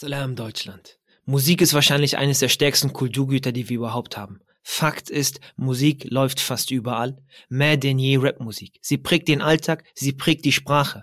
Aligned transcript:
Salam 0.00 0.36
Deutschland. 0.36 1.00
Musik 1.24 1.60
ist 1.60 1.74
wahrscheinlich 1.74 2.18
eines 2.18 2.38
der 2.38 2.48
stärksten 2.48 2.92
Kulturgüter, 2.92 3.50
die 3.50 3.68
wir 3.68 3.78
überhaupt 3.78 4.16
haben. 4.16 4.38
Fakt 4.62 5.10
ist, 5.10 5.40
Musik 5.56 6.06
läuft 6.08 6.38
fast 6.38 6.70
überall. 6.70 7.16
Mehr 7.48 7.76
denn 7.76 7.98
je 7.98 8.16
Rapmusik. 8.16 8.78
Sie 8.80 8.96
prägt 8.96 9.26
den 9.26 9.42
Alltag, 9.42 9.82
sie 9.96 10.12
prägt 10.12 10.44
die 10.44 10.52
Sprache. 10.52 11.02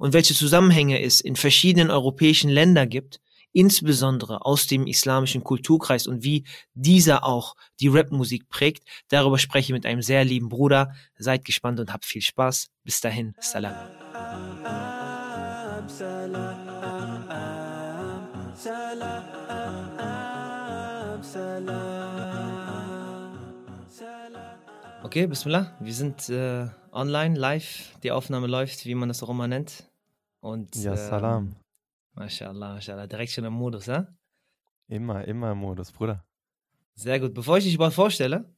Und 0.00 0.14
welche 0.14 0.34
Zusammenhänge 0.34 1.00
es 1.00 1.20
in 1.20 1.36
verschiedenen 1.36 1.92
europäischen 1.92 2.50
Ländern 2.50 2.88
gibt, 2.88 3.20
insbesondere 3.52 4.44
aus 4.44 4.66
dem 4.66 4.88
islamischen 4.88 5.44
Kulturkreis 5.44 6.08
und 6.08 6.24
wie 6.24 6.44
dieser 6.72 7.22
auch 7.22 7.54
die 7.78 7.86
Rapmusik 7.86 8.48
prägt, 8.48 8.82
darüber 9.10 9.38
spreche 9.38 9.66
ich 9.66 9.74
mit 9.74 9.86
einem 9.86 10.02
sehr 10.02 10.24
lieben 10.24 10.48
Bruder. 10.48 10.92
Seid 11.16 11.44
gespannt 11.44 11.78
und 11.78 11.92
habt 11.92 12.04
viel 12.04 12.22
Spaß. 12.22 12.66
Bis 12.82 13.00
dahin, 13.00 13.34
Salam. 13.38 13.76
Okay, 25.02 25.26
Bismillah. 25.26 25.76
Wir 25.80 25.92
sind 25.92 26.28
äh, 26.28 26.68
online, 26.92 27.36
live. 27.36 27.98
Die 28.04 28.12
Aufnahme 28.12 28.46
läuft, 28.46 28.86
wie 28.86 28.94
man 28.94 29.08
das 29.08 29.24
auch 29.24 29.30
immer 29.30 29.48
nennt. 29.48 29.90
Und, 30.38 30.76
Ja, 30.76 30.96
Salam. 30.96 31.46
Ähm, 31.46 31.56
Mashallah, 32.14 32.74
Mashallah. 32.74 33.08
Direkt 33.08 33.32
schon 33.32 33.44
im 33.44 33.54
Modus, 33.54 33.86
ja? 33.86 34.06
Immer, 34.86 35.24
immer 35.24 35.50
im 35.50 35.58
Modus, 35.58 35.90
Bruder. 35.90 36.24
Sehr 36.94 37.18
gut. 37.18 37.34
Bevor 37.34 37.58
ich 37.58 37.64
dich 37.64 37.74
überhaupt 37.74 37.96
vorstelle 37.96 38.54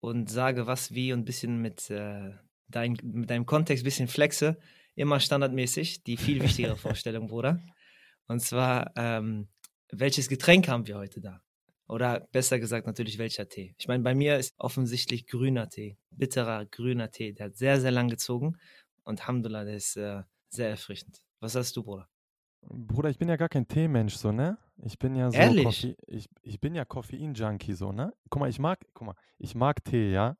und 0.00 0.30
sage, 0.30 0.66
was, 0.66 0.94
wie 0.94 1.12
und 1.12 1.20
ein 1.20 1.24
bisschen 1.26 1.60
mit, 1.60 1.90
äh, 1.90 2.32
dein, 2.68 2.96
mit 3.02 3.28
deinem 3.28 3.44
Kontext 3.44 3.82
ein 3.82 3.84
bisschen 3.84 4.08
flexe, 4.08 4.56
immer 4.94 5.20
standardmäßig, 5.20 6.02
die 6.02 6.16
viel 6.16 6.42
wichtigere 6.42 6.76
Vorstellung, 6.86 7.26
Bruder. 7.28 7.60
Und 8.26 8.40
zwar, 8.40 8.92
ähm, 8.96 9.48
welches 9.90 10.28
Getränk 10.28 10.68
haben 10.68 10.86
wir 10.86 10.96
heute 10.96 11.20
da? 11.20 11.40
Oder 11.86 12.26
besser 12.32 12.58
gesagt 12.58 12.86
natürlich 12.86 13.18
welcher 13.18 13.48
Tee. 13.48 13.74
Ich 13.78 13.88
meine, 13.88 14.02
bei 14.02 14.14
mir 14.14 14.38
ist 14.38 14.54
offensichtlich 14.56 15.26
grüner 15.26 15.68
Tee, 15.68 15.98
bitterer 16.10 16.64
grüner 16.64 17.10
Tee. 17.10 17.32
Der 17.34 17.46
hat 17.46 17.56
sehr, 17.56 17.80
sehr 17.80 17.90
lang 17.90 18.08
gezogen 18.08 18.56
und 19.04 19.20
Alhamdulillah, 19.20 19.64
der 19.64 19.76
ist 19.76 19.96
äh, 19.96 20.22
sehr 20.48 20.70
erfrischend. 20.70 21.20
Was 21.40 21.54
hast 21.54 21.76
du, 21.76 21.82
Bruder? 21.82 22.08
Bruder, 22.62 23.10
ich 23.10 23.18
bin 23.18 23.28
ja 23.28 23.36
gar 23.36 23.50
kein 23.50 23.68
Teemensch, 23.68 24.14
so, 24.14 24.32
ne? 24.32 24.56
Ich 24.82 24.98
bin 24.98 25.14
ja 25.14 25.30
so 25.30 25.36
Ehrlich? 25.36 25.64
Koffe 25.64 25.96
ich, 26.06 26.28
ich 26.40 26.60
bin 26.60 26.74
ja 26.74 26.86
Koffein-Junkie, 26.86 27.74
so, 27.74 27.92
ne? 27.92 28.14
Guck 28.30 28.40
mal, 28.40 28.48
ich 28.48 28.58
mag, 28.58 28.80
guck 28.94 29.08
mal, 29.08 29.16
ich 29.38 29.54
mag 29.54 29.84
Tee, 29.84 30.10
ja? 30.10 30.38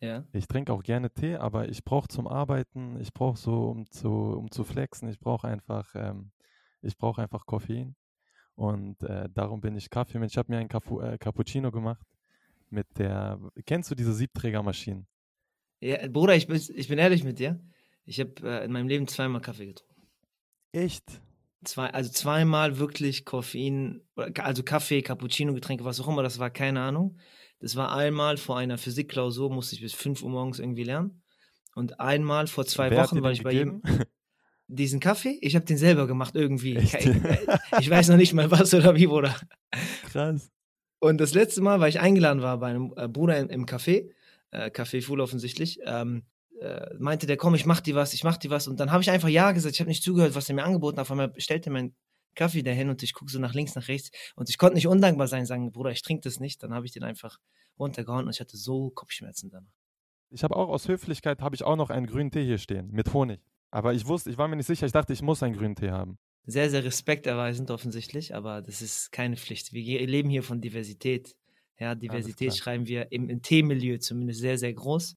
Ja. 0.00 0.24
Ich 0.32 0.46
trinke 0.46 0.72
auch 0.72 0.82
gerne 0.82 1.10
Tee, 1.10 1.36
aber 1.36 1.68
ich 1.70 1.82
brauche 1.82 2.08
zum 2.08 2.26
Arbeiten, 2.26 3.00
ich 3.00 3.14
brauche 3.14 3.38
so, 3.38 3.70
um 3.70 3.90
zu, 3.90 4.10
um 4.10 4.50
zu 4.50 4.64
flexen, 4.64 5.08
ich 5.08 5.18
brauche 5.18 5.48
einfach, 5.48 5.94
ähm, 5.94 6.30
ich 6.84 6.96
brauche 6.96 7.22
einfach 7.22 7.46
Koffein. 7.46 7.96
Und 8.54 9.02
äh, 9.02 9.28
darum 9.32 9.60
bin 9.60 9.76
ich 9.76 9.90
Kaffeemensch. 9.90 10.34
Ich 10.34 10.38
habe 10.38 10.52
mir 10.52 10.58
einen 10.58 10.68
Capu 10.68 11.00
äh, 11.00 11.18
Cappuccino 11.18 11.72
gemacht 11.72 12.06
mit 12.70 12.86
der, 12.98 13.40
kennst 13.66 13.90
du 13.90 13.94
diese 13.94 14.12
Siebträgermaschinen? 14.12 15.06
ja 15.80 16.08
Bruder, 16.08 16.34
ich 16.34 16.46
bin, 16.46 16.60
ich 16.74 16.88
bin 16.88 16.98
ehrlich 16.98 17.24
mit 17.24 17.38
dir. 17.38 17.60
Ich 18.04 18.20
habe 18.20 18.32
äh, 18.42 18.64
in 18.64 18.72
meinem 18.72 18.88
Leben 18.88 19.06
zweimal 19.06 19.40
Kaffee 19.40 19.66
getrunken. 19.66 20.08
Echt? 20.72 21.04
Zwei, 21.64 21.88
also 21.90 22.10
zweimal 22.10 22.78
wirklich 22.78 23.24
Koffein, 23.24 24.02
also 24.38 24.62
Kaffee, 24.62 25.00
Cappuccino, 25.00 25.54
Getränke, 25.54 25.84
was 25.84 26.00
auch 26.00 26.08
immer, 26.08 26.22
das 26.22 26.38
war 26.38 26.50
keine 26.50 26.82
Ahnung. 26.82 27.18
Das 27.60 27.76
war 27.76 27.96
einmal 27.96 28.36
vor 28.36 28.58
einer 28.58 28.76
Physikklausur, 28.76 29.50
musste 29.50 29.76
ich 29.76 29.80
bis 29.80 29.94
5 29.94 30.22
Uhr 30.22 30.30
morgens 30.30 30.58
irgendwie 30.58 30.84
lernen. 30.84 31.22
Und 31.74 32.00
einmal 32.00 32.46
vor 32.46 32.66
zwei 32.66 32.90
Wer 32.90 33.02
Wochen 33.02 33.22
den 33.22 33.32
ich 33.32 33.42
bei 33.42 33.52
jedem. 33.52 33.82
Diesen 34.66 34.98
Kaffee, 34.98 35.38
ich 35.42 35.56
habe 35.56 35.66
den 35.66 35.76
selber 35.76 36.06
gemacht 36.06 36.34
irgendwie. 36.34 36.76
Ich, 36.78 36.94
ich 36.94 37.90
weiß 37.90 38.08
noch 38.08 38.16
nicht 38.16 38.32
mal 38.32 38.50
was 38.50 38.72
oder 38.72 38.94
wie, 38.94 39.06
Bruder. 39.06 39.36
Krass. 40.10 40.50
Und 41.00 41.18
das 41.18 41.34
letzte 41.34 41.60
Mal, 41.60 41.80
weil 41.80 41.90
ich 41.90 42.00
eingeladen 42.00 42.40
war 42.40 42.58
bei 42.58 42.68
einem 42.68 42.94
äh, 42.96 43.08
Bruder 43.08 43.38
im, 43.38 43.50
im 43.50 43.66
Café, 43.66 44.10
äh, 44.52 44.70
Café 44.70 45.02
Fuhl 45.02 45.20
offensichtlich, 45.20 45.80
ähm, 45.84 46.22
äh, 46.60 46.94
meinte 46.98 47.26
der, 47.26 47.36
komm, 47.36 47.54
ich 47.54 47.66
mach 47.66 47.80
dir 47.80 47.94
was, 47.94 48.14
ich 48.14 48.24
mach 48.24 48.38
dir 48.38 48.50
was. 48.50 48.68
Und 48.68 48.80
dann 48.80 48.90
habe 48.90 49.02
ich 49.02 49.10
einfach 49.10 49.28
Ja 49.28 49.52
gesagt, 49.52 49.74
ich 49.74 49.80
habe 49.80 49.90
nicht 49.90 50.02
zugehört, 50.02 50.34
was 50.34 50.48
er 50.48 50.54
mir 50.54 50.64
angeboten 50.64 50.96
hat. 50.96 51.02
Auf 51.02 51.10
einmal 51.10 51.32
stellte 51.36 51.68
mein 51.68 51.94
Kaffee 52.34 52.62
dahin 52.62 52.88
und 52.88 53.02
ich 53.02 53.12
gucke 53.12 53.30
so 53.30 53.38
nach 53.38 53.52
links, 53.54 53.74
nach 53.74 53.88
rechts. 53.88 54.10
Und 54.34 54.48
ich 54.48 54.56
konnte 54.56 54.76
nicht 54.76 54.86
undankbar 54.86 55.28
sein, 55.28 55.44
sagen, 55.46 55.70
Bruder, 55.72 55.90
ich 55.90 56.02
trinke 56.02 56.22
das 56.22 56.40
nicht. 56.40 56.62
Dann 56.62 56.72
habe 56.72 56.86
ich 56.86 56.92
den 56.92 57.02
einfach 57.02 57.38
runtergehauen 57.78 58.24
und 58.24 58.34
ich 58.34 58.40
hatte 58.40 58.56
so 58.56 58.90
Kopfschmerzen 58.90 59.50
danach. 59.50 59.72
Ich 60.30 60.42
habe 60.42 60.56
auch 60.56 60.68
aus 60.68 60.88
Höflichkeit 60.88 61.40
habe 61.40 61.54
ich 61.54 61.64
auch 61.64 61.76
noch 61.76 61.90
einen 61.90 62.06
grünen 62.06 62.30
Tee 62.30 62.44
hier 62.44 62.58
stehen 62.58 62.90
mit 62.90 63.12
Honig. 63.12 63.40
Aber 63.74 63.92
ich 63.92 64.06
wusste, 64.06 64.30
ich 64.30 64.38
war 64.38 64.46
mir 64.46 64.54
nicht 64.54 64.68
sicher. 64.68 64.86
Ich 64.86 64.92
dachte, 64.92 65.12
ich 65.12 65.20
muss 65.20 65.42
einen 65.42 65.56
grünen 65.56 65.74
Tee 65.74 65.90
haben. 65.90 66.16
Sehr, 66.46 66.70
sehr 66.70 66.84
respekterweisend 66.84 67.72
offensichtlich, 67.72 68.32
aber 68.32 68.62
das 68.62 68.80
ist 68.80 69.10
keine 69.10 69.36
Pflicht. 69.36 69.72
Wir 69.72 70.06
leben 70.06 70.30
hier 70.30 70.44
von 70.44 70.60
Diversität. 70.60 71.34
Ja, 71.80 71.96
Diversität 71.96 72.56
schreiben 72.56 72.86
wir 72.86 73.10
im, 73.10 73.28
im 73.28 73.42
Teemilieu 73.42 73.98
zumindest 73.98 74.38
sehr, 74.38 74.58
sehr 74.58 74.72
groß. 74.72 75.16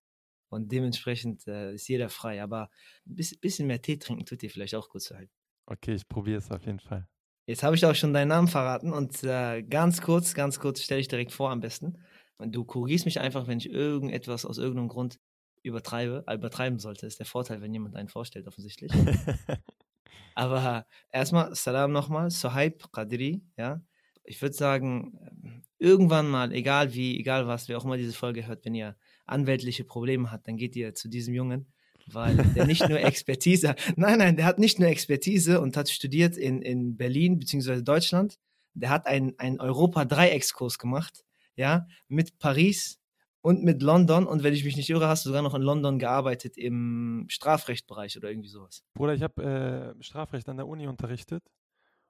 Und 0.50 0.72
dementsprechend 0.72 1.46
äh, 1.46 1.75
ist 1.75 1.88
jeder 1.88 2.09
frei. 2.09 2.41
Aber 2.41 2.72
ein 3.06 3.13
bisschen, 3.16 3.67
mehr 3.67 3.79
Tee 3.79 4.00
trinken 4.00 4.25
tut 4.25 4.41
dir 4.41 4.50
vielleicht 4.50 4.73
auch 4.73 4.90
gut 4.90 5.03
zu 5.03 5.16
halten. 5.16 5.31
Okay, 5.67 5.94
ich 5.94 6.07
probiere 6.07 6.40
es 6.40 6.50
auf 6.50 6.66
jeden 6.66 6.79
Fall. 6.79 7.07
Jetzt 7.46 7.62
habe 7.62 7.75
ich 7.75 7.85
auch 7.85 7.94
schon 7.94 8.12
deinen 8.12 8.29
Namen 8.29 8.47
verraten 8.47 8.91
und 8.91 9.23
äh, 9.23 9.62
ganz 9.62 10.01
kurz, 10.01 10.34
ganz 10.34 10.59
kurz 10.59 10.81
stelle 10.81 11.01
ich 11.01 11.07
direkt 11.07 11.31
vor 11.31 11.51
am 11.51 11.59
besten. 11.59 12.00
Und 12.38 12.56
du 12.56 12.66
korrigierst 12.66 13.06
mich 13.06 13.19
einfach, 13.19 13.46
wenn 13.46 13.59
ich 13.59 13.69
irgendetwas 13.69 14.46
aus 14.46 14.57
irgendeinem 14.57 14.88
Grund 14.88 15.19
übertreibe, 15.63 16.23
äh, 16.28 16.35
übertreiben 16.35 16.79
sollte. 16.79 17.06
ist 17.06 17.19
der 17.19 17.25
Vorteil, 17.25 17.62
wenn 17.62 17.73
jemand 17.73 17.95
einen 17.95 18.09
vorstellt, 18.09 18.47
offensichtlich. 18.47 18.91
Aber 20.35 20.85
erstmal 21.12 21.56
Salam 21.56 21.91
nochmal, 21.91 22.29
Sohaib 22.29 22.91
Qadri, 22.91 23.41
ja. 23.57 23.81
Ich 24.23 24.41
würde 24.41 24.56
sagen, 24.56 25.63
irgendwann 25.79 26.28
mal, 26.28 26.51
egal 26.51 26.94
wie, 26.94 27.17
egal 27.17 27.47
was, 27.47 27.69
wer 27.69 27.78
auch 27.78 27.85
immer 27.85 27.97
diese 27.97 28.13
Folge 28.13 28.46
hört, 28.46 28.66
wenn 28.66 28.75
ihr 28.75 28.97
anwältliche 29.25 29.84
Probleme 29.84 30.31
habt, 30.31 30.47
dann 30.47 30.57
geht 30.57 30.75
ihr 30.75 30.94
zu 30.94 31.07
diesem 31.07 31.34
Jungen, 31.34 31.72
weil 32.07 32.35
der 32.35 32.66
nicht 32.66 32.88
nur 32.88 33.00
Expertise 33.00 33.69
hat. 33.69 33.94
Nein, 33.96 34.19
nein, 34.19 34.35
der 34.35 34.46
hat 34.46 34.59
nicht 34.59 34.79
nur 34.79 34.90
Expertise 34.90 35.62
und 35.62 35.78
hat 35.78 35.90
studiert 35.90 36.38
in, 36.38 36.62
in 36.62 36.97
Berlin 36.97 37.40
bzw. 37.40 37.81
Deutschland. 37.81 38.38
Der 38.73 38.90
hat 38.90 39.07
einen, 39.07 39.38
einen 39.40 39.59
Europa-Dreieckskurs 39.59 40.78
gemacht, 40.78 41.25
ja, 41.56 41.88
mit 42.07 42.38
Paris 42.38 43.00
und 43.41 43.63
mit 43.63 43.81
London. 43.81 44.25
Und 44.27 44.43
wenn 44.43 44.53
ich 44.53 44.63
mich 44.63 44.75
nicht 44.75 44.89
irre, 44.89 45.07
hast 45.07 45.25
du 45.25 45.29
sogar 45.29 45.41
noch 45.41 45.53
in 45.55 45.61
London 45.61 45.99
gearbeitet 45.99 46.57
im 46.57 47.25
Strafrechtbereich 47.29 48.17
oder 48.17 48.29
irgendwie 48.29 48.49
sowas. 48.49 48.83
Bruder, 48.93 49.13
ich 49.13 49.23
habe 49.23 49.95
äh, 49.99 50.03
Strafrecht 50.03 50.47
an 50.49 50.57
der 50.57 50.67
Uni 50.67 50.87
unterrichtet. 50.87 51.43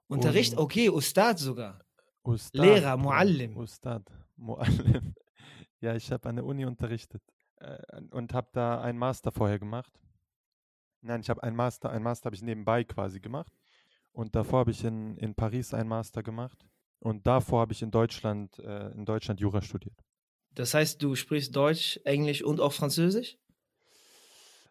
Unterricht, 0.07 0.53
Und- 0.53 0.59
okay, 0.59 0.89
Ustad 0.89 1.37
sogar. 1.39 1.81
Ustad, 2.23 2.65
Lehrer, 2.65 2.97
Muallim. 2.97 3.55
Ustad, 3.55 4.03
Muallim. 4.35 5.13
Ja, 5.79 5.95
ich 5.95 6.11
habe 6.11 6.27
an 6.27 6.35
der 6.37 6.45
Uni 6.45 6.65
unterrichtet 6.65 7.21
äh, 7.57 7.77
und 8.11 8.33
habe 8.33 8.49
da 8.51 8.81
einen 8.81 8.97
Master 8.97 9.31
vorher 9.31 9.59
gemacht. 9.59 9.93
Nein, 11.01 11.21
ich 11.21 11.29
habe 11.29 11.43
einen 11.43 11.55
Master, 11.55 11.89
einen 11.91 12.03
Master 12.03 12.25
habe 12.25 12.35
ich 12.35 12.41
nebenbei 12.41 12.83
quasi 12.83 13.19
gemacht. 13.19 13.53
Und 14.11 14.35
davor 14.35 14.59
habe 14.59 14.71
ich 14.71 14.83
in, 14.83 15.15
in 15.17 15.35
Paris 15.35 15.73
einen 15.73 15.87
Master 15.87 16.23
gemacht. 16.23 16.65
Und 16.99 17.27
davor 17.27 17.61
habe 17.61 17.73
ich 17.73 17.81
in 17.83 17.91
Deutschland, 17.91 18.57
äh, 18.59 18.89
in 18.91 19.05
Deutschland 19.05 19.39
Jura 19.39 19.61
studiert. 19.61 20.03
Das 20.57 20.73
heißt, 20.73 21.03
du 21.03 21.15
sprichst 21.15 21.55
Deutsch, 21.55 21.99
Englisch 22.03 22.41
und 22.43 22.59
auch 22.59 22.73
Französisch? 22.73 23.37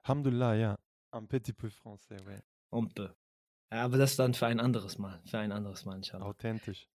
Alhamdulillah, 0.02 0.54
ja. 0.56 0.76
Un 1.14 1.28
petit 1.28 1.52
peu 1.52 1.68
français, 1.68 2.18
ouais. 2.26 2.42
Umpe. 2.70 3.14
Ja, 3.70 3.84
aber 3.84 3.96
das 3.96 4.16
dann 4.16 4.34
für 4.34 4.46
ein 4.46 4.58
anderes 4.58 4.98
Mal. 4.98 5.22
Für 5.26 5.38
ein 5.38 5.52
anderes 5.52 5.84
Mal, 5.84 5.96
inshallah. 5.96 6.26
Authentisch. 6.26 6.88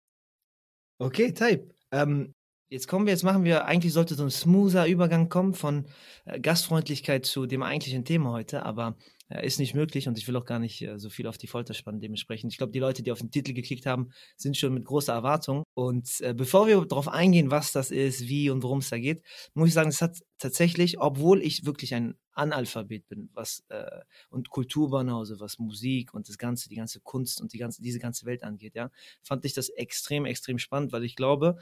Okay, 0.99 1.33
Type. 1.33 1.73
Ähm, 1.91 2.35
jetzt 2.69 2.89
kommen 2.89 3.05
wir, 3.05 3.13
jetzt 3.13 3.23
machen 3.23 3.45
wir, 3.45 3.63
eigentlich 3.63 3.93
sollte 3.93 4.15
so 4.15 4.23
ein 4.23 4.29
smoother 4.29 4.85
Übergang 4.87 5.29
kommen 5.29 5.53
von 5.53 5.87
äh, 6.25 6.41
Gastfreundlichkeit 6.41 7.25
zu 7.25 7.45
dem 7.45 7.63
eigentlichen 7.63 8.03
Thema 8.03 8.31
heute, 8.31 8.65
aber 8.65 8.97
ist 9.39 9.59
nicht 9.59 9.73
möglich 9.73 10.07
und 10.07 10.17
ich 10.17 10.27
will 10.27 10.35
auch 10.35 10.45
gar 10.45 10.59
nicht 10.59 10.81
äh, 10.81 10.99
so 10.99 11.09
viel 11.09 11.27
auf 11.27 11.37
die 11.37 11.47
Folter 11.47 11.73
spannen 11.73 12.01
dementsprechend. 12.01 12.51
Ich 12.51 12.57
glaube, 12.57 12.73
die 12.73 12.79
Leute, 12.79 13.03
die 13.03 13.11
auf 13.11 13.19
den 13.19 13.31
Titel 13.31 13.53
geklickt 13.53 13.85
haben, 13.85 14.09
sind 14.35 14.57
schon 14.57 14.73
mit 14.73 14.85
großer 14.85 15.13
Erwartung. 15.13 15.63
Und 15.73 16.21
äh, 16.21 16.33
bevor 16.33 16.67
wir 16.67 16.83
darauf 16.85 17.07
eingehen, 17.07 17.51
was 17.51 17.71
das 17.71 17.91
ist, 17.91 18.27
wie 18.27 18.49
und 18.49 18.63
worum 18.63 18.79
es 18.79 18.89
da 18.89 18.99
geht, 18.99 19.23
muss 19.53 19.69
ich 19.69 19.73
sagen, 19.73 19.89
es 19.89 20.01
hat 20.01 20.19
tatsächlich, 20.37 20.99
obwohl 20.99 21.41
ich 21.41 21.65
wirklich 21.65 21.93
ein 21.93 22.15
Analphabet 22.33 23.07
bin, 23.07 23.29
was 23.33 23.63
äh, 23.69 24.01
und 24.29 24.49
Kulturbanause, 24.49 25.39
was 25.39 25.59
Musik 25.59 26.13
und 26.13 26.27
das 26.29 26.37
Ganze, 26.37 26.69
die 26.69 26.75
ganze 26.75 26.99
Kunst 27.01 27.41
und 27.41 27.53
die 27.53 27.57
ganze, 27.57 27.81
diese 27.81 27.99
ganze 27.99 28.25
Welt 28.25 28.43
angeht, 28.43 28.75
ja, 28.75 28.91
fand 29.21 29.45
ich 29.45 29.53
das 29.53 29.69
extrem, 29.69 30.25
extrem 30.25 30.57
spannend, 30.59 30.91
weil 30.91 31.03
ich 31.03 31.15
glaube, 31.15 31.57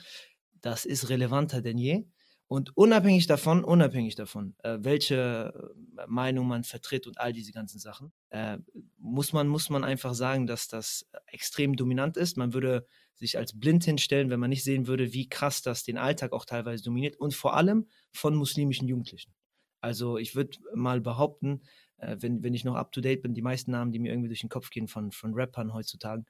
das 0.62 0.86
ist 0.86 1.10
relevanter 1.10 1.62
denn 1.62 1.78
je. 1.78 2.06
Und 2.50 2.76
unabhängig 2.76 3.28
davon, 3.28 3.64
unabhängig 3.64 4.16
davon, 4.16 4.56
äh, 4.64 4.80
welche 4.82 5.54
äh, 5.54 6.08
Meinung 6.08 6.48
man 6.48 6.64
vertritt 6.64 7.06
und 7.06 7.20
all 7.20 7.32
diese 7.32 7.52
ganzen 7.52 7.78
Sachen, 7.78 8.12
äh, 8.32 8.58
muss 8.98 9.34
man 9.34 9.48
muss 9.48 9.70
man 9.70 9.84
einfach 9.84 10.16
sagen, 10.16 10.48
dass 10.48 10.68
das 10.68 11.08
extrem 11.28 11.76
dominant 11.76 12.18
ist. 12.18 12.38
Man 12.38 12.56
würde 12.56 12.88
sich 13.14 13.38
als 13.38 13.60
blind 13.60 13.84
hinstellen, 13.84 14.32
wenn 14.32 14.40
man 14.40 14.50
nicht 14.50 14.64
sehen 14.64 14.88
würde, 14.88 15.14
wie 15.14 15.30
krass 15.30 15.62
das 15.62 15.84
den 15.84 16.00
Alltag 16.00 16.34
auch 16.34 16.44
teilweise 16.44 16.84
dominiert 16.84 17.18
und 17.18 17.36
vor 17.36 17.56
allem 17.56 17.88
von 18.12 18.36
muslimischen 18.36 18.88
Jugendlichen. 18.88 19.36
Also 19.80 20.18
ich 20.18 20.36
würde 20.36 20.58
mal 20.74 21.02
behaupten, 21.02 21.62
wenn, 21.98 22.42
wenn 22.44 22.54
ich 22.54 22.64
noch 22.64 22.76
up 22.76 22.92
to 22.94 23.02
date 23.02 23.22
bin, 23.22 23.34
die 23.34 23.42
meisten 23.42 23.72
Namen, 23.72 23.92
die 23.92 24.00
mir 24.00 24.12
irgendwie 24.12 24.30
durch 24.30 24.40
den 24.40 24.50
Kopf 24.50 24.70
gehen 24.70 24.88
von, 24.88 25.12
von 25.12 25.34
Rappern 25.34 25.74
heutzutage, 25.74 26.24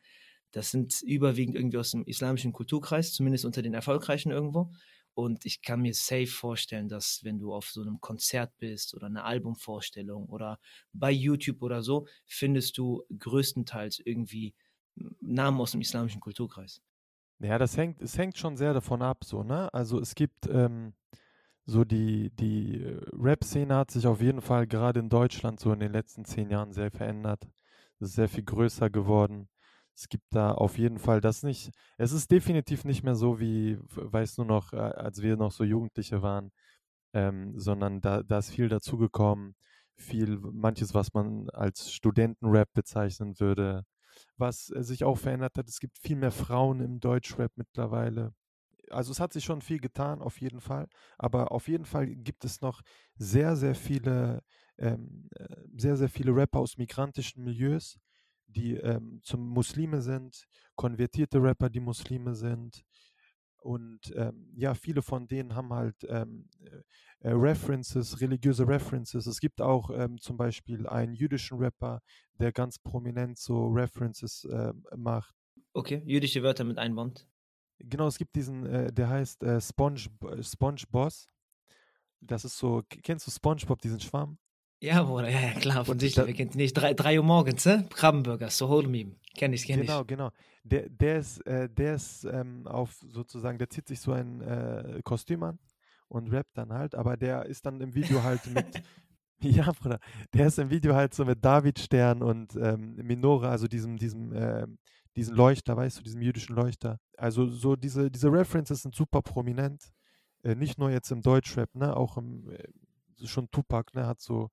das 0.51 0.71
sind 0.71 1.01
überwiegend 1.03 1.55
irgendwie 1.55 1.77
aus 1.77 1.91
dem 1.91 2.03
islamischen 2.05 2.53
Kulturkreis, 2.53 3.13
zumindest 3.13 3.45
unter 3.45 3.61
den 3.61 3.73
Erfolgreichen 3.73 4.31
irgendwo. 4.31 4.71
Und 5.19 5.45
ich 5.45 5.61
kann 5.61 5.81
mir 5.81 5.93
safe 5.93 6.27
vorstellen, 6.27 6.87
dass 6.87 7.25
wenn 7.25 7.39
du 7.39 7.53
auf 7.53 7.69
so 7.69 7.81
einem 7.81 7.99
Konzert 7.99 8.57
bist 8.57 8.93
oder 8.95 9.07
eine 9.07 9.25
Albumvorstellung 9.25 10.27
oder 10.27 10.61
bei 10.93 11.11
YouTube 11.11 11.61
oder 11.61 11.83
so, 11.83 12.07
findest 12.25 12.77
du 12.77 13.03
größtenteils 13.17 13.99
irgendwie 13.99 14.55
Namen 15.19 15.59
aus 15.59 15.71
dem 15.71 15.81
islamischen 15.81 16.21
Kulturkreis. 16.21 16.81
Ja, 17.39 17.57
das 17.57 17.75
hängt, 17.75 18.01
es 18.01 18.17
hängt 18.17 18.37
schon 18.37 18.55
sehr 18.55 18.73
davon 18.73 19.01
ab, 19.01 19.25
so, 19.25 19.43
ne? 19.43 19.73
Also 19.73 19.99
es 19.99 20.15
gibt 20.15 20.47
ähm, 20.47 20.93
so 21.65 21.83
die, 21.83 22.29
die 22.31 22.81
äh, 22.81 23.01
Rap-Szene 23.11 23.75
hat 23.75 23.91
sich 23.91 24.07
auf 24.07 24.21
jeden 24.21 24.41
Fall 24.41 24.67
gerade 24.67 25.01
in 25.01 25.09
Deutschland 25.09 25.59
so 25.59 25.73
in 25.73 25.81
den 25.81 25.91
letzten 25.91 26.23
zehn 26.23 26.49
Jahren 26.49 26.71
sehr 26.71 26.91
verändert. 26.91 27.45
Es 27.99 28.09
ist 28.09 28.15
sehr 28.15 28.29
viel 28.29 28.45
größer 28.45 28.89
geworden. 28.89 29.49
Es 29.99 30.07
gibt 30.07 30.33
da 30.33 30.53
auf 30.53 30.77
jeden 30.77 30.97
Fall 30.97 31.19
das 31.19 31.43
nicht. 31.43 31.71
Es 31.97 32.13
ist 32.13 32.31
definitiv 32.31 32.85
nicht 32.85 33.03
mehr 33.03 33.15
so 33.15 33.41
wie, 33.41 33.77
weiß 33.81 34.37
nur 34.37 34.47
noch, 34.47 34.71
äh, 34.71 34.77
als 34.77 35.21
wir 35.21 35.35
noch 35.35 35.51
so 35.51 35.65
Jugendliche 35.65 36.21
waren, 36.21 36.51
ähm, 37.13 37.59
sondern 37.59 37.99
da, 37.99 38.23
da 38.23 38.37
ist 38.39 38.51
viel 38.51 38.69
dazugekommen. 38.69 39.55
Viel, 39.97 40.37
manches, 40.39 40.93
was 40.93 41.13
man 41.13 41.49
als 41.49 41.91
Studentenrap 41.91 42.71
bezeichnen 42.73 43.41
würde, 43.41 43.83
was 44.37 44.69
äh, 44.71 44.83
sich 44.83 45.03
auch 45.03 45.17
verändert 45.17 45.57
hat. 45.57 45.67
Es 45.67 45.81
gibt 45.81 45.97
viel 45.99 46.15
mehr 46.15 46.31
Frauen 46.31 46.79
im 46.79 47.01
Deutschrap 47.01 47.51
mittlerweile. 47.57 48.33
Also 48.91 49.11
es 49.11 49.19
hat 49.19 49.33
sich 49.33 49.43
schon 49.43 49.61
viel 49.61 49.79
getan, 49.81 50.21
auf 50.21 50.39
jeden 50.39 50.61
Fall. 50.61 50.87
Aber 51.17 51.51
auf 51.51 51.67
jeden 51.67 51.85
Fall 51.85 52.07
gibt 52.07 52.45
es 52.45 52.61
noch 52.61 52.81
sehr, 53.15 53.57
sehr 53.57 53.75
viele, 53.75 54.43
ähm, 54.77 55.27
äh, 55.35 55.57
sehr, 55.75 55.97
sehr 55.97 56.09
viele 56.09 56.33
Rapper 56.33 56.59
aus 56.59 56.77
migrantischen 56.77 57.43
Milieus, 57.43 57.99
die 58.49 58.75
ähm, 58.75 59.19
zum 59.23 59.47
Muslime 59.47 60.01
sind, 60.01 60.45
konvertierte 60.75 61.41
Rapper, 61.41 61.69
die 61.69 61.79
Muslime 61.79 62.35
sind. 62.35 62.83
Und 63.61 64.13
ähm, 64.15 64.53
ja, 64.55 64.73
viele 64.73 65.01
von 65.01 65.27
denen 65.27 65.53
haben 65.53 65.73
halt 65.73 65.97
ähm, 66.07 66.49
äh, 67.19 67.31
References, 67.31 68.21
religiöse 68.21 68.65
References. 68.67 69.27
Es 69.27 69.39
gibt 69.39 69.61
auch 69.61 69.89
ähm, 69.89 70.19
zum 70.19 70.37
Beispiel 70.37 70.87
einen 70.87 71.13
jüdischen 71.13 71.57
Rapper, 71.57 72.01
der 72.39 72.53
ganz 72.53 72.79
prominent 72.79 73.37
so 73.37 73.67
References 73.67 74.45
äh, 74.45 74.73
macht. 74.95 75.35
Okay, 75.73 76.01
jüdische 76.05 76.41
Wörter 76.41 76.63
mit 76.63 76.77
einbaut. 76.77 77.27
Genau, 77.79 78.07
es 78.07 78.17
gibt 78.17 78.35
diesen, 78.35 78.65
äh, 78.65 78.91
der 78.91 79.09
heißt 79.09 79.43
äh, 79.43 79.59
Sponge, 79.59 80.07
Sponge 80.41 80.83
Boss. 80.89 81.27
Das 82.21 82.43
ist 82.45 82.57
so, 82.57 82.83
kennst 82.87 83.27
du 83.27 83.31
SpongeBob, 83.31 83.81
diesen 83.81 83.99
Schwamm? 83.99 84.37
Ja, 84.81 85.03
Bruder, 85.03 85.29
ja, 85.29 85.41
ja, 85.41 85.53
klar, 85.53 85.83
von 85.83 85.99
sich. 85.99 86.15
Wer 86.15 86.33
kennt 86.33 86.55
nicht? 86.55 86.73
Drei, 86.73 86.93
drei 86.93 87.19
Uhr 87.19 87.25
morgens, 87.25 87.65
ne? 87.65 87.85
Krabbenburger, 87.93 88.49
so 88.49 88.69
hold 88.69 88.87
me. 88.87 89.11
Kenn 89.35 89.51
ich, 89.51 89.65
kenn 89.65 89.81
genau, 89.81 90.01
ich. 90.01 90.07
Genau, 90.07 90.29
genau. 90.29 90.35
Der, 90.63 90.89
der 90.89 91.19
ist, 91.19 91.45
äh, 91.45 91.69
der 91.69 91.95
ist 91.95 92.23
ähm, 92.23 92.65
auf 92.65 92.93
sozusagen, 92.93 93.57
der 93.57 93.69
zieht 93.69 93.87
sich 93.87 93.99
so 93.99 94.13
ein 94.13 94.41
äh, 94.41 95.01
Kostüm 95.03 95.43
an 95.43 95.59
und 96.07 96.31
rappt 96.31 96.57
dann 96.57 96.71
halt, 96.71 96.95
aber 96.95 97.17
der 97.17 97.45
ist 97.45 97.65
dann 97.65 97.81
im 97.81 97.93
Video 97.93 98.23
halt 98.23 98.45
mit, 98.47 98.65
ja, 99.41 99.71
Bruder, 99.71 99.99
der 100.33 100.47
ist 100.47 100.59
im 100.59 100.69
Video 100.69 100.95
halt 100.95 101.13
so 101.13 101.25
mit 101.25 101.43
David 101.43 101.79
Stern 101.79 102.21
und 102.21 102.55
ähm, 102.55 102.95
Minora, 102.95 103.49
also 103.49 103.67
diesem, 103.67 103.97
diesem, 103.97 104.31
äh, 104.31 104.65
diesen 105.15 105.35
Leuchter, 105.35 105.75
weißt 105.75 105.99
du, 105.99 106.03
diesem 106.03 106.21
jüdischen 106.21 106.55
Leuchter. 106.55 106.99
Also 107.17 107.47
so 107.47 107.75
diese, 107.75 108.09
diese 108.09 108.31
References 108.31 108.83
sind 108.83 108.95
super 108.95 109.21
prominent. 109.21 109.91
Äh, 110.43 110.55
nicht 110.55 110.77
nur 110.77 110.89
jetzt 110.89 111.11
im 111.11 111.21
Deutschrap, 111.21 111.75
ne, 111.75 111.95
auch 111.95 112.17
im, 112.17 112.49
äh, 112.49 113.27
schon 113.27 113.51
Tupac, 113.51 113.93
ne, 113.93 114.07
hat 114.07 114.21
so, 114.21 114.49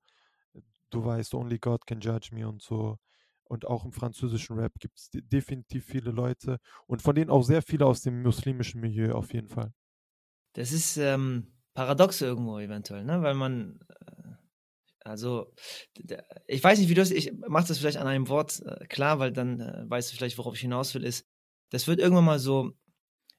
du 0.89 1.03
weißt, 1.03 1.33
Only 1.33 1.59
God 1.59 1.85
can 1.85 1.99
judge 1.99 2.29
me 2.31 2.47
und 2.47 2.61
so. 2.61 2.97
Und 3.43 3.65
auch 3.65 3.85
im 3.85 3.93
französischen 3.93 4.59
Rap 4.59 4.73
gibt 4.79 4.97
es 4.99 5.09
definitiv 5.11 5.85
viele 5.85 6.11
Leute 6.11 6.57
und 6.85 7.01
von 7.01 7.15
denen 7.15 7.29
auch 7.29 7.43
sehr 7.43 7.61
viele 7.61 7.85
aus 7.85 8.01
dem 8.01 8.21
muslimischen 8.21 8.81
Milieu 8.81 9.13
auf 9.13 9.33
jeden 9.33 9.47
Fall. 9.47 9.71
Das 10.53 10.73
ist 10.73 10.97
ähm, 10.97 11.53
paradox 11.73 12.21
irgendwo 12.21 12.59
eventuell, 12.59 13.05
ne? 13.05 13.21
weil 13.21 13.35
man, 13.35 13.79
äh, 13.87 14.31
also, 15.05 15.53
ich 16.47 16.63
weiß 16.63 16.79
nicht, 16.79 16.89
wie 16.89 16.93
du 16.93 17.01
das, 17.01 17.11
ich 17.11 17.31
mache 17.47 17.69
das 17.69 17.77
vielleicht 17.77 17.97
an 17.97 18.07
einem 18.07 18.27
Wort 18.27 18.61
äh, 18.65 18.85
klar, 18.87 19.19
weil 19.19 19.31
dann 19.31 19.61
äh, 19.61 19.85
weißt 19.87 20.11
du 20.11 20.17
vielleicht, 20.17 20.37
worauf 20.37 20.55
ich 20.55 20.61
hinaus 20.61 20.93
will, 20.93 21.05
ist, 21.05 21.25
das 21.69 21.87
wird 21.87 21.99
irgendwann 21.99 22.25
mal 22.25 22.39
so, 22.39 22.73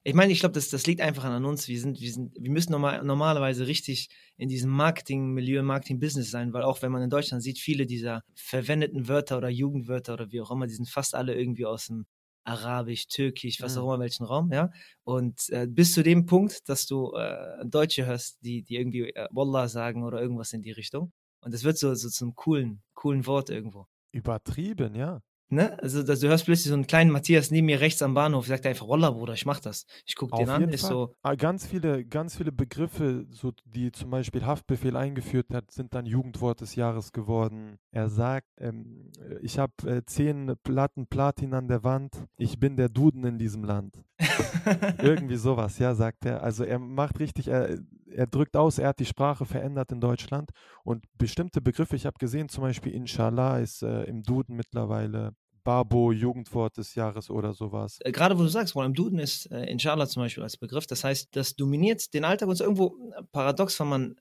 ich 0.03 0.13
meine, 0.13 0.31
ich 0.31 0.39
glaube, 0.39 0.53
das, 0.53 0.69
das 0.69 0.87
liegt 0.87 1.01
einfach 1.01 1.25
an 1.25 1.45
uns. 1.45 1.67
Wir 1.67 1.79
sind, 1.79 1.99
wir 1.99 2.11
sind, 2.11 2.33
wir 2.39 2.51
müssen 2.51 2.71
normal, 2.71 3.03
normalerweise 3.03 3.67
richtig 3.67 4.09
in 4.37 4.47
diesem 4.47 4.71
Marketing-Milieu, 4.71 5.61
Marketing-Business 5.61 6.31
sein, 6.31 6.53
weil 6.53 6.63
auch 6.63 6.81
wenn 6.81 6.91
man 6.91 7.01
in 7.01 7.09
Deutschland 7.09 7.43
sieht, 7.43 7.59
viele 7.59 7.85
dieser 7.85 8.23
verwendeten 8.33 9.07
Wörter 9.07 9.37
oder 9.37 9.49
Jugendwörter 9.49 10.13
oder 10.13 10.31
wie 10.31 10.41
auch 10.41 10.51
immer, 10.51 10.67
die 10.67 10.73
sind 10.73 10.89
fast 10.89 11.15
alle 11.15 11.35
irgendwie 11.35 11.65
aus 11.65 11.87
dem 11.87 12.05
Arabisch, 12.45 13.07
Türkisch, 13.07 13.61
was 13.61 13.75
mhm. 13.75 13.81
auch 13.81 13.93
immer, 13.93 13.99
welchen 13.99 14.25
Raum, 14.25 14.51
ja. 14.51 14.71
Und 15.03 15.49
äh, 15.49 15.67
bis 15.69 15.93
zu 15.93 16.01
dem 16.01 16.25
Punkt, 16.25 16.67
dass 16.67 16.85
du 16.85 17.13
äh, 17.13 17.65
Deutsche 17.65 18.05
hörst, 18.05 18.37
die, 18.41 18.63
die 18.63 18.75
irgendwie 18.75 19.13
äh, 19.13 19.27
Wallah 19.31 19.67
sagen 19.67 20.03
oder 20.03 20.21
irgendwas 20.21 20.53
in 20.53 20.61
die 20.61 20.71
Richtung. 20.71 21.11
Und 21.41 21.53
das 21.53 21.63
wird 21.63 21.77
so, 21.77 21.93
so 21.93 22.09
zum 22.09 22.35
coolen, 22.35 22.81
coolen 22.93 23.25
Wort 23.25 23.49
irgendwo. 23.49 23.85
Übertrieben, 24.11 24.95
ja. 24.95 25.21
Ne? 25.51 25.77
Also, 25.81 26.03
du 26.03 26.27
hörst 26.27 26.45
plötzlich 26.45 26.67
so 26.67 26.75
einen 26.75 26.85
kleinen 26.85 27.09
Matthias 27.09 27.49
neben 27.49 27.65
mir 27.65 27.79
rechts 27.79 28.03
am 28.03 28.13
Bahnhof, 28.13 28.45
sagt 28.45 28.67
einfach, 28.67 28.87
Wallah, 28.87 29.09
Bruder, 29.09 29.33
ich 29.33 29.47
mach 29.47 29.59
das. 29.59 29.87
Ich 30.05 30.15
guck 30.15 30.31
den 30.35 30.47
an, 30.47 30.69
ist 30.69 30.81
Fall. 30.81 30.91
so. 30.91 31.15
Ah, 31.23 31.33
ganz 31.33 31.65
viele, 31.65 32.05
ganz 32.05 32.37
viele 32.37 32.51
Begriffe, 32.51 33.25
so, 33.31 33.51
die 33.65 33.91
zum 33.91 34.11
Beispiel 34.11 34.45
Haftbefehl 34.45 34.95
eingeführt 34.95 35.47
hat, 35.51 35.71
sind 35.71 35.95
dann 35.95 36.05
Jugendwort 36.05 36.61
des 36.61 36.75
Jahres 36.75 37.13
geworden. 37.13 37.79
Er 37.91 38.09
sagt, 38.09 38.47
ähm, 38.59 39.11
ich 39.41 39.57
habe 39.57 39.73
äh, 39.85 40.03
zehn 40.05 40.53
Platten 40.63 41.07
Platin 41.07 41.55
an 41.55 41.67
der 41.67 41.83
Wand, 41.83 42.13
ich 42.37 42.59
bin 42.59 42.75
der 42.75 42.89
Duden 42.89 43.23
in 43.23 43.39
diesem 43.39 43.63
Land. 43.63 44.03
Irgendwie 45.01 45.37
sowas, 45.37 45.79
ja, 45.79 45.95
sagt 45.95 46.25
er. 46.25 46.43
Also 46.43 46.63
er 46.63 46.77
macht 46.77 47.19
richtig, 47.19 47.47
er, 47.47 47.79
er 48.13 48.27
drückt 48.27 48.55
aus, 48.55 48.77
er 48.77 48.89
hat 48.89 48.99
die 48.99 49.05
Sprache 49.05 49.45
verändert 49.45 49.91
in 49.91 50.01
Deutschland 50.01 50.51
und 50.83 51.05
bestimmte 51.17 51.61
Begriffe, 51.61 51.95
ich 51.95 52.05
habe 52.05 52.17
gesehen, 52.19 52.49
zum 52.49 52.63
Beispiel 52.63 52.93
Inshallah 52.93 53.59
ist 53.59 53.83
äh, 53.83 54.03
im 54.03 54.23
Duden 54.23 54.55
mittlerweile 54.55 55.33
Babo, 55.63 56.11
Jugendwort 56.11 56.77
des 56.77 56.95
Jahres 56.95 57.29
oder 57.29 57.53
sowas. 57.53 57.99
Äh, 58.01 58.11
gerade 58.11 58.37
wo 58.37 58.43
du 58.43 58.47
sagst, 58.47 58.75
im 58.75 58.93
Duden 58.93 59.19
ist 59.19 59.51
äh, 59.51 59.65
Inshallah 59.65 60.07
zum 60.07 60.23
Beispiel 60.23 60.43
als 60.43 60.57
Begriff, 60.57 60.87
das 60.87 61.03
heißt, 61.03 61.35
das 61.35 61.55
dominiert 61.55 62.13
den 62.13 62.25
Alltag 62.25 62.47
und 62.47 62.53
ist 62.53 62.61
irgendwo 62.61 62.97
äh, 63.11 63.23
paradox, 63.31 63.79
wenn 63.79 63.87
man 63.87 64.15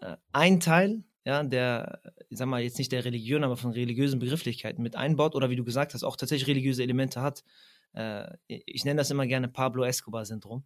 äh, 0.00 0.16
einen 0.32 0.60
Teil, 0.60 1.04
ja, 1.24 1.42
der, 1.44 2.00
ich 2.30 2.38
sag 2.38 2.48
mal, 2.48 2.62
jetzt 2.62 2.78
nicht 2.78 2.90
der 2.90 3.04
Religion, 3.04 3.44
aber 3.44 3.56
von 3.56 3.70
religiösen 3.70 4.18
Begrifflichkeiten 4.18 4.82
mit 4.82 4.96
einbaut 4.96 5.36
oder 5.36 5.50
wie 5.50 5.56
du 5.56 5.64
gesagt 5.64 5.94
hast, 5.94 6.02
auch 6.02 6.16
tatsächlich 6.16 6.48
religiöse 6.48 6.82
Elemente 6.82 7.20
hat. 7.20 7.44
Äh, 7.92 8.36
ich 8.48 8.84
nenne 8.84 8.98
das 8.98 9.10
immer 9.10 9.26
gerne 9.26 9.48
Pablo 9.48 9.84
Escobar-Syndrom. 9.84 10.64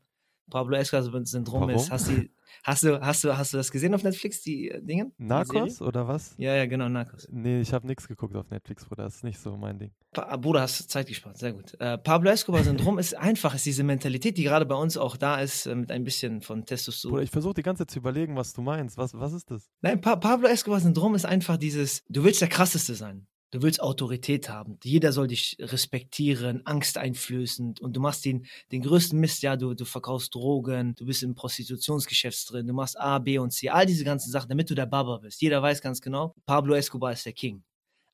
Pablo 0.50 0.76
Escobar-Syndrom 0.76 1.70
ist, 1.70 1.90
hast 1.90 2.08
du, 2.08 2.28
hast, 2.62 2.82
du, 2.84 3.00
hast, 3.00 3.24
du, 3.24 3.36
hast 3.36 3.52
du 3.52 3.56
das 3.56 3.70
gesehen 3.70 3.94
auf 3.94 4.02
Netflix, 4.02 4.42
die 4.42 4.70
äh, 4.70 4.80
Dinge? 4.80 5.10
Narcos 5.18 5.82
oder 5.82 6.06
was? 6.06 6.34
Ja, 6.38 6.54
ja, 6.54 6.66
genau, 6.66 6.88
Narcos. 6.88 7.28
Nee, 7.30 7.60
ich 7.60 7.72
habe 7.72 7.86
nichts 7.86 8.06
geguckt 8.06 8.36
auf 8.36 8.48
Netflix, 8.50 8.84
Bruder, 8.84 9.04
das 9.04 9.16
ist 9.16 9.24
nicht 9.24 9.38
so 9.38 9.56
mein 9.56 9.78
Ding. 9.78 9.90
Pa 10.12 10.36
Bruder, 10.36 10.62
hast 10.62 10.80
du 10.80 10.86
Zeit 10.86 11.08
gespart, 11.08 11.36
sehr 11.36 11.52
gut. 11.52 11.74
Äh, 11.80 11.98
Pablo 11.98 12.30
Escobar-Syndrom 12.30 12.98
ist 12.98 13.16
einfach, 13.16 13.54
ist 13.54 13.66
diese 13.66 13.82
Mentalität, 13.82 14.38
die 14.38 14.44
gerade 14.44 14.66
bei 14.66 14.76
uns 14.76 14.96
auch 14.96 15.16
da 15.16 15.40
ist, 15.40 15.66
äh, 15.66 15.74
mit 15.74 15.90
ein 15.90 16.04
bisschen 16.04 16.40
von 16.42 16.64
Testosteron. 16.64 17.14
Bruder, 17.14 17.24
ich 17.24 17.30
versuche 17.30 17.54
die 17.54 17.62
ganze 17.62 17.84
Zeit 17.84 17.90
zu 17.90 17.98
überlegen, 17.98 18.36
was 18.36 18.52
du 18.52 18.62
meinst. 18.62 18.96
Was, 18.96 19.14
was 19.14 19.32
ist 19.32 19.50
das? 19.50 19.68
Nein, 19.80 20.00
pa 20.00 20.16
Pablo 20.16 20.48
Escobar-Syndrom 20.48 21.14
ist 21.14 21.26
einfach 21.26 21.56
dieses, 21.56 22.02
du 22.08 22.24
willst 22.24 22.40
der 22.40 22.48
Krasseste 22.48 22.94
sein. 22.94 23.26
Du 23.52 23.62
willst 23.62 23.80
Autorität 23.80 24.48
haben. 24.48 24.78
Jeder 24.82 25.12
soll 25.12 25.28
dich 25.28 25.56
respektieren, 25.60 26.66
Angst 26.66 26.98
einflößend 26.98 27.80
und 27.80 27.96
du 27.96 28.00
machst 28.00 28.24
den, 28.24 28.46
den 28.72 28.82
größten 28.82 29.18
Mist, 29.18 29.42
ja, 29.42 29.56
du, 29.56 29.74
du 29.74 29.84
verkaufst 29.84 30.34
Drogen, 30.34 30.94
du 30.96 31.06
bist 31.06 31.22
im 31.22 31.34
Prostitutionsgeschäft 31.34 32.50
drin, 32.50 32.66
du 32.66 32.74
machst 32.74 32.98
A, 32.98 33.18
B 33.20 33.38
und 33.38 33.52
C, 33.52 33.68
all 33.68 33.86
diese 33.86 34.04
ganzen 34.04 34.30
Sachen, 34.30 34.48
damit 34.48 34.68
du 34.68 34.74
der 34.74 34.86
Baba 34.86 35.18
bist. 35.18 35.40
Jeder 35.40 35.62
weiß 35.62 35.80
ganz 35.80 36.00
genau, 36.00 36.34
Pablo 36.44 36.74
Escobar 36.74 37.12
ist 37.12 37.24
der 37.24 37.34
King. 37.34 37.62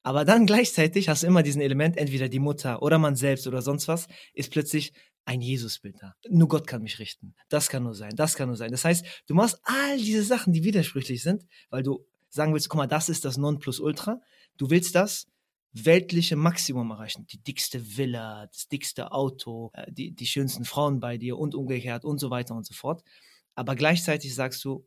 Aber 0.02 0.24
dann 0.24 0.46
gleichzeitig 0.46 1.08
hast 1.08 1.22
du 1.22 1.28
immer 1.28 1.42
diesen 1.42 1.62
Element, 1.62 1.96
entweder 1.96 2.28
die 2.28 2.40
Mutter 2.40 2.82
oder 2.82 2.98
man 2.98 3.16
selbst 3.16 3.46
oder 3.46 3.62
sonst 3.62 3.88
was, 3.88 4.08
ist 4.34 4.50
plötzlich 4.50 4.92
ein 5.24 5.40
Jesusbild 5.40 5.96
da. 6.00 6.14
Nur 6.28 6.48
Gott 6.48 6.66
kann 6.66 6.82
mich 6.82 6.98
richten. 6.98 7.34
Das 7.48 7.68
kann 7.68 7.84
nur 7.84 7.94
sein, 7.94 8.14
das 8.16 8.34
kann 8.34 8.48
nur 8.48 8.56
sein. 8.56 8.72
Das 8.72 8.84
heißt, 8.84 9.04
du 9.26 9.34
machst 9.34 9.60
all 9.62 9.96
diese 9.96 10.24
Sachen, 10.24 10.52
die 10.52 10.64
widersprüchlich 10.64 11.22
sind, 11.22 11.46
weil 11.70 11.82
du 11.82 12.04
sagen 12.28 12.52
willst, 12.52 12.68
guck 12.68 12.78
mal, 12.78 12.86
das 12.86 13.08
ist 13.08 13.24
das 13.24 13.36
Nonplusultra. 13.36 14.20
Du 14.56 14.71
willst 14.71 14.94
das 14.94 15.26
weltliche 15.73 16.37
Maximum 16.37 16.90
erreichen. 16.90 17.26
Die 17.26 17.38
dickste 17.38 17.97
Villa, 17.97 18.47
das 18.47 18.68
dickste 18.68 19.12
Auto, 19.12 19.71
äh, 19.75 19.90
die, 19.90 20.12
die 20.12 20.26
schönsten 20.26 20.64
Frauen 20.64 21.00
bei 21.00 21.16
dir 21.16 21.38
und 21.38 21.54
umgekehrt 21.54 22.04
und 22.04 22.18
so 22.18 22.30
weiter 22.30 22.54
und 22.54 22.66
so 22.66 22.75
fort. 22.75 23.02
Aber 23.54 23.75
gleichzeitig 23.75 24.35
sagst 24.35 24.64
du, 24.64 24.87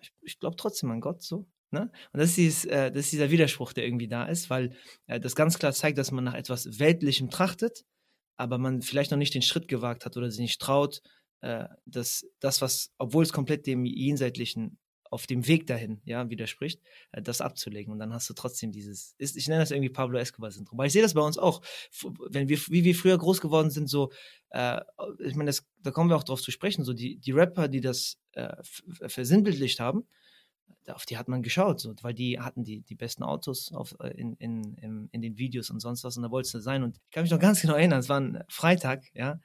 ich, 0.00 0.12
ich 0.22 0.38
glaube 0.38 0.56
trotzdem 0.56 0.90
an 0.90 1.00
Gott 1.00 1.22
so. 1.22 1.46
Ne? 1.70 1.90
Und 2.12 2.20
das 2.20 2.30
ist, 2.30 2.36
dieses, 2.38 2.64
äh, 2.64 2.90
das 2.90 3.04
ist 3.04 3.12
dieser 3.12 3.30
Widerspruch, 3.30 3.74
der 3.74 3.84
irgendwie 3.84 4.08
da 4.08 4.24
ist, 4.24 4.48
weil 4.48 4.74
äh, 5.06 5.20
das 5.20 5.36
ganz 5.36 5.58
klar 5.58 5.72
zeigt, 5.72 5.98
dass 5.98 6.10
man 6.10 6.24
nach 6.24 6.34
etwas 6.34 6.78
Weltlichem 6.78 7.28
trachtet, 7.28 7.84
aber 8.36 8.56
man 8.56 8.80
vielleicht 8.80 9.10
noch 9.10 9.18
nicht 9.18 9.34
den 9.34 9.42
Schritt 9.42 9.68
gewagt 9.68 10.06
hat 10.06 10.16
oder 10.16 10.30
sich 10.30 10.40
nicht 10.40 10.60
traut, 10.60 11.02
dass 11.86 12.26
das, 12.40 12.60
was, 12.60 12.90
obwohl 12.98 13.22
es 13.22 13.32
komplett 13.32 13.68
dem 13.68 13.84
Jenseitlichen 13.84 14.76
auf 15.10 15.26
dem 15.26 15.46
Weg 15.46 15.66
dahin, 15.66 16.00
ja, 16.04 16.28
widerspricht, 16.30 16.80
äh, 17.12 17.22
das 17.22 17.40
abzulegen. 17.40 17.92
Und 17.92 17.98
dann 17.98 18.12
hast 18.12 18.28
du 18.28 18.34
trotzdem 18.34 18.72
dieses, 18.72 19.14
ist, 19.18 19.36
ich 19.36 19.48
nenne 19.48 19.60
das 19.60 19.70
irgendwie 19.70 19.90
Pablo 19.90 20.18
Escobar-Syndrom. 20.18 20.78
Weil 20.78 20.88
ich 20.88 20.92
sehe 20.92 21.02
das 21.02 21.14
bei 21.14 21.20
uns 21.20 21.38
auch. 21.38 21.62
Wenn 22.30 22.48
wir, 22.48 22.58
wie 22.68 22.84
wir 22.84 22.94
früher 22.94 23.18
groß 23.18 23.40
geworden 23.40 23.70
sind, 23.70 23.88
so, 23.88 24.10
äh, 24.50 24.80
ich 25.20 25.34
meine, 25.34 25.52
da 25.82 25.90
kommen 25.90 26.10
wir 26.10 26.16
auch 26.16 26.24
drauf 26.24 26.42
zu 26.42 26.50
sprechen, 26.50 26.84
so 26.84 26.92
die, 26.92 27.18
die 27.18 27.32
Rapper, 27.32 27.68
die 27.68 27.80
das 27.80 28.18
äh, 28.32 28.56
versinnbildlicht 29.06 29.80
haben, 29.80 30.06
auf 30.88 31.04
die 31.04 31.18
hat 31.18 31.28
man 31.28 31.42
geschaut, 31.42 31.80
so, 31.80 31.94
weil 32.02 32.14
die 32.14 32.40
hatten 32.40 32.64
die, 32.64 32.80
die 32.80 32.94
besten 32.94 33.22
Autos 33.22 33.72
auf, 33.72 33.94
äh, 34.00 34.08
in, 34.10 34.34
in, 34.34 34.74
in, 34.74 35.08
in 35.12 35.22
den 35.22 35.38
Videos 35.38 35.70
und 35.70 35.80
sonst 35.80 36.04
was 36.04 36.16
und 36.16 36.22
da 36.22 36.30
wolltest 36.30 36.54
du 36.54 36.60
sein. 36.60 36.82
Und 36.82 36.96
ich 36.96 37.10
kann 37.10 37.22
mich 37.22 37.30
noch 37.30 37.38
ganz 37.38 37.60
genau 37.60 37.74
erinnern, 37.74 38.00
es 38.00 38.08
war 38.08 38.20
ein 38.20 38.42
Freitag, 38.48 39.04
ja, 39.14 39.38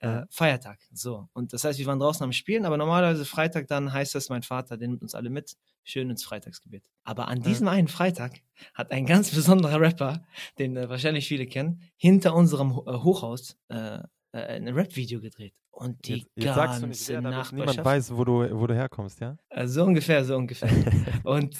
äh, 0.00 0.22
Feiertag. 0.30 0.78
So. 0.92 1.28
Und 1.32 1.52
das 1.52 1.64
heißt, 1.64 1.78
wir 1.78 1.86
waren 1.86 1.98
draußen 1.98 2.22
am 2.22 2.32
Spielen, 2.32 2.64
aber 2.64 2.76
normalerweise 2.76 3.24
Freitag 3.24 3.66
dann 3.68 3.92
heißt 3.92 4.14
das, 4.14 4.28
mein 4.28 4.42
Vater, 4.42 4.76
der 4.76 4.88
nimmt 4.88 5.02
uns 5.02 5.14
alle 5.14 5.30
mit, 5.30 5.56
schön 5.84 6.10
ins 6.10 6.24
Freitagsgebet. 6.24 6.84
Aber 7.04 7.28
an 7.28 7.40
diesem 7.40 7.66
ja. 7.66 7.72
einen 7.72 7.88
Freitag 7.88 8.40
hat 8.74 8.90
ein 8.90 9.06
ganz 9.06 9.30
besonderer 9.34 9.80
Rapper, 9.80 10.24
den 10.58 10.76
äh, 10.76 10.88
wahrscheinlich 10.88 11.28
viele 11.28 11.46
kennen, 11.46 11.82
hinter 11.96 12.34
unserem 12.34 12.76
Ho 12.76 12.84
äh, 12.86 12.98
Hochhaus 12.98 13.56
äh, 13.68 14.00
äh, 14.36 14.56
ein 14.56 14.68
Rap-Video 14.68 15.20
gedreht. 15.20 15.54
Und 15.70 16.08
die 16.08 16.14
jetzt, 16.14 16.28
jetzt 16.36 16.54
ganze 16.54 16.86
nicht 16.86 17.08
wer, 17.08 17.20
damit 17.20 17.52
niemand 17.52 17.84
weiß, 17.84 18.16
wo 18.16 18.24
du, 18.24 18.58
wo 18.58 18.66
du 18.66 18.74
herkommst, 18.74 19.20
ja? 19.20 19.36
Äh, 19.50 19.66
so 19.66 19.84
ungefähr, 19.84 20.24
so 20.24 20.36
ungefähr. 20.36 20.70
und, 21.24 21.56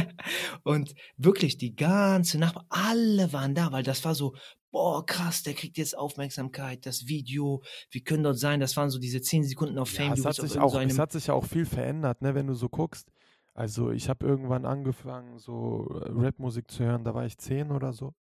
und 0.62 0.94
wirklich 1.16 1.56
die 1.56 1.74
ganze 1.74 2.38
Nachbar, 2.38 2.66
alle 2.68 3.32
waren 3.32 3.54
da, 3.54 3.72
weil 3.72 3.82
das 3.82 4.04
war 4.04 4.14
so, 4.14 4.34
boah, 4.70 5.04
krass, 5.04 5.42
der 5.42 5.54
kriegt 5.54 5.78
jetzt 5.78 5.96
Aufmerksamkeit, 5.96 6.86
das 6.86 7.06
Video, 7.06 7.62
wir 7.90 8.02
können 8.02 8.22
dort 8.22 8.38
sein, 8.38 8.60
das 8.60 8.76
waren 8.76 8.90
so 8.90 8.98
diese 8.98 9.20
10 9.20 9.44
Sekunden 9.44 9.78
auf 9.78 9.90
Fame. 9.90 10.08
Ja, 10.08 10.14
es, 10.14 10.24
hat 10.24 10.34
sich 10.36 10.58
auch, 10.58 10.72
so 10.72 10.80
es 10.80 10.98
hat 10.98 11.12
sich 11.12 11.28
ja 11.28 11.34
auch 11.34 11.44
viel 11.44 11.66
verändert, 11.66 12.22
ne, 12.22 12.34
wenn 12.34 12.46
du 12.46 12.54
so 12.54 12.68
guckst. 12.68 13.10
Also 13.54 13.90
ich 13.90 14.08
habe 14.08 14.26
irgendwann 14.26 14.66
angefangen, 14.66 15.38
so 15.38 15.88
äh, 16.00 16.10
Rap-Musik 16.10 16.70
zu 16.70 16.84
hören, 16.84 17.04
da 17.04 17.14
war 17.14 17.24
ich 17.24 17.38
10 17.38 17.70
oder 17.70 17.92
so. 17.92 18.14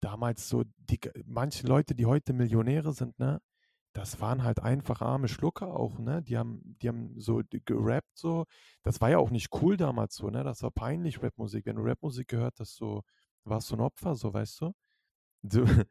Damals 0.00 0.48
so, 0.48 0.64
die, 0.78 0.98
manche 1.24 1.66
Leute, 1.66 1.94
die 1.94 2.06
heute 2.06 2.32
Millionäre 2.32 2.92
sind, 2.92 3.18
ne, 3.18 3.40
das 3.92 4.20
waren 4.20 4.44
halt 4.44 4.60
einfach 4.60 5.00
arme 5.00 5.28
Schlucker 5.28 5.74
auch, 5.74 5.98
ne? 5.98 6.22
Die 6.22 6.36
haben, 6.36 6.76
die 6.82 6.88
haben 6.88 7.14
so 7.18 7.42
gerappt 7.50 8.16
so. 8.16 8.44
Das 8.82 9.00
war 9.00 9.10
ja 9.10 9.18
auch 9.18 9.30
nicht 9.30 9.48
cool 9.60 9.76
damals 9.76 10.14
so, 10.14 10.30
ne? 10.30 10.44
Das 10.44 10.62
war 10.62 10.70
peinlich, 10.70 11.22
Rapmusik. 11.22 11.66
Wenn 11.66 11.76
du 11.76 11.82
Rapmusik 11.82 12.28
gehört 12.28 12.60
hast, 12.60 12.76
so, 12.76 13.02
warst 13.44 13.70
du 13.70 13.76
ein 13.76 13.80
Opfer, 13.80 14.14
so, 14.14 14.32
weißt 14.32 14.60
du? 14.60 14.72
Du 15.42 15.64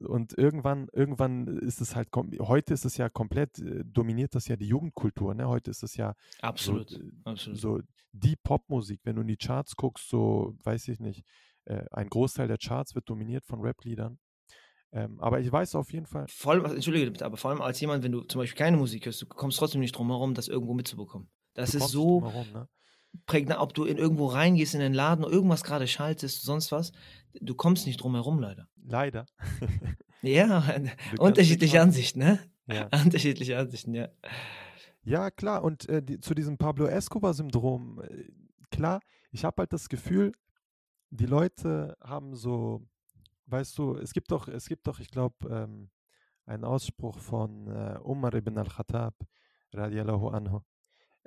und 0.00 0.36
irgendwann, 0.36 0.88
irgendwann 0.92 1.46
ist 1.46 1.80
es 1.80 1.94
halt, 1.94 2.08
heute 2.40 2.74
ist 2.74 2.84
es 2.84 2.96
ja 2.96 3.08
komplett, 3.08 3.58
äh, 3.58 3.84
dominiert 3.84 4.34
das 4.34 4.48
ja 4.48 4.56
die 4.56 4.66
Jugendkultur, 4.66 5.34
ne? 5.34 5.48
Heute 5.48 5.70
ist 5.70 5.82
es 5.82 5.96
ja 5.96 6.14
absolut, 6.40 6.90
so, 6.90 7.00
äh, 7.00 7.12
absolut. 7.24 7.58
so 7.58 7.80
die 8.12 8.36
Popmusik. 8.36 9.00
Wenn 9.04 9.16
du 9.16 9.22
in 9.22 9.28
die 9.28 9.36
Charts 9.36 9.76
guckst, 9.76 10.08
so, 10.08 10.56
weiß 10.64 10.88
ich 10.88 11.00
nicht, 11.00 11.24
äh, 11.64 11.84
ein 11.92 12.08
Großteil 12.08 12.48
der 12.48 12.58
Charts 12.58 12.94
wird 12.94 13.08
dominiert 13.08 13.44
von 13.44 13.60
Rap-Liedern. 13.60 14.18
Ähm, 14.92 15.18
aber 15.20 15.40
ich 15.40 15.50
weiß 15.50 15.74
auf 15.74 15.92
jeden 15.92 16.06
Fall. 16.06 16.26
Vor 16.28 16.52
allem, 16.52 16.64
entschuldige 16.66 17.10
bitte, 17.10 17.26
aber 17.26 17.36
vor 17.36 17.50
allem 17.50 17.60
als 17.60 17.80
jemand, 17.80 18.04
wenn 18.04 18.12
du 18.12 18.20
zum 18.22 18.40
Beispiel 18.40 18.58
keine 18.58 18.76
Musik 18.76 19.06
hörst, 19.06 19.22
du 19.22 19.26
kommst 19.26 19.58
trotzdem 19.58 19.80
nicht 19.80 19.96
drum 19.96 20.08
herum, 20.08 20.34
das 20.34 20.46
irgendwo 20.46 20.74
mitzubekommen. 20.74 21.30
Das 21.54 21.74
ist 21.74 21.88
so 21.88 22.22
herum, 22.22 22.46
ne? 22.52 22.68
Prägnant, 23.26 23.60
ob 23.60 23.74
du 23.74 23.84
in 23.84 23.98
irgendwo 23.98 24.26
reingehst 24.26 24.74
in 24.74 24.80
den 24.80 24.94
Laden, 24.94 25.24
irgendwas 25.24 25.64
gerade 25.64 25.86
schaltest, 25.86 26.42
sonst 26.42 26.72
was, 26.72 26.92
du 27.40 27.54
kommst 27.54 27.86
nicht 27.86 27.98
drum 27.98 28.14
herum, 28.14 28.40
leider. 28.40 28.68
Leider. 28.84 29.26
ja, 30.22 30.64
unterschiedliche 31.18 31.80
Ansichten, 31.80 32.20
ne? 32.20 32.38
Ja. 32.66 32.88
Unterschiedliche 33.04 33.58
Ansichten, 33.58 33.94
ja. 33.94 34.08
Ja, 35.04 35.30
klar. 35.30 35.62
Und 35.62 35.88
äh, 35.88 36.02
die, 36.02 36.20
zu 36.20 36.34
diesem 36.34 36.56
Pablo 36.56 36.86
Escobar-Syndrom, 36.86 38.00
äh, 38.00 38.24
klar, 38.70 39.00
ich 39.30 39.44
habe 39.44 39.62
halt 39.62 39.72
das 39.72 39.88
Gefühl, 39.88 40.32
die 41.10 41.26
Leute 41.26 41.96
haben 42.00 42.34
so 42.34 42.86
weißt 43.46 43.78
du, 43.78 43.96
es 43.96 44.12
gibt 44.12 44.30
doch, 44.30 44.48
es 44.48 44.68
gibt 44.68 44.86
doch, 44.86 45.00
ich 45.00 45.10
glaube, 45.10 45.48
ähm, 45.48 45.90
einen 46.46 46.64
Ausspruch 46.64 47.18
von 47.18 47.68
äh, 47.68 47.98
Umar 48.02 48.34
ibn 48.34 48.58
al-Khattab, 48.58 49.14
radiallahu 49.72 50.28
anhu, 50.28 50.60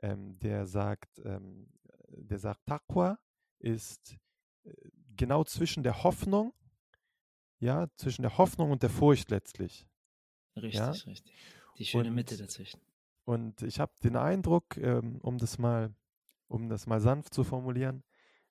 ähm, 0.02 0.38
der 0.40 0.66
sagt, 0.66 1.20
ähm, 1.26 1.68
der 2.24 2.40
sagt, 2.40 2.66
Taqwa 2.66 3.20
ist 3.60 4.18
äh, 4.64 4.72
genau 5.16 5.44
zwischen 5.44 5.84
der 5.84 6.04
Hoffnung, 6.04 6.54
ja, 7.60 7.88
zwischen 7.96 8.22
der 8.22 8.38
Hoffnung 8.38 8.72
und 8.72 8.84
der 8.84 8.90
Furcht 8.90 9.32
letztlich. 9.32 9.88
Richtig, 10.56 10.74
ja? 10.74 10.92
richtig. 10.92 11.24
Die 11.78 11.86
schöne 11.86 12.10
und, 12.10 12.16
Mitte 12.16 12.38
dazwischen. 12.38 12.82
Und 13.26 13.62
ich 13.62 13.80
habe 13.80 13.94
den 14.04 14.16
Eindruck, 14.16 14.78
ähm, 14.78 15.20
um 15.22 15.38
das 15.38 15.58
mal, 15.58 15.94
um 16.48 16.70
das 16.70 16.88
mal 16.88 17.00
sanft 17.00 17.34
zu 17.34 17.44
formulieren, 17.44 18.04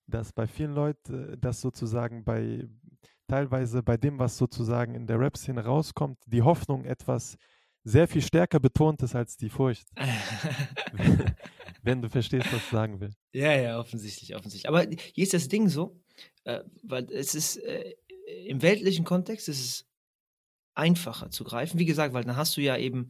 dass 0.06 0.32
bei 0.32 0.46
vielen 0.46 0.72
Leuten 0.74 1.40
das 1.40 1.60
sozusagen 1.60 2.24
bei 2.24 2.68
teilweise 3.26 3.82
bei 3.82 3.96
dem, 3.96 4.18
was 4.18 4.38
sozusagen 4.38 4.94
in 4.94 5.06
der 5.06 5.18
Rap-Szene 5.18 5.64
rauskommt, 5.64 6.18
die 6.26 6.42
Hoffnung 6.42 6.84
etwas 6.84 7.36
sehr 7.86 8.08
viel 8.08 8.22
stärker 8.22 8.58
betont 8.58 9.00
ist 9.02 9.14
als 9.14 9.36
die 9.36 9.48
Furcht. 9.48 9.86
Wenn 11.82 12.02
du 12.02 12.08
verstehst, 12.08 12.52
was 12.52 12.60
ich 12.60 12.68
sagen 12.68 12.98
will. 13.00 13.14
Ja, 13.32 13.52
ja, 13.52 13.78
offensichtlich, 13.78 14.34
offensichtlich. 14.34 14.68
Aber 14.68 14.84
hier 15.14 15.22
ist 15.22 15.34
das 15.34 15.46
Ding 15.46 15.68
so, 15.68 16.00
äh, 16.42 16.64
weil 16.82 17.06
es 17.12 17.36
ist 17.36 17.58
äh, 17.58 17.94
im 18.46 18.60
weltlichen 18.60 19.04
Kontext 19.04 19.48
ist 19.48 19.60
es 19.60 19.86
einfacher 20.74 21.30
zu 21.30 21.44
greifen. 21.44 21.78
Wie 21.78 21.84
gesagt, 21.84 22.12
weil 22.12 22.24
dann 22.24 22.36
hast 22.36 22.56
du 22.56 22.60
ja 22.60 22.76
eben, 22.76 23.08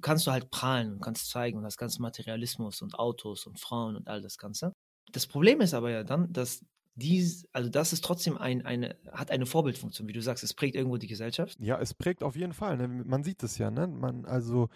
kannst 0.00 0.26
du 0.26 0.32
halt 0.32 0.50
prahlen 0.50 0.94
und 0.94 1.00
kannst 1.00 1.30
zeigen 1.30 1.58
und 1.58 1.62
das 1.62 1.76
ganze 1.76 2.02
Materialismus 2.02 2.82
und 2.82 2.98
Autos 2.98 3.46
und 3.46 3.60
Frauen 3.60 3.94
und 3.94 4.08
all 4.08 4.22
das 4.22 4.38
Ganze. 4.38 4.72
Das 5.12 5.28
Problem 5.28 5.60
ist 5.60 5.72
aber 5.72 5.90
ja 5.90 6.02
dann, 6.02 6.32
dass 6.32 6.64
dies, 6.96 7.46
also 7.52 7.68
das 7.68 7.92
ist 7.92 8.02
trotzdem 8.02 8.38
ein, 8.38 8.64
eine, 8.64 8.96
hat 9.12 9.30
eine 9.30 9.46
Vorbildfunktion, 9.46 10.08
wie 10.08 10.12
du 10.12 10.22
sagst, 10.22 10.42
es 10.42 10.54
prägt 10.54 10.74
irgendwo 10.74 10.96
die 10.96 11.06
Gesellschaft. 11.06 11.58
Ja, 11.60 11.78
es 11.78 11.94
prägt 11.94 12.22
auf 12.22 12.36
jeden 12.36 12.54
Fall. 12.54 12.78
Ne? 12.78 12.88
Man 12.88 13.22
sieht 13.22 13.42
es 13.42 13.58
ja, 13.58 13.70
ne? 13.70 13.86
Man, 13.86 14.24
also 14.24 14.68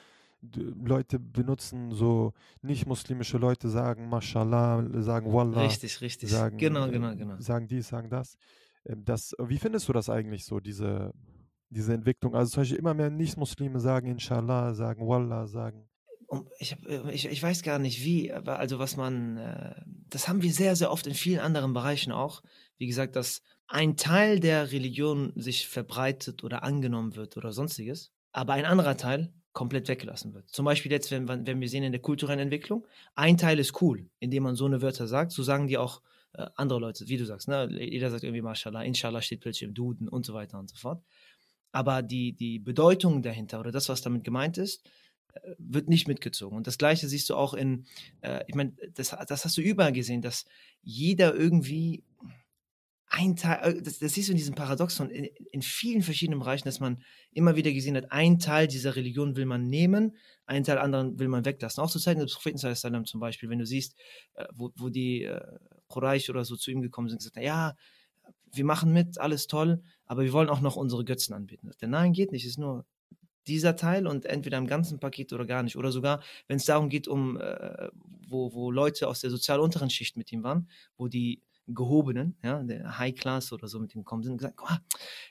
Leute 0.43 1.19
benutzen 1.19 1.93
so 1.93 2.33
nicht-muslimische 2.63 3.39
Leute 3.39 3.69
sagen 3.69 4.09
Mashallah, 4.09 4.87
sagen 5.03 5.33
Wallah. 5.33 5.63
Richtig, 5.63 6.01
richtig. 6.01 6.31
Sagen, 6.31 6.59
genau, 6.59 6.91
genau, 6.91 7.15
genau. 7.15 7.37
Sagen 7.39 7.69
dies, 7.69 7.89
sagen 7.89 8.11
das. 8.11 8.37
Ähm, 8.85 9.05
das. 9.05 9.35
Wie 9.39 9.59
findest 9.59 9.89
du 9.89 9.93
das 9.93 10.09
eigentlich 10.09 10.45
so, 10.45 10.61
diese, 10.61 11.13
diese 11.69 11.93
Entwicklung? 11.95 12.35
Also 12.35 12.53
zum 12.53 12.63
Beispiel 12.63 12.79
immer 12.79 12.95
mehr 12.95 13.11
Nicht-Muslime 13.11 13.81
sagen 13.81 14.09
Inshallah, 14.09 14.75
sagen 14.75 15.07
Wallah, 15.07 15.47
sagen 15.47 15.90
ich, 16.59 16.77
äh, 16.87 17.11
ich, 17.13 17.27
ich 17.27 17.43
weiß 17.43 17.63
gar 17.63 17.79
nicht 17.79 18.05
wie, 18.05 18.33
aber 18.33 18.59
also 18.59 18.79
was 18.79 18.97
man, 18.97 19.37
äh, 19.37 19.75
das 20.09 20.29
haben 20.29 20.43
wir 20.43 20.53
sehr, 20.53 20.77
sehr 20.77 20.91
oft 20.91 21.07
in 21.07 21.15
vielen 21.15 21.41
anderen 21.41 21.73
Bereichen 21.73 22.13
auch. 22.13 22.43
Wie 22.79 22.87
gesagt, 22.87 23.17
dass 23.17 23.43
ein 23.67 23.97
Teil 23.97 24.41
der 24.41 24.73
Religion 24.73 25.33
sich 25.37 25.69
verbreitet 25.69 26.43
oder 26.43 26.63
angenommen 26.63 27.17
wird 27.17 27.37
oder 27.37 27.53
sonstiges, 27.53 28.13
aber 28.33 28.55
ein 28.55 28.65
anderer 28.65 28.97
Teil 28.97 29.33
komplett 29.53 29.89
weggelassen 29.89 30.33
wird. 30.33 30.49
Zum 30.51 30.65
Beispiel 30.65 30.93
jetzt, 30.93 31.11
wenn, 31.11 31.29
wenn 31.29 31.61
wir 31.61 31.69
sehen 31.69 31.83
in 31.83 31.93
der 31.93 32.01
kulturellen 32.01 32.39
Entwicklung, 32.39 32.87
ein 33.15 33.37
Teil 33.37 33.59
ist 33.59 33.81
cool, 33.83 34.09
indem 34.21 34.45
man 34.45 34.55
so 34.55 34.67
eine 34.67 34.83
Wörter 34.83 35.09
sagt, 35.09 35.33
so 35.33 35.43
sagen 35.43 35.67
die 35.67 35.79
auch 35.79 36.03
äh, 36.35 36.47
andere 36.55 36.79
Leute, 36.79 37.09
wie 37.09 37.17
du 37.17 37.25
sagst, 37.25 37.49
ne? 37.49 37.69
jeder 37.71 38.11
sagt 38.11 38.23
irgendwie 38.23 38.43
Mashallah, 38.43 38.83
Inshallah 38.83 39.23
steht 39.23 39.41
plötzlich 39.41 39.69
im 39.69 39.75
Duden 39.75 40.09
und 40.09 40.25
so 40.25 40.35
weiter 40.35 40.59
und 40.59 40.71
so 40.71 40.77
fort. 40.77 41.03
Aber 41.73 42.03
die, 42.03 42.35
die 42.35 42.59
Bedeutung 42.59 43.23
dahinter 43.23 43.61
oder 43.61 43.73
das, 43.73 43.89
was 43.89 44.03
damit 44.03 44.25
gemeint 44.25 44.59
ist, 44.59 44.89
wird 45.59 45.89
nicht 45.89 46.09
mitgezogen. 46.09 46.57
Und 46.57 46.67
das 46.67 46.79
Gleiche 46.79 47.09
siehst 47.09 47.31
du 47.31 47.35
auch 47.35 47.55
in, 47.55 47.87
äh, 48.21 48.45
ich 48.47 48.55
meine, 48.55 48.73
das, 48.95 49.17
das 49.29 49.45
hast 49.45 49.57
du 49.57 49.63
überall 49.63 49.93
gesehen, 49.93 50.23
dass 50.23 50.45
jeder 50.83 51.35
irgendwie 51.35 52.05
ein 53.11 53.35
Teil, 53.35 53.77
äh, 53.77 53.83
das, 53.83 53.99
das 53.99 54.15
siehst 54.15 54.29
du 54.29 54.33
in 54.33 54.39
diesem 54.39 54.55
Paradoxon 54.55 55.11
in, 55.11 55.25
in, 55.25 55.63
vielen 55.63 56.03
verschiedenen 56.03 56.39
Bereichen, 56.39 56.67
dass 56.67 56.81
man 56.81 57.03
immer 57.33 57.57
wieder 57.57 57.73
gesehen 57.73 57.97
hat, 57.97 58.13
ein 58.13 58.39
Teil 58.39 58.69
dieser 58.69 58.95
Religion 58.97 59.37
will 59.37 59.47
man 59.47 59.67
nehmen, 59.67 60.17
ein 60.47 60.65
Teil 60.65 60.79
anderen 60.79 61.19
will 61.19 61.29
man 61.29 61.45
weglassen. 61.45 61.83
Auch 61.83 61.91
zu 61.91 61.99
Zeiten 61.99 62.21
des 62.21 62.35
Propheten 62.35 62.59
Sallam 62.59 63.05
zum 63.05 63.21
Beispiel, 63.21 63.51
wenn 63.51 63.59
du 63.59 63.67
siehst, 63.67 63.97
äh, 64.35 64.47
wo, 64.55 64.71
wo 64.77 64.89
die 64.89 65.25
äh, 65.25 65.41
Quraysh 65.89 66.31
oder 66.31 66.45
so 66.45 66.57
zu 66.57 66.71
ihm 66.71 66.83
gekommen 66.83 67.09
sind, 67.09 67.19
gesagt, 67.19 67.37
ja, 67.37 67.75
wir 68.53 68.65
machen 68.65 68.93
mit, 68.93 69.19
alles 69.19 69.49
toll, 69.49 69.83
aber 70.07 70.23
wir 70.23 70.33
wollen 70.33 70.49
auch 70.49 70.61
noch 70.61 70.77
unsere 70.77 71.05
Götzen 71.05 71.35
anbieten. 71.35 71.71
Denn 71.81 71.91
nein, 71.91 72.13
geht 72.13 72.33
nicht, 72.33 72.47
ist 72.47 72.59
nur 72.59 72.85
dieser 73.47 73.77
Teil 73.77 74.07
und 74.07 74.27
entweder 74.27 74.59
im 74.59 74.67
ganzen 74.67 75.01
Paket 75.01 75.33
oder 75.33 75.47
gar 75.47 75.63
nicht. 75.63 75.77
Oder 75.77 75.93
sogar, 75.93 76.23
wenn 76.47 76.57
es 76.57 76.65
darum 76.65 76.89
geht, 76.89 77.09
um 77.09 77.39
äh, 77.39 77.89
wo, 78.29 78.53
wo 78.53 78.71
Leute 78.71 79.09
aus 79.09 79.21
der 79.21 79.31
sozial 79.31 79.61
unteren 79.61 79.91
Schicht 79.91 80.17
mit 80.17 80.31
ihm 80.33 80.43
waren, 80.43 80.69
wo 80.97 81.09
die 81.09 81.43
gehobenen, 81.67 82.37
ja, 82.43 82.63
der 82.63 82.99
High 82.99 83.15
Class 83.15 83.53
oder 83.53 83.69
so 83.69 83.79
mit 83.79 83.95
ihm 83.95 84.03
gekommen 84.03 84.23
sind 84.23 84.39
gesagt, 84.39 84.57
guck 84.57 84.71
mal, 84.71 84.81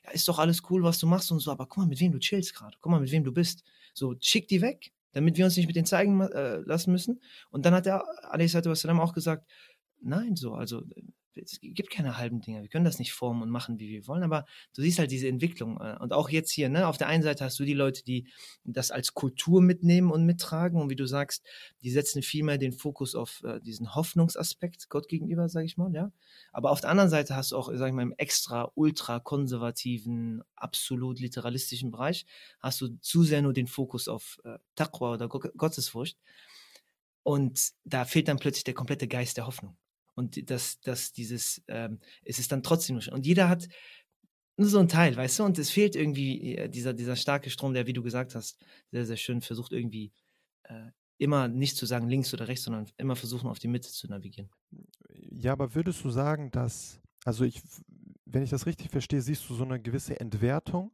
ja, 0.05 0.11
ist 0.11 0.27
doch 0.27 0.39
alles 0.39 0.61
cool, 0.69 0.83
was 0.83 0.99
du 0.99 1.07
machst 1.07 1.31
und 1.31 1.39
so, 1.39 1.51
aber 1.51 1.65
guck 1.65 1.79
mal, 1.79 1.87
mit 1.87 1.99
wem 1.99 2.11
du 2.11 2.19
chillst 2.19 2.55
gerade, 2.55 2.77
guck 2.79 2.91
mal, 2.91 2.99
mit 2.99 3.11
wem 3.11 3.23
du 3.23 3.31
bist. 3.31 3.63
So, 3.93 4.15
schick 4.19 4.47
die 4.47 4.61
weg, 4.61 4.91
damit 5.11 5.37
wir 5.37 5.45
uns 5.45 5.57
nicht 5.57 5.67
mit 5.67 5.75
denen 5.75 5.85
zeigen 5.85 6.21
äh, 6.21 6.57
lassen 6.57 6.91
müssen. 6.91 7.21
Und 7.49 7.65
dann 7.65 7.73
hat 7.73 7.87
er, 7.87 8.05
wassalam, 8.31 8.99
auch 8.99 9.13
gesagt, 9.13 9.49
nein, 10.01 10.35
so, 10.35 10.53
also 10.53 10.83
es 11.43 11.59
gibt 11.61 11.89
keine 11.89 12.17
halben 12.17 12.41
Dinge. 12.41 12.61
Wir 12.61 12.69
können 12.69 12.85
das 12.85 12.99
nicht 12.99 13.13
formen 13.13 13.41
und 13.41 13.49
machen, 13.49 13.79
wie 13.79 13.89
wir 13.89 14.07
wollen, 14.07 14.23
aber 14.23 14.45
du 14.73 14.81
siehst 14.81 14.99
halt 14.99 15.11
diese 15.11 15.27
Entwicklung. 15.27 15.79
Äh, 15.79 15.97
und 15.99 16.13
auch 16.13 16.29
jetzt 16.29 16.51
hier, 16.51 16.69
ne, 16.69 16.87
auf 16.87 16.97
der 16.97 17.07
einen 17.07 17.23
Seite 17.23 17.45
hast 17.45 17.59
du 17.59 17.65
die 17.65 17.73
Leute, 17.73 18.03
die 18.03 18.27
das 18.63 18.91
als 18.91 19.13
Kultur 19.13 19.61
mitnehmen 19.61 20.11
und 20.11 20.25
mittragen. 20.25 20.81
Und 20.81 20.89
wie 20.89 20.95
du 20.95 21.05
sagst, 21.05 21.45
die 21.81 21.91
setzen 21.91 22.21
viel 22.21 22.43
mehr 22.43 22.57
den 22.57 22.73
Fokus 22.73 23.15
auf 23.15 23.41
äh, 23.43 23.59
diesen 23.59 23.95
Hoffnungsaspekt 23.95 24.89
Gott 24.89 25.07
gegenüber, 25.07 25.49
sage 25.49 25.65
ich 25.65 25.77
mal, 25.77 25.93
ja. 25.93 26.11
Aber 26.51 26.71
auf 26.71 26.81
der 26.81 26.89
anderen 26.89 27.09
Seite 27.09 27.35
hast 27.35 27.51
du 27.51 27.57
auch, 27.57 27.69
sag 27.73 27.87
ich 27.87 27.93
mal, 27.93 28.03
im 28.03 28.13
extra 28.17 28.71
ultra 28.75 29.19
konservativen, 29.19 30.41
absolut 30.55 31.19
literalistischen 31.19 31.91
Bereich, 31.91 32.25
hast 32.59 32.81
du 32.81 32.89
zu 33.01 33.23
sehr 33.23 33.41
nur 33.41 33.53
den 33.53 33.67
Fokus 33.67 34.07
auf 34.07 34.39
äh, 34.43 34.57
Taqwa 34.75 35.13
oder 35.13 35.27
Gottesfurcht. 35.27 36.17
Und 37.23 37.71
da 37.83 38.05
fehlt 38.05 38.27
dann 38.27 38.39
plötzlich 38.39 38.63
der 38.63 38.73
komplette 38.73 39.07
Geist 39.07 39.37
der 39.37 39.45
Hoffnung. 39.45 39.77
Und 40.19 40.49
das, 40.49 40.79
das, 40.81 41.11
dieses, 41.11 41.61
ähm, 41.67 41.99
es 42.23 42.39
ist 42.39 42.51
dann 42.51 42.63
trotzdem 42.63 42.97
nur, 42.97 43.13
und 43.13 43.25
jeder 43.25 43.49
hat 43.49 43.67
nur 44.57 44.67
so 44.67 44.79
ein 44.79 44.89
Teil, 44.89 45.15
weißt 45.15 45.39
du, 45.39 45.43
und 45.45 45.57
es 45.57 45.69
fehlt 45.69 45.95
irgendwie 45.95 46.55
äh, 46.55 46.69
dieser, 46.69 46.93
dieser 46.93 47.15
starke 47.15 47.49
Strom, 47.49 47.73
der, 47.73 47.87
wie 47.87 47.93
du 47.93 48.03
gesagt 48.03 48.35
hast, 48.35 48.59
sehr, 48.91 49.05
sehr 49.05 49.17
schön 49.17 49.41
versucht 49.41 49.71
irgendwie 49.71 50.11
äh, 50.63 50.91
immer 51.17 51.47
nicht 51.47 51.77
zu 51.77 51.85
sagen 51.85 52.09
links 52.09 52.33
oder 52.33 52.47
rechts, 52.47 52.65
sondern 52.65 52.87
immer 52.97 53.15
versuchen, 53.15 53.49
auf 53.49 53.59
die 53.59 53.67
Mitte 53.67 53.89
zu 53.89 54.07
navigieren. 54.07 54.49
Ja, 55.31 55.53
aber 55.53 55.73
würdest 55.73 56.03
du 56.03 56.09
sagen, 56.09 56.51
dass, 56.51 57.01
also 57.23 57.45
ich, 57.45 57.61
wenn 58.25 58.43
ich 58.43 58.49
das 58.49 58.65
richtig 58.65 58.89
verstehe, 58.91 59.21
siehst 59.21 59.49
du 59.49 59.55
so 59.55 59.63
eine 59.63 59.81
gewisse 59.81 60.19
Entwertung 60.19 60.91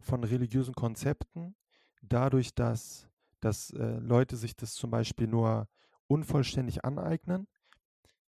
von 0.00 0.22
religiösen 0.24 0.74
Konzepten, 0.74 1.56
dadurch, 2.02 2.54
dass 2.54 3.08
dass 3.44 3.70
äh, 3.70 3.98
Leute 3.98 4.36
sich 4.36 4.56
das 4.56 4.74
zum 4.74 4.90
Beispiel 4.90 5.26
nur 5.26 5.68
unvollständig 6.06 6.84
aneignen. 6.84 7.46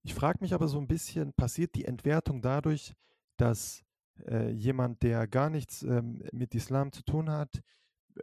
Ich 0.06 0.14
frage 0.14 0.38
mich 0.42 0.54
aber 0.54 0.68
so 0.68 0.78
ein 0.78 0.88
bisschen, 0.88 1.34
passiert 1.34 1.74
die 1.74 1.86
Entwertung 1.86 2.40
dadurch, 2.40 2.94
dass 3.38 3.84
äh, 4.28 4.52
jemand, 4.52 5.02
der 5.02 5.28
gar 5.28 5.50
nichts 5.50 5.82
ähm, 5.82 6.24
mit 6.32 6.54
Islam 6.54 6.92
zu 6.92 7.04
tun 7.04 7.32
hat, 7.32 7.64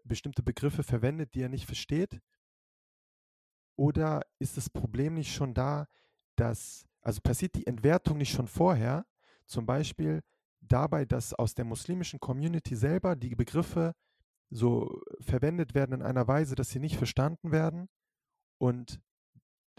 bestimmte 0.04 0.44
Begriffe 0.44 0.84
verwendet, 0.84 1.34
die 1.34 1.42
er 1.42 1.48
nicht 1.48 1.66
versteht? 1.66 2.20
Oder 3.74 4.22
ist 4.38 4.56
das 4.56 4.70
Problem 4.70 5.14
nicht 5.14 5.34
schon 5.34 5.54
da, 5.54 5.88
dass, 6.36 6.86
also 7.00 7.20
passiert 7.20 7.56
die 7.56 7.66
Entwertung 7.66 8.18
nicht 8.18 8.32
schon 8.32 8.46
vorher, 8.46 9.04
zum 9.46 9.66
Beispiel 9.66 10.22
dabei, 10.60 11.04
dass 11.04 11.34
aus 11.34 11.54
der 11.56 11.64
muslimischen 11.64 12.20
Community 12.20 12.76
selber 12.76 13.16
die 13.16 13.34
Begriffe 13.34 13.96
so 14.50 15.02
verwendet 15.18 15.74
werden 15.74 15.96
in 15.96 16.02
einer 16.02 16.28
Weise, 16.28 16.54
dass 16.54 16.70
sie 16.70 16.78
nicht 16.78 16.96
verstanden 16.96 17.50
werden 17.50 17.88
und, 18.58 19.00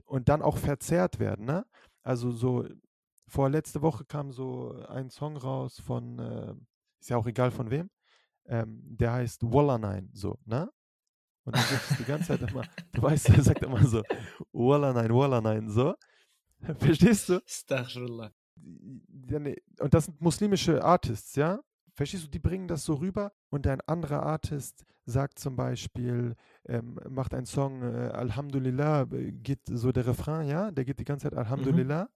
und 0.04 0.28
dann 0.28 0.42
auch 0.42 0.58
verzerrt 0.58 1.20
werden. 1.20 1.46
Ne? 1.46 1.66
Also 2.04 2.32
so, 2.32 2.68
vor 3.28 3.50
letzte 3.50 3.82
Woche 3.82 4.06
kam 4.06 4.32
so 4.32 4.74
ein 4.88 5.10
Song 5.10 5.38
raus 5.38 5.80
von, 5.80 6.20
äh, 6.20 6.54
ist 7.00 7.10
ja 7.10 7.18
auch 7.18 7.26
egal 7.26 7.52
von 7.52 7.72
wem, 7.72 7.90
ähm, 8.46 8.82
der 8.84 9.14
heißt 9.14 9.44
Walla 9.44 9.78
Nein, 9.78 10.10
so, 10.14 10.38
ne? 10.46 10.70
Und 11.46 11.56
dann 11.56 11.66
gibt 11.70 11.82
es 11.90 11.98
die 11.98 12.04
ganze 12.06 12.28
Zeit 12.38 12.50
immer, 12.50 12.64
du 12.92 13.02
weißt, 13.02 13.30
er 13.30 13.42
sagt 13.42 13.64
immer 13.64 13.86
so, 13.86 14.04
Walla 14.52 14.94
Nein, 14.94 15.14
Walla 15.14 15.42
Nein, 15.42 15.70
so. 15.70 15.96
Verstehst 16.80 17.30
du? 17.30 17.42
Astaghfirullah. 17.44 18.32
Und 19.80 19.94
das 19.94 20.06
sind 20.06 20.22
muslimische 20.22 20.84
Artists, 20.84 21.36
ja? 21.36 21.60
Verstehst 21.94 22.26
du, 22.26 22.28
die 22.30 22.40
bringen 22.40 22.68
das 22.68 22.84
so 22.84 22.96
rüber 22.96 23.32
und 23.50 23.68
ein 23.68 23.82
anderer 23.82 24.24
Artist 24.24 24.86
sagt 25.06 25.38
zum 25.38 25.56
Beispiel, 25.56 26.36
ähm, 26.66 27.00
macht 27.10 27.34
einen 27.34 27.46
Song, 27.46 27.84
äh, 27.84 28.10
Alhamdulillah, 28.14 29.04
äh, 29.12 29.32
geht 29.32 29.60
so 29.66 29.92
der 29.92 30.08
Refrain, 30.08 30.48
ja, 30.48 30.72
der 30.72 30.86
geht 30.86 31.00
die 31.00 31.04
ganze 31.04 31.26
Zeit 31.26 31.34
mhm. 31.34 31.40
Alhamdulillah 31.40 32.04
mhm. 32.04 32.10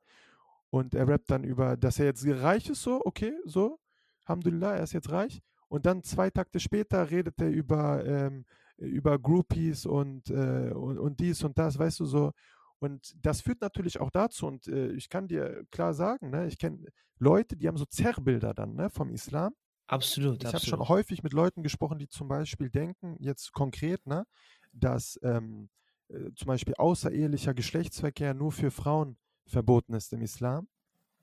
und 0.70 0.96
er 0.96 1.08
rappt 1.08 1.30
dann 1.30 1.44
über, 1.44 1.78
dass 1.78 2.00
er 2.00 2.06
jetzt 2.06 2.26
reich 2.26 2.70
ist, 2.70 2.82
so, 2.82 3.02
okay, 3.06 3.34
so, 3.46 3.80
Alhamdulillah, 4.26 4.78
er 4.78 4.84
ist 4.84 4.94
jetzt 4.94 5.12
reich 5.12 5.42
und 5.68 5.86
dann 5.86 6.02
zwei 6.04 6.30
Takte 6.30 6.60
später 6.60 7.10
redet 7.12 7.40
er 7.40 7.50
über, 7.50 8.04
ähm, 8.06 8.46
über 8.78 9.20
Groupies 9.20 9.86
und, 9.86 10.30
äh, 10.30 10.72
und, 10.74 10.98
und 10.98 11.20
dies 11.20 11.44
und 11.44 11.58
das, 11.58 11.78
weißt 11.78 12.00
du, 12.00 12.06
so 12.06 12.32
und 12.80 13.16
das 13.26 13.42
führt 13.42 13.62
natürlich 13.62 14.00
auch 14.00 14.12
dazu, 14.12 14.48
und 14.48 14.68
äh, 14.68 14.92
ich 14.92 15.10
kann 15.10 15.28
dir 15.28 15.66
klar 15.72 15.94
sagen, 15.94 16.30
ne, 16.30 16.48
ich 16.48 16.58
kenne 16.58 16.86
Leute, 17.18 17.58
die 17.58 17.68
haben 17.68 17.78
so 17.78 17.86
Zerrbilder 17.86 18.54
dann 18.54 18.76
ne, 18.76 18.90
vom 18.90 19.10
Islam. 19.10 19.54
Absolut. 19.88 20.44
Ich 20.44 20.54
habe 20.54 20.66
schon 20.66 20.88
häufig 20.88 21.24
mit 21.24 21.34
Leuten 21.34 21.64
gesprochen, 21.64 21.98
die 21.98 22.08
zum 22.08 22.28
Beispiel 22.28 22.70
denken, 22.70 23.16
jetzt 23.20 23.54
konkret, 23.54 24.06
ne, 24.06 24.26
dass 24.74 25.20
ähm, 25.24 25.70
äh, 26.10 26.32
zum 26.36 26.48
Beispiel 26.48 26.74
außerehelicher 26.76 27.54
Geschlechtsverkehr 27.54 28.34
nur 28.34 28.52
für 28.52 28.72
Frauen 28.72 29.18
verboten 29.46 29.94
ist 29.94 30.12
im 30.14 30.22
Islam 30.22 30.68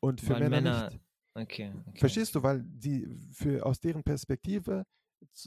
und 0.01 0.21
für 0.21 0.35
Männer, 0.35 0.49
Männer, 0.49 0.91
nicht. 0.91 1.01
Okay, 1.35 1.73
okay. 1.89 1.99
Verstehst 1.99 2.35
du, 2.35 2.43
weil 2.43 2.63
die 2.63 3.07
für 3.33 3.67
aus 3.67 3.81
deren 3.81 4.03
Perspektive 4.03 4.85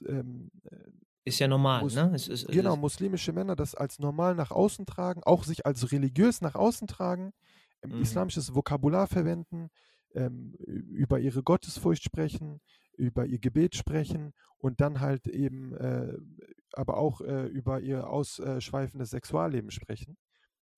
ähm, 0.07 0.51
äh, 0.69 0.75
ist 1.23 1.39
ja 1.39 1.47
normal, 1.47 1.81
Mus 1.81 1.95
ne? 1.95 2.11
Es, 2.13 2.27
es, 2.27 2.47
genau, 2.47 2.75
es, 2.75 2.79
muslimische 2.79 3.33
Männer 3.33 3.55
das 3.55 3.75
als 3.75 3.99
normal 3.99 4.33
nach 4.35 4.51
außen 4.51 4.85
tragen, 4.85 5.23
auch 5.23 5.43
sich 5.43 5.65
als 5.65 5.91
religiös 5.91 6.41
nach 6.41 6.55
außen 6.55 6.87
tragen, 6.87 7.33
ähm, 7.81 7.97
mhm. 7.97 8.01
islamisches 8.01 8.55
Vokabular 8.55 9.07
verwenden, 9.07 9.69
ähm, 10.17 10.53
über 10.57 11.19
ihre 11.19 11.43
Gottesfurcht 11.43 12.03
sprechen, 12.03 12.59
über 12.97 13.25
ihr 13.25 13.39
Gebet 13.39 13.75
sprechen 13.75 14.33
und 14.57 14.81
dann 14.81 14.99
halt 14.99 15.27
eben 15.27 15.75
äh, 15.75 16.17
aber 16.73 16.97
auch 16.97 17.21
äh, 17.21 17.45
über 17.45 17.79
ihr 17.79 18.09
ausschweifendes 18.09 19.11
Sexualleben 19.11 19.71
sprechen. 19.71 20.17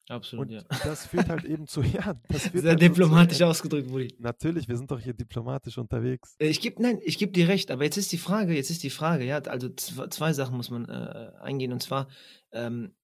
Absolut, 0.10 0.48
und 0.48 0.54
ja. 0.54 0.64
das 0.84 1.06
führt 1.06 1.30
halt 1.30 1.46
eben 1.46 1.68
zu, 1.68 1.84
ja, 1.84 2.20
das 2.30 2.48
führt 2.48 2.64
Sehr 2.64 2.72
halt 2.72 2.82
diplomatisch 2.82 3.38
zu, 3.38 3.46
ausgedrückt, 3.46 3.90
Budi. 3.90 4.16
Natürlich, 4.18 4.68
wir 4.68 4.76
sind 4.76 4.90
doch 4.90 5.00
hier 5.00 5.14
diplomatisch 5.14 5.78
unterwegs. 5.78 6.36
Äh, 6.40 6.48
ich 6.48 6.62
gebe, 6.62 6.82
nein, 6.82 7.00
ich 7.04 7.20
gebe 7.20 7.32
dir 7.32 7.48
recht, 7.48 7.70
aber 7.70 7.84
jetzt 7.84 7.98
ist 7.98 8.12
die 8.12 8.18
Frage, 8.18 8.56
jetzt 8.56 8.72
ist 8.72 8.82
die 8.82 8.90
Frage, 8.90 9.24
ja, 9.24 9.38
also 9.38 9.70
zwei 9.70 10.34
Sachen 10.34 10.58
muss 10.58 10.72
man 10.72 10.90
äh, 10.90 11.32
eingehen 11.42 11.72
und 11.72 11.84
zwar, 11.84 12.10
ähm, 12.52 12.96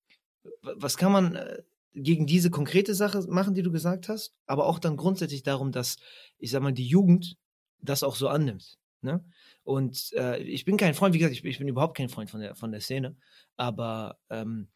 was 0.62 0.98
kann 0.98 1.12
man 1.12 1.36
äh, 1.36 1.62
gegen 1.95 2.25
diese 2.25 2.49
konkrete 2.51 2.93
Sache 2.93 3.25
machen, 3.29 3.53
die 3.53 3.63
du 3.63 3.71
gesagt 3.71 4.10
hast, 4.10 4.34
aber 4.45 4.65
auch 4.65 4.79
dann 4.79 4.97
grundsätzlich 4.97 5.43
darum, 5.43 5.71
dass, 5.71 5.95
ich 6.38 6.51
sag 6.51 6.62
mal, 6.62 6.73
die 6.73 6.88
Jugend 6.88 7.38
das 7.79 8.03
auch 8.03 8.15
so 8.15 8.27
annimmt. 8.27 8.77
Ne? 9.01 9.23
Und 9.63 10.12
äh, 10.13 10.41
ich 10.41 10.65
bin 10.65 10.77
kein 10.77 10.93
Freund, 10.93 11.13
wie 11.13 11.19
gesagt, 11.19 11.36
ich, 11.36 11.43
ich, 11.45 11.58
bin 11.58 11.67
überhaupt 11.67 11.95
kein 11.95 12.10
Freund 12.10 12.29
von 12.29 12.41
der, 12.41 12.55
von 12.55 12.71
der 12.71 12.81
Szene, 12.81 13.15
aber 13.55 14.19
ähm, 14.29 14.67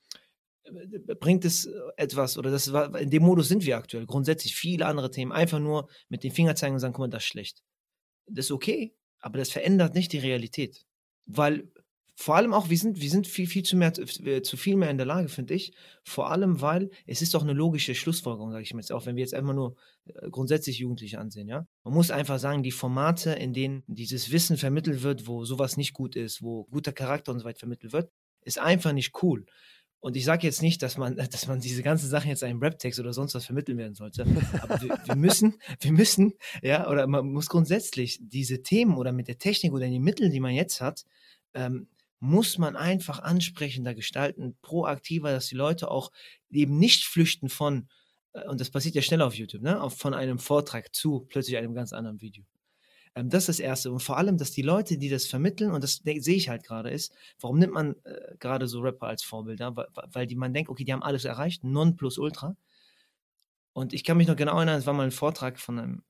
bringt 1.19 1.45
es 1.45 1.69
etwas, 1.97 2.38
oder 2.38 2.51
das 2.51 2.71
war, 2.71 2.97
in 2.99 3.10
dem 3.10 3.23
Modus 3.23 3.49
sind 3.49 3.65
wir 3.65 3.77
aktuell, 3.77 4.05
grundsätzlich 4.05 4.55
viele 4.55 4.86
andere 4.86 5.12
Themen, 5.12 5.32
einfach 5.32 5.60
nur 5.60 5.89
mit 6.08 6.23
den 6.23 6.32
Finger 6.32 6.55
zeigen 6.55 6.75
und 6.75 6.79
sagen, 6.79 6.93
guck 6.93 7.01
mal, 7.01 7.10
das 7.10 7.23
ist 7.23 7.27
schlecht. 7.27 7.63
Das 8.27 8.45
ist 8.45 8.51
okay, 8.51 8.95
aber 9.19 9.39
das 9.39 9.49
verändert 9.49 9.95
nicht 9.95 10.13
die 10.13 10.19
Realität. 10.19 10.86
Weil 11.25 11.69
vor 12.21 12.36
allem 12.36 12.53
auch, 12.53 12.69
wir 12.69 12.77
sind, 12.77 12.99
wir 12.99 13.10
sind 13.10 13.27
viel, 13.27 13.47
viel 13.47 13.63
zu 13.63 13.77
mehr, 13.77 13.93
äh, 13.97 14.41
zu 14.41 14.58
viel 14.58 14.75
mehr 14.75 14.89
in 14.89 14.97
der 14.97 15.05
Lage, 15.05 15.29
finde 15.29 15.53
ich. 15.53 15.71
Vor 16.03 16.29
allem, 16.29 16.60
weil 16.60 16.89
es 17.08 17.21
ist 17.21 17.34
doch 17.34 17.43
eine 17.43 17.53
logische 17.53 17.95
Schlussfolgerung, 17.95 18.51
sage 18.51 18.63
ich 18.63 18.73
mal 18.73 18.82
jetzt 18.82 18.91
auch, 18.91 19.05
wenn 19.05 19.15
wir 19.15 19.21
jetzt 19.21 19.34
einfach 19.34 19.53
nur 19.53 19.77
äh, 20.03 20.29
grundsätzlich 20.29 20.79
Jugendliche 20.79 21.17
ansehen, 21.17 21.47
ja. 21.47 21.65
Man 21.86 21.93
muss 21.93 22.12
einfach 22.12 22.38
sagen, 22.38 22.62
die 22.62 22.71
Formate, 22.71 23.32
in 23.32 23.53
denen 23.53 23.84
dieses 23.88 24.34
Wissen 24.34 24.58
vermittelt 24.58 25.01
wird, 25.01 25.27
wo 25.27 25.45
sowas 25.45 25.77
nicht 25.77 25.93
gut 25.93 26.17
ist, 26.17 26.41
wo 26.41 26.65
guter 26.65 26.91
Charakter 26.91 27.32
und 27.32 27.39
so 27.39 27.45
weiter 27.45 27.60
vermittelt 27.60 27.93
wird, 27.93 28.12
ist 28.41 28.60
einfach 28.60 28.91
nicht 28.91 29.23
cool. 29.23 29.45
Und 30.01 30.17
ich 30.17 30.25
sage 30.25 30.45
jetzt 30.45 30.62
nicht, 30.62 30.82
dass 30.82 30.97
man, 30.97 31.15
dass 31.32 31.47
man 31.47 31.62
diese 31.62 31.84
ganzen 31.84 32.10
Sachen 32.10 32.27
jetzt 32.27 32.43
einem 32.43 32.60
Rap-Text 32.60 32.99
oder 32.99 33.13
sonst 33.13 33.34
was 33.34 33.45
vermitteln 33.45 33.77
werden 33.77 33.95
sollte. 33.95 34.25
Aber 34.62 34.82
wir, 34.82 34.89
wir, 35.05 35.15
müssen, 35.15 35.55
wir 35.79 35.93
müssen, 35.93 36.34
ja, 36.62 36.89
oder 36.89 37.08
man 37.08 37.32
muss 37.32 37.47
grundsätzlich 37.47 38.19
diese 38.21 38.62
Themen 38.62 38.97
oder 38.97 39.13
mit 39.13 39.29
der 39.29 39.38
Technik 39.38 39.71
oder 39.71 39.88
den 39.88 40.03
Mitteln, 40.03 40.34
die 40.34 40.41
man 40.41 40.51
jetzt 40.51 40.82
hat, 40.82 41.05
ähm, 41.53 41.88
muss 42.19 42.58
man 42.58 42.75
einfach 42.75 43.19
ansprechender 43.19 43.95
gestalten, 43.95 44.58
proaktiver, 44.62 45.32
dass 45.32 45.47
die 45.47 45.55
Leute 45.55 45.89
auch 45.89 46.12
eben 46.49 46.77
nicht 46.77 47.05
flüchten 47.05 47.49
von, 47.49 47.88
äh, 48.34 48.47
und 48.47 48.60
das 48.60 48.69
passiert 48.69 48.95
ja 48.95 49.01
schnell 49.01 49.21
auf 49.21 49.36
YouTube, 49.36 49.62
ne, 49.62 49.89
von 49.89 50.13
einem 50.13 50.39
Vortrag 50.39 50.93
zu 50.93 51.21
plötzlich 51.29 51.58
einem 51.58 51.73
ganz 51.73 51.93
anderen 51.93 52.21
Video. 52.21 52.43
Ähm, 53.15 53.29
das 53.29 53.43
ist 53.43 53.47
das 53.49 53.60
Erste. 53.60 53.91
Und 53.91 54.01
vor 54.01 54.17
allem, 54.17 54.38
dass 54.38 54.51
die 54.51 54.62
Leute, 54.62 54.97
die 54.97 55.10
das 55.10 55.25
vermitteln, 55.25 55.71
und 55.71 55.84
das 55.84 56.01
sehe 56.03 56.36
ich 56.36 56.49
halt 56.49 56.63
gerade, 56.63 56.89
ist, 56.89 57.13
warum 57.39 57.60
nimmt 57.60 57.73
man 57.73 57.95
äh, 58.03 58.36
gerade 58.39 58.67
so 58.67 58.82
Rapper 58.82 59.08
als 59.08 59.23
Vorbilder? 59.23 59.75
Weil, 59.75 59.88
weil 60.12 60.27
die, 60.27 60.36
man 60.36 60.53
denkt, 60.53 60.69
okay, 60.69 60.84
die 60.84 60.93
haben 60.93 61.03
alles 61.03 61.25
erreicht, 61.25 61.63
non 61.63 61.95
plus 61.95 62.17
ultra. 62.17 62.55
Und 63.73 63.93
ich 63.93 64.03
kann 64.03 64.17
mich 64.17 64.27
noch 64.27 64.36
genau 64.36 64.58
erinnern, 64.58 64.79
es 64.79 64.86
war 64.86 64.93
mal 64.93 65.03
ein 65.03 65.12
Vortrag 65.12 65.60
von 65.60 65.79
einem 65.79 66.03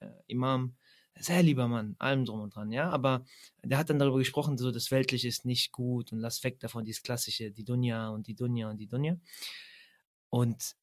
äh, 0.00 0.08
Imam, 0.26 0.76
sehr 1.18 1.42
lieber 1.42 1.68
Mann, 1.68 1.96
allem 1.98 2.24
drum 2.24 2.40
und 2.40 2.54
dran, 2.54 2.72
ja, 2.72 2.90
aber 2.90 3.24
der 3.62 3.78
hat 3.78 3.90
dann 3.90 3.98
darüber 3.98 4.18
gesprochen, 4.18 4.58
so 4.58 4.70
das 4.70 4.90
Weltliche 4.90 5.28
ist 5.28 5.44
nicht 5.44 5.72
gut 5.72 6.12
und 6.12 6.20
lass 6.20 6.42
weg 6.44 6.60
davon, 6.60 6.84
dieses 6.84 7.02
klassische, 7.02 7.50
die 7.50 7.64
Dunja 7.64 8.08
und 8.08 8.26
die 8.26 8.34
Dunja 8.34 8.70
und 8.70 8.78
die 8.78 8.86
Dunja. 8.86 9.16
Und 10.30 10.76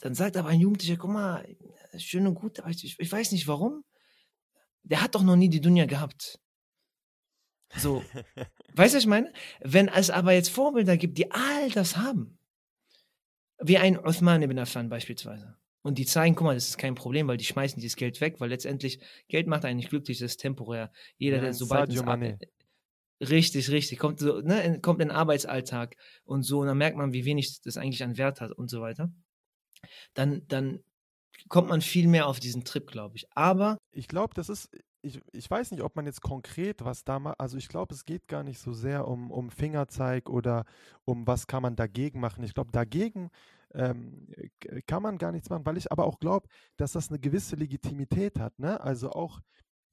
dann 0.00 0.14
sagt 0.14 0.36
aber 0.36 0.48
ein 0.48 0.60
Jugendlicher, 0.60 0.96
guck 0.96 1.10
mal, 1.10 1.46
schön 1.96 2.26
und 2.26 2.34
gut, 2.34 2.60
aber 2.60 2.70
ich, 2.70 2.98
ich 2.98 3.12
weiß 3.12 3.32
nicht 3.32 3.46
warum. 3.46 3.84
Der 4.82 5.00
hat 5.00 5.14
doch 5.14 5.22
noch 5.22 5.36
nie 5.36 5.48
die 5.48 5.60
Dunja 5.60 5.86
gehabt. 5.86 6.40
So, 7.76 8.02
weißt 8.74 8.94
du, 8.94 8.96
was 8.96 9.04
ich 9.04 9.06
meine? 9.06 9.32
Wenn 9.60 9.88
es 9.88 10.10
aber 10.10 10.32
jetzt 10.32 10.50
Vorbilder 10.50 10.96
gibt, 10.96 11.18
die 11.18 11.30
all 11.30 11.70
das 11.70 11.96
haben, 11.96 12.38
wie 13.58 13.78
ein 13.78 13.98
Uthman 13.98 14.42
ibn 14.42 14.58
Affan 14.58 14.88
beispielsweise, 14.88 15.56
Und 15.82 15.98
die 15.98 16.06
zeigen, 16.06 16.34
guck 16.36 16.46
mal, 16.46 16.54
das 16.54 16.68
ist 16.68 16.78
kein 16.78 16.94
Problem, 16.94 17.26
weil 17.26 17.36
die 17.36 17.44
schmeißen 17.44 17.80
dieses 17.80 17.96
Geld 17.96 18.20
weg, 18.20 18.36
weil 18.38 18.50
letztendlich 18.50 19.00
Geld 19.28 19.48
macht 19.48 19.64
eigentlich 19.64 19.90
glücklich, 19.90 20.18
das 20.18 20.32
ist 20.32 20.36
temporär. 20.38 20.92
Jeder, 21.18 21.38
ja, 21.38 21.42
der 21.42 21.54
sobald 21.54 21.90
ins, 21.90 21.98
Richtig, 23.20 23.70
richtig. 23.70 23.98
Kommt, 23.98 24.18
so, 24.18 24.40
ne, 24.40 24.80
kommt 24.80 25.00
in 25.00 25.08
den 25.08 25.16
Arbeitsalltag 25.16 25.96
und 26.24 26.42
so, 26.42 26.60
und 26.60 26.66
dann 26.66 26.78
merkt 26.78 26.96
man, 26.96 27.12
wie 27.12 27.24
wenig 27.24 27.60
das 27.62 27.76
eigentlich 27.76 28.02
an 28.02 28.18
Wert 28.18 28.40
hat 28.40 28.50
und 28.50 28.68
so 28.68 28.80
weiter. 28.80 29.12
Dann, 30.14 30.42
dann 30.48 30.80
kommt 31.48 31.68
man 31.68 31.80
viel 31.80 32.08
mehr 32.08 32.26
auf 32.26 32.40
diesen 32.40 32.64
Trip, 32.64 32.86
glaube 32.86 33.16
ich. 33.16 33.26
Aber. 33.34 33.78
Ich 33.92 34.08
glaube, 34.08 34.34
das 34.34 34.48
ist, 34.48 34.70
ich, 35.02 35.20
ich 35.32 35.50
weiß 35.50 35.70
nicht, 35.70 35.82
ob 35.82 35.94
man 35.96 36.06
jetzt 36.06 36.22
konkret 36.22 36.84
was 36.84 37.04
da 37.04 37.18
macht. 37.18 37.38
Also 37.38 37.58
ich 37.58 37.68
glaube, 37.68 37.94
es 37.94 38.04
geht 38.04 38.28
gar 38.28 38.42
nicht 38.42 38.58
so 38.58 38.72
sehr 38.72 39.06
um, 39.06 39.30
um 39.30 39.50
Fingerzeig 39.50 40.28
oder 40.28 40.64
um 41.04 41.26
was 41.26 41.46
kann 41.46 41.62
man 41.62 41.76
dagegen 41.76 42.20
machen. 42.20 42.44
Ich 42.44 42.54
glaube, 42.54 42.72
dagegen 42.72 43.30
ähm, 43.74 44.28
kann 44.86 45.02
man 45.02 45.18
gar 45.18 45.32
nichts 45.32 45.50
machen, 45.50 45.66
weil 45.66 45.76
ich 45.76 45.90
aber 45.90 46.06
auch 46.06 46.18
glaube, 46.18 46.48
dass 46.76 46.92
das 46.92 47.08
eine 47.08 47.18
gewisse 47.18 47.56
Legitimität 47.56 48.38
hat. 48.38 48.58
Ne? 48.58 48.80
Also 48.80 49.10
auch, 49.10 49.40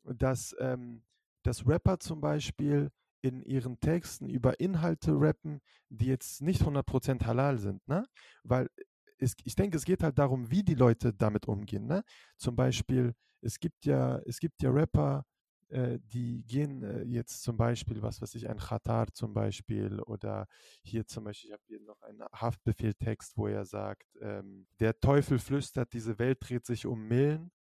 dass, 0.04 0.56
ähm, 0.60 1.04
dass 1.44 1.68
Rapper 1.68 2.00
zum 2.00 2.22
Beispiel 2.22 2.90
in 3.22 3.42
ihren 3.44 3.80
Texten 3.80 4.30
über 4.30 4.60
Inhalte 4.60 5.12
rappen, 5.14 5.60
die 5.90 6.06
jetzt 6.06 6.42
nicht 6.42 6.62
100% 6.62 7.26
halal 7.26 7.58
sind, 7.60 7.86
ne? 7.88 8.06
Weil 8.44 8.70
es, 9.18 9.34
ich 9.44 9.56
denke, 9.56 9.78
es 9.78 9.84
geht 9.84 10.04
halt 10.04 10.18
darum, 10.18 10.50
wie 10.50 10.64
die 10.64 10.76
Leute 10.76 11.14
damit 11.14 11.48
umgehen, 11.48 11.86
ne? 11.86 12.04
Zum 12.38 12.56
Beispiel, 12.56 13.14
es 13.42 13.60
gibt 13.60 13.86
ja, 13.86 14.20
es 14.26 14.40
gibt 14.40 14.62
ja 14.62 14.72
Rapper, 14.72 15.26
die 15.72 16.44
gehen 16.46 16.84
äh, 16.84 17.04
jetzt 17.04 17.44
zum 17.44 17.58
Beispiel, 17.58 18.02
was 18.02 18.22
weiß 18.22 18.36
ich, 18.36 18.50
ein 18.50 18.58
Khatar 18.58 19.14
zum 19.14 19.34
Beispiel 19.34 20.00
oder 20.02 20.48
hier 20.84 21.06
zum 21.06 21.26
Beispiel, 21.26 21.50
ich 21.50 21.54
habe 21.54 21.64
hier 21.68 21.82
noch 21.82 22.02
einen 22.02 22.24
Haftbefehltext, 22.34 23.38
wo 23.38 23.48
er 23.48 23.66
sagt, 23.66 24.08
ähm, 24.22 24.68
der 24.80 25.00
Teufel 25.00 25.40
flüstert, 25.40 25.94
diese 25.94 26.18
Welt 26.20 26.40
dreht 26.42 26.66
sich 26.66 26.86
um 26.86 27.08
Millen, 27.08 27.52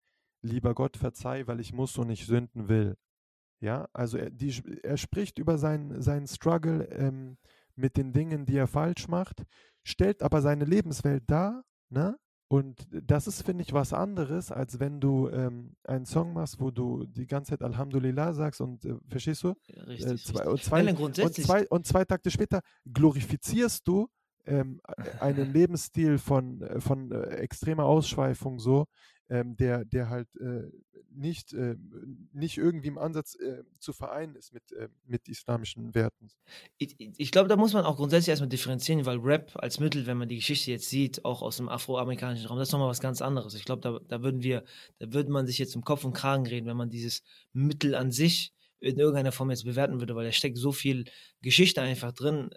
lieber 0.42 0.74
Gott 0.74 0.96
verzeih, 0.96 1.46
weil 1.46 1.60
ich 1.60 1.72
muss 1.72 1.98
und 1.98 2.08
nicht 2.08 2.26
sünden 2.26 2.68
will. 2.68 2.96
Ja, 3.60 3.88
also 3.92 4.18
er, 4.18 4.30
die, 4.30 4.62
er 4.82 4.96
spricht 4.96 5.38
über 5.38 5.58
seinen, 5.58 6.00
seinen 6.00 6.26
Struggle 6.26 6.84
ähm, 6.90 7.38
mit 7.74 7.96
den 7.96 8.12
Dingen, 8.12 8.46
die 8.46 8.56
er 8.56 8.68
falsch 8.68 9.08
macht, 9.08 9.44
stellt 9.82 10.22
aber 10.22 10.42
seine 10.42 10.64
Lebenswelt 10.64 11.24
dar, 11.26 11.64
ne? 11.88 12.18
Und 12.50 12.88
das 12.90 13.26
ist, 13.26 13.42
finde 13.42 13.62
ich, 13.62 13.74
was 13.74 13.92
anderes, 13.92 14.50
als 14.50 14.80
wenn 14.80 15.00
du 15.00 15.28
ähm, 15.28 15.76
einen 15.84 16.06
Song 16.06 16.32
machst, 16.32 16.58
wo 16.60 16.70
du 16.70 17.04
die 17.04 17.26
ganze 17.26 17.50
Zeit 17.50 17.62
Alhamdulillah 17.62 18.32
sagst 18.32 18.62
und 18.62 18.86
äh, 18.86 18.94
verstehst 19.06 19.42
du? 19.42 19.54
Richtig, 19.86 20.12
äh, 20.12 20.16
zwei, 20.16 20.48
Und, 20.48 20.62
zwei, 20.62 20.82
Nein, 20.82 20.96
und, 20.96 21.14
zwei, 21.14 21.68
und 21.68 21.86
zwei 21.86 22.06
Takte 22.06 22.30
später 22.30 22.62
glorifizierst 22.90 23.86
du 23.86 24.08
ähm, 24.48 24.80
einen 25.20 25.52
Lebensstil 25.52 26.18
von, 26.18 26.62
äh, 26.62 26.80
von 26.80 27.12
äh, 27.12 27.36
extremer 27.36 27.84
Ausschweifung 27.84 28.58
so, 28.58 28.86
ähm, 29.30 29.56
der, 29.56 29.84
der 29.84 30.08
halt 30.08 30.28
äh, 30.36 30.70
nicht, 31.10 31.52
äh, 31.52 31.76
nicht 32.32 32.56
irgendwie 32.58 32.88
im 32.88 32.98
Ansatz 32.98 33.34
äh, 33.34 33.62
zu 33.78 33.92
vereinen 33.92 34.36
ist 34.36 34.52
mit, 34.52 34.72
äh, 34.72 34.88
mit 35.04 35.28
islamischen 35.28 35.94
Werten. 35.94 36.30
Ich, 36.78 36.96
ich 36.98 37.30
glaube, 37.30 37.48
da 37.48 37.56
muss 37.56 37.72
man 37.72 37.84
auch 37.84 37.96
grundsätzlich 37.96 38.28
erstmal 38.28 38.48
differenzieren, 38.48 39.04
weil 39.04 39.18
Rap 39.18 39.52
als 39.56 39.80
Mittel, 39.80 40.06
wenn 40.06 40.16
man 40.16 40.28
die 40.28 40.36
Geschichte 40.36 40.70
jetzt 40.70 40.88
sieht, 40.88 41.24
auch 41.24 41.42
aus 41.42 41.56
dem 41.56 41.68
afroamerikanischen 41.68 42.46
Raum, 42.46 42.58
das 42.58 42.68
ist 42.68 42.72
nochmal 42.72 42.88
was 42.88 43.00
ganz 43.00 43.20
anderes. 43.20 43.54
Ich 43.54 43.64
glaube, 43.64 43.82
da, 43.82 43.98
da 44.06 44.22
würden 44.22 44.42
wir, 44.42 44.64
da 44.98 45.12
würde 45.12 45.30
man 45.30 45.46
sich 45.46 45.58
jetzt 45.58 45.74
im 45.74 45.84
Kopf 45.84 46.04
und 46.04 46.12
Kragen 46.12 46.46
reden, 46.46 46.66
wenn 46.66 46.76
man 46.76 46.90
dieses 46.90 47.22
Mittel 47.52 47.94
an 47.94 48.10
sich 48.10 48.52
in 48.80 48.98
irgendeiner 48.98 49.32
Form 49.32 49.50
jetzt 49.50 49.64
bewerten 49.64 50.00
würde, 50.00 50.14
weil 50.14 50.26
da 50.26 50.32
steckt 50.32 50.58
so 50.58 50.72
viel 50.72 51.04
Geschichte 51.42 51.80
einfach 51.80 52.12
drin. 52.12 52.50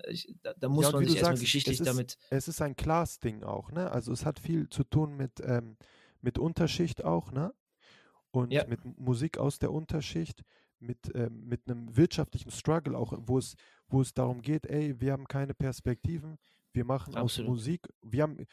Da, 0.43 0.53
da, 0.57 0.69
muss 0.69 0.85
ja, 0.85 0.91
man 0.91 1.05
sich 1.05 1.17
erstmal 1.17 1.39
geschichtlich 1.39 1.75
es 1.75 1.81
ist, 1.81 1.87
damit. 1.87 2.17
Es 2.29 2.47
ist 2.47 2.61
ein 2.61 2.75
Class-Ding 2.75 3.43
auch, 3.43 3.71
ne? 3.71 3.91
Also 3.91 4.11
es 4.11 4.25
hat 4.25 4.39
viel 4.39 4.69
zu 4.69 4.83
tun 4.83 5.17
mit, 5.17 5.39
ähm, 5.43 5.77
mit 6.21 6.37
Unterschicht 6.37 7.03
auch, 7.03 7.31
ne? 7.31 7.53
Und 8.31 8.53
ja. 8.53 8.65
mit 8.67 8.79
Musik 8.99 9.37
aus 9.37 9.59
der 9.59 9.71
Unterschicht, 9.71 10.43
mit, 10.79 11.11
ähm, 11.15 11.47
mit 11.47 11.67
einem 11.67 11.95
wirtschaftlichen 11.95 12.51
Struggle 12.51 12.97
auch, 12.97 13.13
wo 13.17 13.37
es, 13.37 13.55
wo 13.87 14.01
es 14.01 14.13
darum 14.13 14.41
geht, 14.41 14.67
ey, 14.67 14.99
wir 14.99 15.11
haben 15.11 15.27
keine 15.27 15.53
Perspektiven, 15.53 16.37
wir 16.73 16.85
machen 16.85 17.15
Absolut. 17.15 17.49
aus 17.49 17.55
Musik, 17.55 17.87
wir 18.01 18.23
haben, 18.23 18.45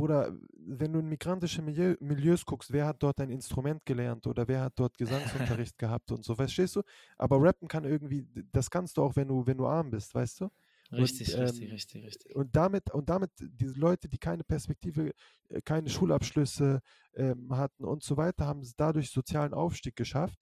Bruder, 0.00 0.34
wenn 0.56 0.94
du 0.94 1.00
in 1.00 1.08
migrantische 1.10 1.60
Milieu, 1.60 1.94
Milieus 2.00 2.46
guckst, 2.46 2.72
wer 2.72 2.86
hat 2.86 3.02
dort 3.02 3.20
ein 3.20 3.28
Instrument 3.28 3.84
gelernt 3.84 4.26
oder 4.26 4.48
wer 4.48 4.62
hat 4.62 4.72
dort 4.76 4.96
Gesangsunterricht 4.96 5.76
gehabt 5.78 6.10
und 6.10 6.24
so, 6.24 6.34
verstehst 6.34 6.76
du? 6.76 6.82
Aber 7.18 7.36
rappen 7.42 7.68
kann 7.68 7.84
irgendwie, 7.84 8.26
das 8.50 8.70
kannst 8.70 8.96
du 8.96 9.02
auch, 9.02 9.14
wenn 9.14 9.28
du, 9.28 9.46
wenn 9.46 9.58
du 9.58 9.66
arm 9.66 9.90
bist, 9.90 10.14
weißt 10.14 10.40
du? 10.40 10.48
Richtig, 10.90 11.34
und, 11.34 11.40
richtig, 11.42 11.64
ähm, 11.64 11.70
richtig, 11.72 12.04
richtig. 12.06 12.34
Und 12.34 12.56
damit, 12.56 12.90
und 12.94 13.10
damit 13.10 13.30
diese 13.38 13.78
Leute, 13.78 14.08
die 14.08 14.16
keine 14.16 14.42
Perspektive, 14.42 15.12
äh, 15.50 15.60
keine 15.60 15.90
Schulabschlüsse 15.90 16.80
ähm, 17.14 17.54
hatten 17.54 17.84
und 17.84 18.02
so 18.02 18.16
weiter, 18.16 18.46
haben 18.46 18.60
es 18.60 18.74
dadurch 18.74 19.10
sozialen 19.10 19.52
Aufstieg 19.52 19.96
geschafft. 19.96 20.40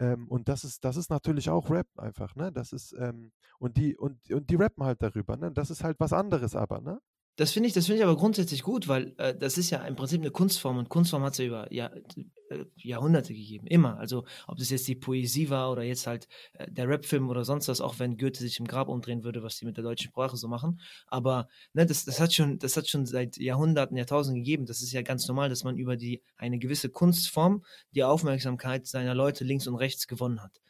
Ähm, 0.00 0.26
und 0.26 0.48
das 0.48 0.64
ist, 0.64 0.84
das 0.84 0.96
ist 0.96 1.08
natürlich 1.08 1.50
auch 1.50 1.70
Rap 1.70 1.86
einfach, 1.96 2.34
ne? 2.34 2.50
Das 2.50 2.72
ist, 2.72 2.96
ähm, 2.98 3.30
und 3.60 3.76
die, 3.76 3.96
und, 3.96 4.28
und 4.32 4.50
die 4.50 4.56
rappen 4.56 4.82
halt 4.82 5.02
darüber, 5.02 5.36
ne? 5.36 5.52
Das 5.52 5.70
ist 5.70 5.84
halt 5.84 6.00
was 6.00 6.12
anderes 6.12 6.56
aber, 6.56 6.80
ne? 6.80 7.00
Das 7.38 7.52
finde 7.52 7.68
ich, 7.68 7.72
das 7.72 7.88
ich 7.88 8.02
aber 8.02 8.16
grundsätzlich 8.16 8.64
gut, 8.64 8.88
weil 8.88 9.14
äh, 9.16 9.32
das 9.32 9.58
ist 9.58 9.70
ja 9.70 9.86
im 9.86 9.94
Prinzip 9.94 10.20
eine 10.20 10.32
Kunstform 10.32 10.76
und 10.76 10.88
Kunstform 10.88 11.22
hat 11.22 11.34
es 11.34 11.38
ja 11.38 11.44
über 11.44 11.72
Jahr, 11.72 11.94
äh, 12.50 12.64
Jahrhunderte 12.74 13.32
gegeben, 13.32 13.68
immer. 13.68 13.96
Also 13.96 14.24
ob 14.48 14.58
das 14.58 14.70
jetzt 14.70 14.88
die 14.88 14.96
Poesie 14.96 15.48
war 15.48 15.70
oder 15.70 15.84
jetzt 15.84 16.08
halt 16.08 16.26
äh, 16.54 16.68
der 16.68 16.88
Rapfilm 16.88 17.28
oder 17.28 17.44
sonst 17.44 17.68
was, 17.68 17.80
auch 17.80 18.00
wenn 18.00 18.16
Goethe 18.16 18.40
sich 18.40 18.58
im 18.58 18.66
Grab 18.66 18.88
umdrehen 18.88 19.22
würde, 19.22 19.44
was 19.44 19.56
die 19.56 19.66
mit 19.66 19.76
der 19.76 19.84
deutschen 19.84 20.10
Sprache 20.10 20.36
so 20.36 20.48
machen. 20.48 20.80
Aber 21.06 21.46
ne, 21.74 21.86
das, 21.86 22.04
das 22.04 22.18
hat 22.18 22.34
schon, 22.34 22.58
das 22.58 22.76
hat 22.76 22.88
schon 22.88 23.06
seit 23.06 23.36
Jahrhunderten, 23.36 23.96
Jahrtausenden 23.96 24.42
gegeben. 24.42 24.66
Das 24.66 24.82
ist 24.82 24.90
ja 24.90 25.02
ganz 25.02 25.28
normal, 25.28 25.48
dass 25.48 25.62
man 25.62 25.76
über 25.76 25.96
die 25.96 26.20
eine 26.38 26.58
gewisse 26.58 26.88
Kunstform 26.88 27.64
die 27.94 28.02
Aufmerksamkeit 28.02 28.88
seiner 28.88 29.14
Leute 29.14 29.44
links 29.44 29.68
und 29.68 29.76
rechts 29.76 30.08
gewonnen 30.08 30.42
hat. 30.42 30.60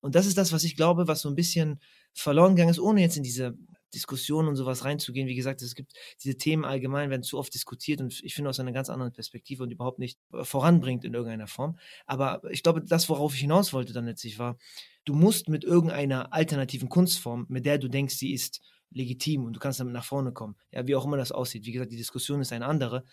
Und 0.00 0.14
das 0.14 0.24
ist 0.24 0.38
das, 0.38 0.52
was 0.52 0.64
ich 0.64 0.74
glaube, 0.74 1.06
was 1.06 1.20
so 1.20 1.28
ein 1.28 1.34
bisschen 1.34 1.80
verloren 2.14 2.56
gegangen 2.56 2.70
ist, 2.70 2.80
ohne 2.80 3.02
jetzt 3.02 3.18
in 3.18 3.22
diese 3.22 3.58
Diskussionen 3.94 4.48
und 4.48 4.56
sowas 4.56 4.84
reinzugehen. 4.84 5.28
Wie 5.28 5.34
gesagt, 5.34 5.62
es 5.62 5.74
gibt 5.74 5.92
diese 6.22 6.36
Themen 6.36 6.64
allgemein, 6.64 7.10
werden 7.10 7.22
zu 7.22 7.38
oft 7.38 7.54
diskutiert 7.54 8.00
und 8.00 8.22
ich 8.22 8.34
finde 8.34 8.50
aus 8.50 8.60
einer 8.60 8.72
ganz 8.72 8.90
anderen 8.90 9.12
Perspektive 9.12 9.62
und 9.62 9.70
überhaupt 9.70 9.98
nicht 9.98 10.18
äh, 10.32 10.44
voranbringt 10.44 11.04
in 11.04 11.14
irgendeiner 11.14 11.46
Form. 11.46 11.78
Aber 12.06 12.42
ich 12.50 12.62
glaube, 12.62 12.82
das, 12.82 13.08
worauf 13.08 13.34
ich 13.34 13.40
hinaus 13.40 13.72
wollte 13.72 13.92
dann 13.92 14.06
letztlich 14.06 14.38
war, 14.38 14.58
du 15.04 15.14
musst 15.14 15.48
mit 15.48 15.64
irgendeiner 15.64 16.32
alternativen 16.32 16.88
Kunstform, 16.88 17.46
mit 17.48 17.66
der 17.66 17.78
du 17.78 17.88
denkst, 17.88 18.16
sie 18.16 18.32
ist 18.32 18.60
legitim 18.90 19.44
und 19.44 19.54
du 19.54 19.60
kannst 19.60 19.80
damit 19.80 19.92
nach 19.92 20.04
vorne 20.04 20.32
kommen. 20.32 20.56
Ja, 20.72 20.86
wie 20.86 20.94
auch 20.94 21.04
immer 21.04 21.16
das 21.16 21.32
aussieht. 21.32 21.66
Wie 21.66 21.72
gesagt, 21.72 21.92
die 21.92 21.96
Diskussion 21.96 22.40
ist 22.40 22.52
eine 22.52 22.66
andere. 22.66 23.04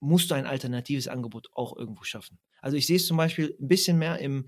Musst 0.00 0.30
du 0.30 0.34
ein 0.34 0.46
alternatives 0.46 1.08
Angebot 1.08 1.48
auch 1.54 1.76
irgendwo 1.76 2.04
schaffen. 2.04 2.38
Also 2.60 2.76
ich 2.76 2.86
sehe 2.86 2.96
es 2.96 3.06
zum 3.06 3.16
Beispiel 3.16 3.56
ein 3.60 3.68
bisschen 3.68 3.98
mehr 3.98 4.18
im 4.18 4.46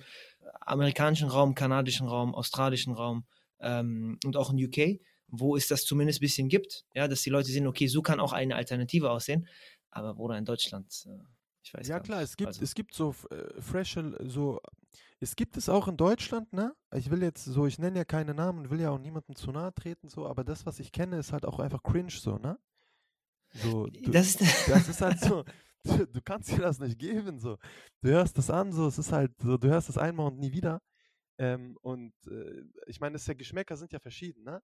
amerikanischen 0.60 1.28
Raum, 1.28 1.54
kanadischen 1.54 2.06
Raum, 2.06 2.34
australischen 2.34 2.92
Raum 2.92 3.24
ähm, 3.60 4.18
und 4.24 4.36
auch 4.36 4.52
in 4.52 4.64
UK, 4.64 5.00
wo 5.32 5.56
es 5.56 5.66
das 5.66 5.84
zumindest 5.84 6.20
ein 6.20 6.20
bisschen 6.20 6.48
gibt, 6.48 6.84
ja, 6.94 7.08
dass 7.08 7.22
die 7.22 7.30
Leute 7.30 7.50
sehen, 7.50 7.66
okay, 7.66 7.86
so 7.88 8.02
kann 8.02 8.20
auch 8.20 8.32
eine 8.32 8.54
Alternative 8.54 9.10
aussehen. 9.10 9.48
Aber 9.90 10.14
Bruder, 10.14 10.36
in 10.36 10.44
Deutschland, 10.44 10.86
äh, 11.06 11.18
ich 11.62 11.72
weiß 11.72 11.88
Ja, 11.88 12.00
klar, 12.00 12.20
nicht. 12.20 12.30
es 12.30 12.36
gibt, 12.36 12.48
also. 12.48 12.62
es 12.62 12.74
gibt 12.74 12.94
so 12.94 13.14
äh, 13.30 13.60
fresh, 13.60 13.98
so, 14.26 14.60
es 15.20 15.34
gibt 15.34 15.56
es 15.56 15.70
auch 15.70 15.88
in 15.88 15.96
Deutschland, 15.96 16.52
ne? 16.52 16.74
Ich 16.94 17.10
will 17.10 17.22
jetzt 17.22 17.44
so, 17.44 17.66
ich 17.66 17.78
nenne 17.78 17.98
ja 17.98 18.04
keine 18.04 18.34
Namen, 18.34 18.70
will 18.70 18.80
ja 18.80 18.90
auch 18.90 18.98
niemandem 18.98 19.34
zu 19.34 19.50
nahe 19.52 19.72
treten, 19.72 20.08
so, 20.10 20.26
aber 20.26 20.44
das, 20.44 20.66
was 20.66 20.78
ich 20.80 20.92
kenne, 20.92 21.18
ist 21.18 21.32
halt 21.32 21.46
auch 21.46 21.58
einfach 21.58 21.82
cringe, 21.82 22.10
so, 22.10 22.36
ne? 22.36 22.58
So, 23.54 23.86
du, 23.86 24.10
das, 24.10 24.34
ist, 24.34 24.40
das 24.68 24.88
ist 24.88 25.00
halt 25.00 25.18
so, 25.20 25.44
du, 25.84 26.06
du, 26.06 26.20
kannst 26.22 26.52
dir 26.52 26.58
das 26.58 26.78
nicht 26.78 26.98
geben, 26.98 27.38
so. 27.38 27.56
Du 28.02 28.10
hörst 28.10 28.36
das 28.36 28.50
an, 28.50 28.70
so, 28.72 28.86
es 28.86 28.98
ist 28.98 29.12
halt 29.12 29.32
so, 29.40 29.56
du 29.56 29.68
hörst 29.68 29.88
das 29.88 29.96
einmal 29.96 30.26
und 30.26 30.38
nie 30.38 30.52
wieder. 30.52 30.82
Ähm, 31.38 31.78
und 31.80 32.12
äh, 32.26 32.62
ich 32.86 33.00
meine, 33.00 33.16
ja, 33.18 33.34
Geschmäcker 33.34 33.76
sind 33.76 33.92
ja 33.92 33.98
verschieden, 33.98 34.44
ne? 34.44 34.62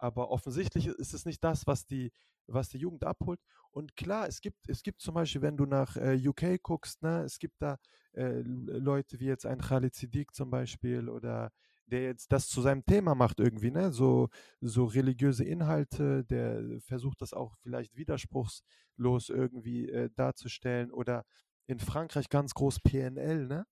Aber 0.00 0.30
offensichtlich 0.30 0.86
ist 0.86 1.14
es 1.14 1.24
nicht 1.24 1.42
das, 1.44 1.66
was 1.66 1.86
die, 1.86 2.12
was 2.46 2.68
die 2.68 2.78
Jugend 2.78 3.04
abholt. 3.04 3.40
Und 3.70 3.96
klar, 3.96 4.26
es 4.26 4.40
gibt, 4.40 4.68
es 4.68 4.82
gibt 4.82 5.00
zum 5.00 5.14
Beispiel, 5.14 5.42
wenn 5.42 5.56
du 5.56 5.66
nach 5.66 5.96
äh, 5.96 6.16
UK 6.26 6.62
guckst, 6.62 7.02
ne, 7.02 7.22
es 7.22 7.38
gibt 7.38 7.60
da 7.60 7.78
äh, 8.12 8.40
Leute 8.42 9.20
wie 9.20 9.26
jetzt 9.26 9.46
ein 9.46 9.60
Khalid 9.60 9.94
Siddiq 9.94 10.34
zum 10.34 10.50
Beispiel 10.50 11.08
oder 11.08 11.50
der 11.86 12.02
jetzt 12.02 12.32
das 12.32 12.48
zu 12.48 12.60
seinem 12.62 12.84
Thema 12.84 13.14
macht 13.14 13.40
irgendwie, 13.40 13.70
ne? 13.70 13.92
So, 13.92 14.28
so 14.60 14.84
religiöse 14.84 15.44
Inhalte, 15.44 16.24
der 16.24 16.80
versucht 16.80 17.20
das 17.20 17.32
auch 17.32 17.56
vielleicht 17.62 17.96
widerspruchslos 17.96 19.28
irgendwie 19.28 19.88
äh, 19.88 20.08
darzustellen. 20.14 20.92
Oder 20.92 21.24
in 21.66 21.78
Frankreich 21.80 22.28
ganz 22.28 22.54
groß 22.54 22.80
PNL, 22.80 23.46
ne? 23.46 23.66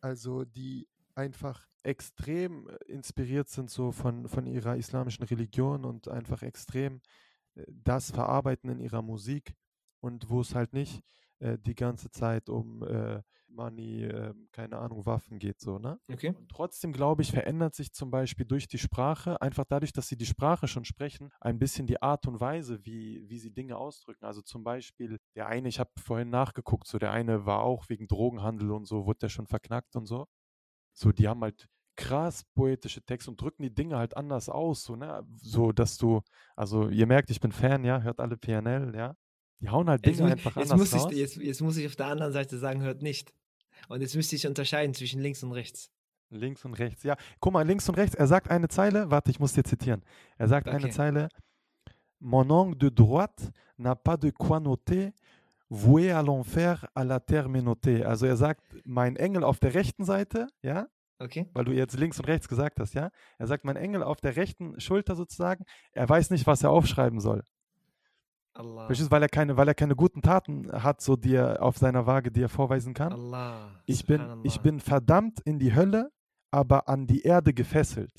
Also 0.00 0.44
die 0.44 0.88
einfach 1.14 1.66
extrem 1.82 2.68
äh, 2.68 2.76
inspiriert 2.86 3.48
sind 3.48 3.70
so 3.70 3.92
von, 3.92 4.28
von 4.28 4.46
ihrer 4.46 4.76
islamischen 4.76 5.24
Religion 5.24 5.84
und 5.84 6.08
einfach 6.08 6.42
extrem 6.42 7.00
äh, 7.54 7.64
das 7.68 8.10
verarbeiten 8.10 8.70
in 8.70 8.80
ihrer 8.80 9.02
Musik 9.02 9.54
und 10.00 10.30
wo 10.30 10.40
es 10.40 10.54
halt 10.54 10.72
nicht 10.72 11.02
äh, 11.38 11.58
die 11.58 11.74
ganze 11.74 12.10
Zeit 12.10 12.48
um 12.48 12.82
äh, 12.82 13.22
Money, 13.48 14.04
äh, 14.04 14.34
keine 14.52 14.78
Ahnung, 14.78 15.04
Waffen 15.06 15.38
geht, 15.38 15.60
so, 15.60 15.78
ne? 15.78 16.00
Okay. 16.10 16.30
Und 16.30 16.48
trotzdem, 16.48 16.92
glaube 16.92 17.22
ich, 17.22 17.32
verändert 17.32 17.74
sich 17.74 17.92
zum 17.92 18.10
Beispiel 18.10 18.46
durch 18.46 18.66
die 18.66 18.78
Sprache, 18.78 19.40
einfach 19.42 19.64
dadurch, 19.68 19.92
dass 19.92 20.08
sie 20.08 20.16
die 20.16 20.26
Sprache 20.26 20.68
schon 20.68 20.84
sprechen, 20.84 21.30
ein 21.40 21.58
bisschen 21.58 21.86
die 21.86 22.00
Art 22.00 22.26
und 22.26 22.40
Weise, 22.40 22.84
wie, 22.84 23.28
wie 23.28 23.38
sie 23.38 23.52
Dinge 23.52 23.76
ausdrücken. 23.76 24.24
Also 24.24 24.40
zum 24.42 24.64
Beispiel, 24.64 25.18
der 25.34 25.48
eine, 25.48 25.68
ich 25.68 25.78
habe 25.78 25.90
vorhin 25.98 26.30
nachgeguckt, 26.30 26.86
so 26.86 26.98
der 26.98 27.12
eine 27.12 27.44
war 27.44 27.62
auch 27.62 27.88
wegen 27.88 28.08
Drogenhandel 28.08 28.70
und 28.70 28.86
so, 28.86 29.06
wurde 29.06 29.20
der 29.20 29.28
schon 29.28 29.46
verknackt 29.46 29.96
und 29.96 30.06
so. 30.06 30.26
So, 30.92 31.12
die 31.12 31.28
haben 31.28 31.42
halt 31.42 31.68
krass 31.96 32.44
poetische 32.54 33.02
Texte 33.02 33.30
und 33.30 33.40
drücken 33.40 33.62
die 33.62 33.74
Dinge 33.74 33.96
halt 33.96 34.16
anders 34.16 34.48
aus, 34.48 34.82
so, 34.84 34.96
ne? 34.96 35.26
So, 35.36 35.72
dass 35.72 35.98
du, 35.98 36.22
also 36.56 36.88
ihr 36.88 37.06
merkt, 37.06 37.30
ich 37.30 37.40
bin 37.40 37.52
Fan, 37.52 37.84
ja, 37.84 38.00
hört 38.00 38.20
alle 38.20 38.36
PNL, 38.36 38.94
ja. 38.96 39.14
Die 39.60 39.68
hauen 39.68 39.88
halt 39.88 40.04
Dinge 40.04 40.16
Jetzt, 40.22 40.32
einfach 40.32 40.56
jetzt, 40.56 40.72
anders 40.72 40.92
muss 40.92 41.00
raus. 41.04 41.12
ich, 41.12 41.18
jetzt, 41.18 41.36
jetzt 41.36 41.60
muss 41.60 41.76
ich 41.76 41.86
auf 41.86 41.96
der 41.96 42.06
anderen 42.06 42.32
Seite 42.32 42.58
sagen, 42.58 42.82
hört 42.82 43.02
nicht. 43.02 43.32
Und 43.88 44.00
jetzt 44.00 44.16
müsste 44.16 44.36
ich 44.36 44.46
unterscheiden 44.46 44.94
zwischen 44.94 45.20
links 45.20 45.42
und 45.42 45.52
rechts. 45.52 45.90
Links 46.30 46.64
und 46.64 46.74
rechts, 46.74 47.02
ja. 47.02 47.16
Guck 47.40 47.52
mal, 47.52 47.66
links 47.66 47.88
und 47.88 47.96
rechts, 47.96 48.14
er 48.14 48.26
sagt 48.26 48.50
eine 48.50 48.68
Zeile, 48.68 49.10
warte, 49.10 49.30
ich 49.30 49.38
muss 49.38 49.52
dir 49.52 49.64
zitieren. 49.64 50.02
Er 50.38 50.48
sagt 50.48 50.68
eine 50.68 50.84
Okay. 50.84 50.90
Zeile, 50.90 51.28
Mon 52.24 52.50
angle 52.50 52.76
de 52.78 52.88
droite 52.88 53.50
n'a 53.78 53.96
pas 53.96 54.16
de 54.16 54.30
quoi 54.30 54.60
noter, 54.60 55.12
voué 55.72 56.12
à 56.12 56.22
l'enfer, 56.22 56.86
à 56.94 57.02
la 57.04 57.18
terre 57.18 57.48
menotée. 57.48 58.04
Also 58.04 58.26
er 58.26 58.36
sagt, 58.36 58.62
mein 58.84 59.16
Engel 59.16 59.42
auf 59.42 59.58
der 59.58 59.74
rechten 59.74 60.04
Seite, 60.04 60.48
ja, 60.62 60.86
Okay? 61.18 61.48
weil 61.54 61.64
du 61.64 61.72
jetzt 61.72 61.96
links 61.96 62.18
und 62.18 62.26
rechts 62.26 62.48
gesagt 62.48 62.80
hast, 62.80 62.94
ja. 62.94 63.10
Er 63.38 63.46
sagt, 63.46 63.64
mein 63.64 63.76
Engel 63.76 64.02
auf 64.02 64.20
der 64.20 64.34
rechten 64.36 64.78
Schulter 64.80 65.14
sozusagen, 65.14 65.64
er 65.92 66.08
weiß 66.08 66.30
nicht, 66.30 66.46
was 66.46 66.62
er 66.62 66.70
aufschreiben 66.70 67.20
soll. 67.20 67.42
Allah. 68.54 68.84
Verstehst 68.86 69.08
du, 69.10 69.12
weil 69.12 69.22
er 69.22 69.28
keine, 69.28 69.56
weil 69.56 69.68
er 69.68 69.74
keine 69.74 69.96
guten 69.96 70.20
Taten 70.20 70.70
hat, 70.70 71.00
so 71.00 71.16
die 71.16 71.34
er 71.36 71.62
auf 71.62 71.78
seiner 71.78 72.06
Waage, 72.06 72.30
die 72.32 72.42
er 72.42 72.48
vorweisen 72.50 72.92
kann. 72.92 73.12
Allah. 73.12 73.70
Ich 73.86 74.04
bin, 74.04 74.40
ich 74.42 74.60
bin 74.60 74.78
verdammt 74.80 75.40
in 75.44 75.58
die 75.58 75.74
Hölle, 75.74 76.10
aber 76.50 76.86
an 76.88 77.06
die 77.06 77.22
Erde 77.22 77.54
gefesselt. 77.54 78.12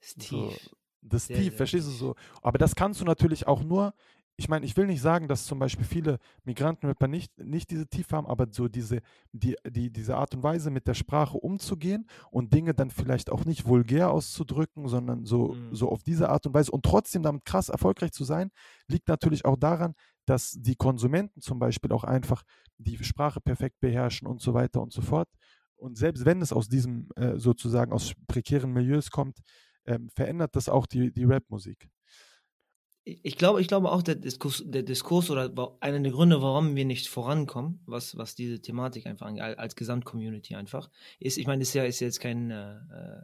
Ist 0.00 0.22
So, 0.22 0.48
tief. 0.48 0.70
das 1.02 1.22
ist 1.30 1.36
sehr 1.36 1.52
verstehst 1.52 1.86
du 1.86 1.92
so? 1.92 2.14
Aber 2.42 2.58
das 2.58 2.74
kannst 2.74 3.00
du 3.00 3.04
natürlich 3.04 3.46
auch 3.46 3.62
nur, 3.62 3.94
ich 4.40 4.48
meine, 4.48 4.64
ich 4.64 4.76
will 4.76 4.86
nicht 4.86 5.02
sagen, 5.02 5.26
dass 5.26 5.46
zum 5.46 5.58
Beispiel 5.58 5.84
viele 5.84 6.18
Migrantenrapper 6.44 7.08
nicht, 7.08 7.36
nicht 7.38 7.70
diese 7.72 7.88
Tiefe 7.88 8.16
haben, 8.16 8.26
aber 8.28 8.46
so 8.52 8.68
diese, 8.68 9.00
die, 9.32 9.56
die, 9.68 9.90
diese 9.90 10.16
Art 10.16 10.32
und 10.32 10.44
Weise 10.44 10.70
mit 10.70 10.86
der 10.86 10.94
Sprache 10.94 11.36
umzugehen 11.36 12.06
und 12.30 12.54
Dinge 12.54 12.72
dann 12.72 12.90
vielleicht 12.90 13.30
auch 13.30 13.44
nicht 13.44 13.66
vulgär 13.66 14.10
auszudrücken, 14.12 14.86
sondern 14.86 15.24
so, 15.24 15.54
Mhm. 15.54 15.74
so 15.74 15.88
auf 15.90 16.04
diese 16.04 16.28
Art 16.28 16.46
und 16.46 16.54
Weise 16.54 16.70
und 16.70 16.84
trotzdem 16.84 17.24
damit 17.24 17.44
krass 17.44 17.68
erfolgreich 17.68 18.12
zu 18.12 18.22
sein, 18.22 18.50
liegt 18.86 19.08
natürlich 19.08 19.44
auch 19.44 19.56
daran, 19.56 19.94
dass 20.24 20.52
die 20.52 20.76
Konsumenten 20.76 21.40
zum 21.40 21.58
Beispiel 21.58 21.90
auch 21.90 22.04
einfach 22.04 22.44
die 22.78 23.02
Sprache 23.02 23.40
perfekt 23.40 23.80
beherrschen 23.80 24.28
und 24.28 24.40
so 24.40 24.54
weiter 24.54 24.80
und 24.80 24.92
so 24.92 25.02
fort. 25.02 25.28
Und 25.74 25.98
selbst 25.98 26.24
wenn 26.24 26.40
es 26.42 26.52
aus 26.52 26.68
diesem 26.68 27.08
äh, 27.16 27.38
sozusagen 27.38 27.92
aus 27.92 28.12
prekären 28.28 28.72
Milieus 28.72 29.10
kommt, 29.10 29.40
ähm, 29.84 30.10
verändert 30.14 30.54
das 30.54 30.68
auch 30.68 30.86
die, 30.86 31.12
die 31.12 31.24
Rap-Musik. 31.24 31.88
Ich 33.22 33.36
glaube, 33.38 33.60
ich 33.62 33.68
glaube 33.68 33.90
auch, 33.90 34.02
der 34.02 34.16
Diskurs, 34.16 34.62
der 34.66 34.82
Diskurs 34.82 35.30
oder 35.30 35.50
einer 35.80 36.00
der 36.00 36.12
Gründe, 36.12 36.42
warum 36.42 36.76
wir 36.76 36.84
nicht 36.84 37.08
vorankommen, 37.08 37.80
was, 37.86 38.18
was 38.18 38.34
diese 38.34 38.60
Thematik 38.60 39.06
einfach 39.06 39.26
angeht, 39.26 39.42
al- 39.44 39.54
als 39.54 39.76
Gesamtcommunity 39.76 40.54
einfach, 40.54 40.90
ist, 41.18 41.38
ich 41.38 41.46
meine, 41.46 41.60
das 41.60 41.68
ist 41.68 41.74
ja, 41.74 41.84
ist 41.84 42.00
jetzt 42.00 42.20
kein 42.20 42.50
äh, 42.50 42.74
äh, 42.76 43.22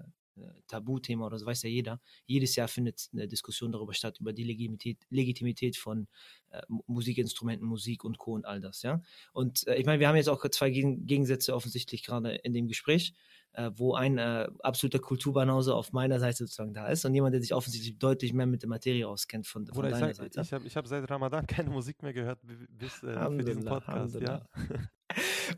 Tabuthema 0.69 1.27
oder 1.27 1.39
so, 1.39 1.45
weiß 1.45 1.65
ja 1.65 1.69
jeder. 1.69 2.01
Jedes 2.25 2.57
Jahr 2.57 2.67
findet 2.67 3.09
eine 3.13 3.29
Diskussion 3.29 3.73
darüber 3.73 3.93
statt, 3.93 4.19
über 4.21 4.33
die 4.33 4.45
Legitimität, 4.45 4.99
Legitimität 5.11 5.77
von 5.77 6.09
äh, 6.51 6.63
Mu- 6.69 6.83
Musikinstrumenten, 6.87 7.67
Musik 7.69 8.05
und 8.05 8.17
Co. 8.17 8.33
und 8.33 8.47
all 8.47 8.61
das, 8.61 8.83
ja. 8.83 9.03
Und 9.35 9.67
äh, 9.67 9.77
ich 9.77 9.85
meine, 9.85 10.01
wir 10.01 10.09
haben 10.09 10.17
jetzt 10.17 10.31
auch 10.31 10.49
zwei 10.49 10.71
Gegen 10.71 11.05
Gegensätze 11.07 11.55
offensichtlich 11.55 12.05
gerade 12.05 12.37
in 12.37 12.55
dem 12.55 12.69
Gespräch, 12.69 13.13
äh, 13.55 13.71
wo 13.75 13.95
ein 13.95 14.19
äh, 14.19 14.47
absoluter 14.63 14.99
Kulturbanause 14.99 15.75
auf 15.75 15.93
meiner 15.93 16.21
Seite 16.21 16.39
sozusagen 16.39 16.75
da 16.75 16.87
ist 16.89 17.05
und 17.05 17.15
jemand, 17.15 17.35
der 17.35 17.41
sich 17.41 17.55
offensichtlich 17.55 17.99
deutlich 17.99 18.33
mehr 18.33 18.47
mit 18.47 18.63
der 18.63 18.69
Materie 18.69 19.09
auskennt 19.09 19.47
von, 19.47 19.67
von 19.67 19.85
ich, 19.87 19.91
deiner 19.93 20.15
sag, 20.15 20.17
Seite. 20.17 20.41
ich 20.41 20.53
habe 20.53 20.67
ich 20.67 20.77
hab 20.77 20.87
seit 20.87 21.11
Ramadan 21.11 21.47
keine 21.47 21.71
Musik 21.71 22.03
mehr 22.03 22.13
gehört 22.13 22.41
bi- 22.43 22.67
bis 22.69 23.03
äh, 23.03 23.15
für 23.15 23.45
diesen 23.45 23.65
Podcast. 23.65 24.21
Ja? 24.21 24.47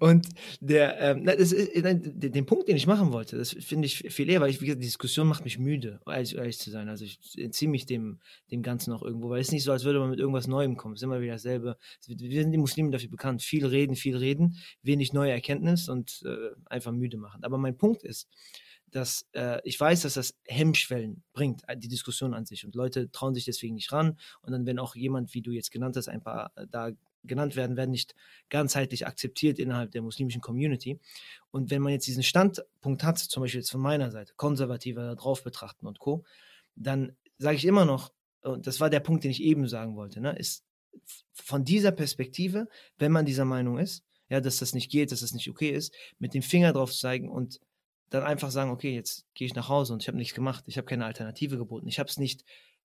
Und 0.00 0.28
der, 0.60 1.00
ähm, 1.00 1.24
das 1.24 1.52
ist, 1.52 1.82
nein, 1.82 2.02
den, 2.04 2.44
Punkt, 2.44 2.68
den 2.68 2.76
ich 2.76 2.86
machen 2.86 3.12
wollte, 3.12 3.38
das 3.38 3.52
finde 3.52 3.86
ich 3.86 3.98
viel 4.12 4.28
eher, 4.28 4.40
weil 4.40 4.50
ich, 4.50 4.60
wie 4.60 4.66
gesagt, 4.66 4.82
die 4.82 4.86
Diskussion 4.86 5.28
macht 5.28 5.44
mich 5.44 5.58
müde, 5.58 6.00
ehrlich, 6.06 6.36
ehrlich 6.36 6.58
zu 6.58 6.70
sein. 6.70 6.88
Also 6.88 7.04
ich 7.04 7.20
entziehe 7.38 7.70
mich 7.70 7.86
dem, 7.86 8.18
dem 8.50 8.62
Ganzen 8.62 8.92
auch 8.92 9.02
irgendwo, 9.02 9.30
weil 9.30 9.40
es 9.40 9.46
ist 9.48 9.52
nicht 9.52 9.62
so, 9.62 9.72
als 9.72 9.84
würde 9.84 10.00
man 10.00 10.10
mit 10.10 10.18
irgendwas 10.18 10.48
Neuem 10.48 10.76
kommen. 10.76 10.94
Es 10.94 11.00
ist 11.00 11.04
immer 11.04 11.20
wieder 11.20 11.34
dasselbe. 11.34 11.78
Wir 12.06 12.42
sind 12.42 12.50
die 12.50 12.58
Muslimen 12.58 12.90
dafür 12.90 13.08
bekannt. 13.08 13.40
Viel 13.42 13.64
reden, 13.64 13.94
viel 13.94 14.16
reden, 14.16 14.56
wenig 14.82 15.12
neue 15.12 15.30
Erkenntnis 15.30 15.88
und 15.88 16.22
äh, 16.26 16.36
einfach 16.66 16.92
müde 16.92 17.16
machen. 17.16 17.44
Aber 17.44 17.56
mein 17.56 17.78
Punkt 17.78 17.85
ist, 17.94 18.28
dass 18.90 19.26
äh, 19.32 19.60
ich 19.64 19.78
weiß, 19.78 20.02
dass 20.02 20.14
das 20.14 20.36
Hemmschwellen 20.44 21.22
bringt, 21.32 21.62
äh, 21.68 21.76
die 21.76 21.88
Diskussion 21.88 22.34
an 22.34 22.46
sich. 22.46 22.64
Und 22.64 22.74
Leute 22.74 23.10
trauen 23.10 23.34
sich 23.34 23.44
deswegen 23.44 23.74
nicht 23.74 23.92
ran. 23.92 24.18
Und 24.42 24.52
dann, 24.52 24.66
wenn 24.66 24.78
auch 24.78 24.94
jemand, 24.94 25.34
wie 25.34 25.42
du 25.42 25.50
jetzt 25.50 25.70
genannt 25.70 25.96
hast, 25.96 26.08
ein 26.08 26.22
paar 26.22 26.52
äh, 26.56 26.66
da 26.70 26.90
genannt 27.24 27.56
werden, 27.56 27.76
werden 27.76 27.90
nicht 27.90 28.14
ganzheitlich 28.48 29.06
akzeptiert 29.06 29.58
innerhalb 29.58 29.90
der 29.90 30.02
muslimischen 30.02 30.40
Community. 30.40 31.00
Und 31.50 31.70
wenn 31.70 31.82
man 31.82 31.92
jetzt 31.92 32.06
diesen 32.06 32.22
Standpunkt 32.22 33.02
hat, 33.02 33.18
zum 33.18 33.42
Beispiel 33.42 33.60
jetzt 33.60 33.70
von 33.70 33.80
meiner 33.80 34.10
Seite, 34.10 34.32
konservativer 34.36 35.14
drauf 35.16 35.42
betrachten 35.42 35.86
und 35.86 35.98
Co., 35.98 36.24
dann 36.76 37.16
sage 37.38 37.56
ich 37.56 37.64
immer 37.64 37.84
noch, 37.84 38.12
und 38.42 38.66
das 38.66 38.80
war 38.80 38.90
der 38.90 39.00
Punkt, 39.00 39.24
den 39.24 39.30
ich 39.30 39.42
eben 39.42 39.66
sagen 39.66 39.96
wollte, 39.96 40.20
ne, 40.20 40.36
ist 40.38 40.64
von 41.32 41.64
dieser 41.64 41.90
Perspektive, 41.90 42.68
wenn 42.98 43.12
man 43.12 43.26
dieser 43.26 43.44
Meinung 43.44 43.78
ist, 43.78 44.04
ja, 44.28 44.40
dass 44.40 44.58
das 44.58 44.72
nicht 44.72 44.90
geht, 44.90 45.12
dass 45.12 45.20
das 45.20 45.32
nicht 45.32 45.50
okay 45.50 45.70
ist, 45.70 45.92
mit 46.18 46.34
dem 46.34 46.42
Finger 46.42 46.72
drauf 46.72 46.92
zeigen 46.92 47.28
und 47.28 47.60
dann 48.10 48.22
einfach 48.22 48.50
sagen, 48.50 48.70
okay, 48.70 48.94
jetzt 48.94 49.26
gehe 49.34 49.46
ich 49.46 49.54
nach 49.54 49.68
Hause 49.68 49.92
und 49.92 50.02
ich 50.02 50.08
habe 50.08 50.18
nichts 50.18 50.34
gemacht, 50.34 50.64
ich 50.66 50.76
habe 50.76 50.86
keine 50.86 51.06
Alternative 51.06 51.56
geboten, 51.56 51.88
ich 51.88 51.98
habe 51.98 52.08
es 52.08 52.18
nicht 52.18 52.44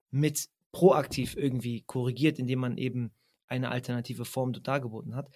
mit 0.09 0.49
proaktiv 0.71 1.35
irgendwie 1.35 1.81
korrigiert, 1.81 2.39
indem 2.39 2.59
man 2.59 2.77
eben 2.77 3.11
eine 3.47 3.69
alternative 3.69 4.25
Form 4.25 4.53
dargeboten 4.53 5.15
hat. 5.15 5.29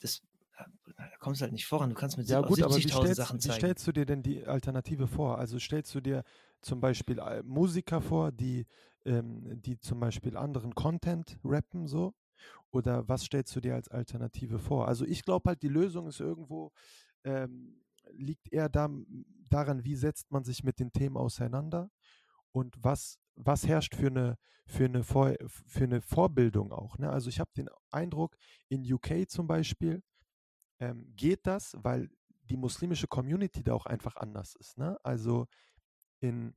Das 0.00 0.22
da 0.96 1.08
kommst 1.20 1.40
du 1.40 1.42
halt 1.44 1.52
nicht 1.52 1.66
voran. 1.66 1.90
Du 1.90 1.96
kannst 1.96 2.18
mit 2.18 2.28
Ja, 2.28 2.40
gut, 2.40 2.62
aber 2.62 2.76
wie 2.76 2.80
70.000 2.80 2.90
stellst, 2.90 3.16
Sachen 3.16 3.38
wie 3.38 3.42
zeigen. 3.42 3.58
stellst 3.58 3.86
du 3.86 3.92
dir 3.92 4.06
denn 4.06 4.22
die 4.22 4.44
Alternative 4.44 5.06
vor? 5.06 5.38
Also 5.38 5.58
stellst 5.58 5.94
du 5.94 6.00
dir 6.00 6.24
zum 6.62 6.80
Beispiel 6.80 7.18
äh, 7.18 7.42
Musiker 7.44 8.00
vor, 8.00 8.32
die, 8.32 8.66
ähm, 9.04 9.62
die 9.62 9.78
zum 9.78 10.00
Beispiel 10.00 10.36
anderen 10.36 10.74
Content 10.74 11.38
rappen, 11.44 11.86
so? 11.86 12.14
Oder 12.70 13.08
was 13.08 13.24
stellst 13.24 13.54
du 13.56 13.60
dir 13.60 13.74
als 13.74 13.88
Alternative 13.88 14.58
vor? 14.58 14.88
Also 14.88 15.04
ich 15.04 15.24
glaube 15.24 15.48
halt, 15.48 15.62
die 15.62 15.68
Lösung 15.68 16.08
ist 16.08 16.20
irgendwo, 16.20 16.72
ähm, 17.24 17.80
liegt 18.12 18.52
eher 18.52 18.68
da, 18.68 18.88
daran, 19.48 19.84
wie 19.84 19.96
setzt 19.96 20.30
man 20.30 20.44
sich 20.44 20.64
mit 20.64 20.78
den 20.78 20.92
Themen 20.92 21.16
auseinander 21.16 21.90
und 22.52 22.74
was, 22.82 23.18
was 23.34 23.66
herrscht 23.66 23.94
für 23.94 24.08
eine, 24.08 24.38
für, 24.66 24.84
eine 24.84 25.04
Vor, 25.04 25.34
für 25.46 25.84
eine 25.84 26.00
Vorbildung 26.00 26.72
auch. 26.72 26.98
Ne? 26.98 27.10
Also 27.10 27.28
ich 27.28 27.40
habe 27.40 27.50
den 27.56 27.68
Eindruck, 27.90 28.36
in 28.68 28.90
UK 28.92 29.28
zum 29.28 29.46
Beispiel 29.46 30.02
ähm, 30.80 31.12
geht 31.16 31.46
das, 31.46 31.76
weil 31.78 32.10
die 32.42 32.56
muslimische 32.56 33.06
Community 33.06 33.62
da 33.62 33.74
auch 33.74 33.86
einfach 33.86 34.16
anders 34.16 34.54
ist. 34.56 34.78
Ne? 34.78 34.98
Also 35.02 35.46
in, 36.20 36.54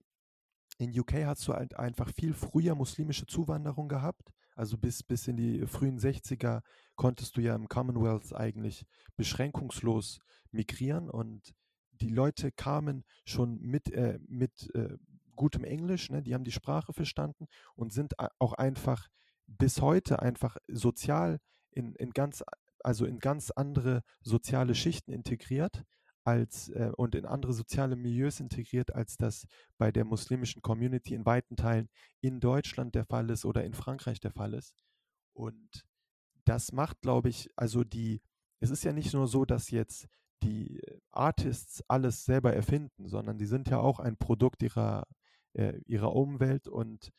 in 0.78 0.98
UK 0.98 1.26
hast 1.26 1.48
du 1.48 1.54
halt 1.54 1.76
einfach 1.78 2.12
viel 2.14 2.34
früher 2.34 2.76
muslimische 2.76 3.26
Zuwanderung 3.26 3.88
gehabt. 3.88 4.32
Also 4.56 4.78
bis, 4.78 5.04
bis 5.04 5.28
in 5.28 5.38
die 5.38 5.66
frühen 5.66 6.00
60er 6.00 6.62
konntest 6.96 7.38
du 7.38 7.42
ja 7.42 7.56
im 7.56 7.68
Commonwealth 7.68 8.34
eigentlich 8.34 8.86
beschränkungslos 9.16 10.20
migrieren 10.52 11.10
und 11.10 11.54
die 11.92 12.10
Leute 12.10 12.52
kamen 12.52 13.04
schon 13.26 13.60
mit, 13.62 13.92
äh, 13.92 14.20
mit 14.28 14.74
äh, 14.74 14.98
gutem 15.36 15.64
Englisch, 15.64 16.10
ne? 16.10 16.22
die 16.22 16.34
haben 16.34 16.44
die 16.44 16.52
Sprache 16.52 16.94
verstanden 16.94 17.48
und 17.76 17.94
sind 17.94 18.16
auch 18.40 18.54
einfach 18.54 19.08
bis 19.48 19.82
heute 19.82 20.22
einfach 20.22 20.58
sozial 20.68 21.40
in, 21.72 21.96
in 21.96 22.12
ganz, 22.12 22.44
also 22.84 23.06
in 23.06 23.20
ganz 23.20 23.52
andere 23.52 24.04
soziale 24.22 24.76
Schichten 24.76 25.12
integriert 25.12 25.84
als 26.24 26.70
äh, 26.70 26.92
und 26.96 27.16
in 27.16 27.26
andere 27.26 27.54
soziale 27.54 27.96
Milieus 27.96 28.40
integriert, 28.40 28.94
als 28.94 29.18
das 29.18 29.48
bei 29.78 29.92
der 29.92 30.06
muslimischen 30.06 30.62
Community 30.62 31.14
in 31.14 31.26
weiten 31.26 31.56
Teilen 31.56 31.90
in 32.22 32.40
Deutschland 32.40 32.96
der 32.96 33.06
Fall 33.06 33.30
ist 33.30 33.46
oder 33.46 33.64
in 33.64 33.74
Frankreich 33.74 34.20
der 34.20 34.32
Fall 34.32 34.54
ist. 34.54 34.76
Und 35.34 35.86
das 36.46 36.72
macht, 36.72 37.02
glaube 37.02 37.30
ich, 37.30 37.50
also 37.56 37.84
die, 37.84 38.22
es 38.60 38.70
ist 38.70 38.84
ja 38.84 38.94
nicht 38.94 39.14
nur 39.14 39.28
so, 39.28 39.46
dass 39.46 39.72
jetzt 39.72 40.08
die 40.44 40.82
Artists 41.12 41.84
alles 41.88 42.26
selber 42.26 42.54
erfinden, 42.54 43.08
sondern 43.08 43.38
die 43.38 43.46
sind 43.46 43.70
ja 43.70 43.80
auch 43.80 44.00
ein 44.00 44.18
Produkt 44.18 44.62
ihrer, 44.64 45.08
äh, 45.54 45.80
ihrer 45.86 46.16
Umwelt 46.16 46.68
und 46.68 47.12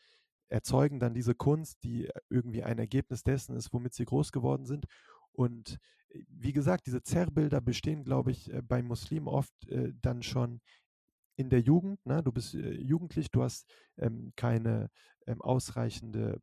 erzeugen 0.48 1.00
dann 1.00 1.14
diese 1.14 1.34
Kunst, 1.34 1.82
die 1.82 2.08
irgendwie 2.28 2.62
ein 2.62 2.78
Ergebnis 2.78 3.22
dessen 3.22 3.56
ist, 3.56 3.72
womit 3.72 3.94
sie 3.94 4.04
groß 4.04 4.32
geworden 4.32 4.66
sind. 4.66 4.86
Und 5.32 5.78
äh, 6.10 6.22
wie 6.28 6.52
gesagt, 6.52 6.86
diese 6.86 7.02
Zerrbilder 7.02 7.60
bestehen, 7.60 8.04
glaube 8.04 8.30
ich, 8.30 8.52
äh, 8.52 8.62
bei 8.62 8.82
Muslimen 8.82 9.28
oft 9.28 9.52
äh, 9.68 9.92
dann 10.00 10.22
schon 10.22 10.60
in 11.36 11.48
der 11.48 11.60
Jugend. 11.60 12.04
Ne? 12.06 12.22
Du 12.22 12.32
bist 12.32 12.54
äh, 12.54 12.74
jugendlich, 12.74 13.30
du 13.30 13.42
hast 13.42 13.72
ähm, 13.96 14.32
keine 14.36 14.90
ähm, 15.26 15.40
ausreichende, 15.40 16.40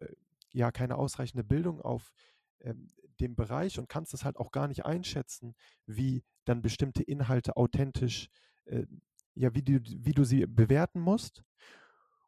äh, 0.00 0.14
ja, 0.52 0.70
keine 0.70 0.96
ausreichende 0.96 1.44
Bildung 1.44 1.80
auf 1.80 2.12
ähm, 2.62 2.88
dem 3.20 3.34
Bereich 3.36 3.78
und 3.78 3.88
kannst 3.88 4.14
es 4.14 4.24
halt 4.24 4.36
auch 4.36 4.50
gar 4.50 4.68
nicht 4.68 4.84
einschätzen, 4.84 5.54
wie 5.86 6.24
dann 6.44 6.62
bestimmte 6.62 7.02
Inhalte 7.02 7.56
authentisch, 7.56 8.28
äh, 8.64 8.86
ja, 9.34 9.54
wie 9.54 9.62
du, 9.62 9.80
wie 9.82 10.12
du 10.12 10.24
sie 10.24 10.46
bewerten 10.46 11.00
musst 11.00 11.44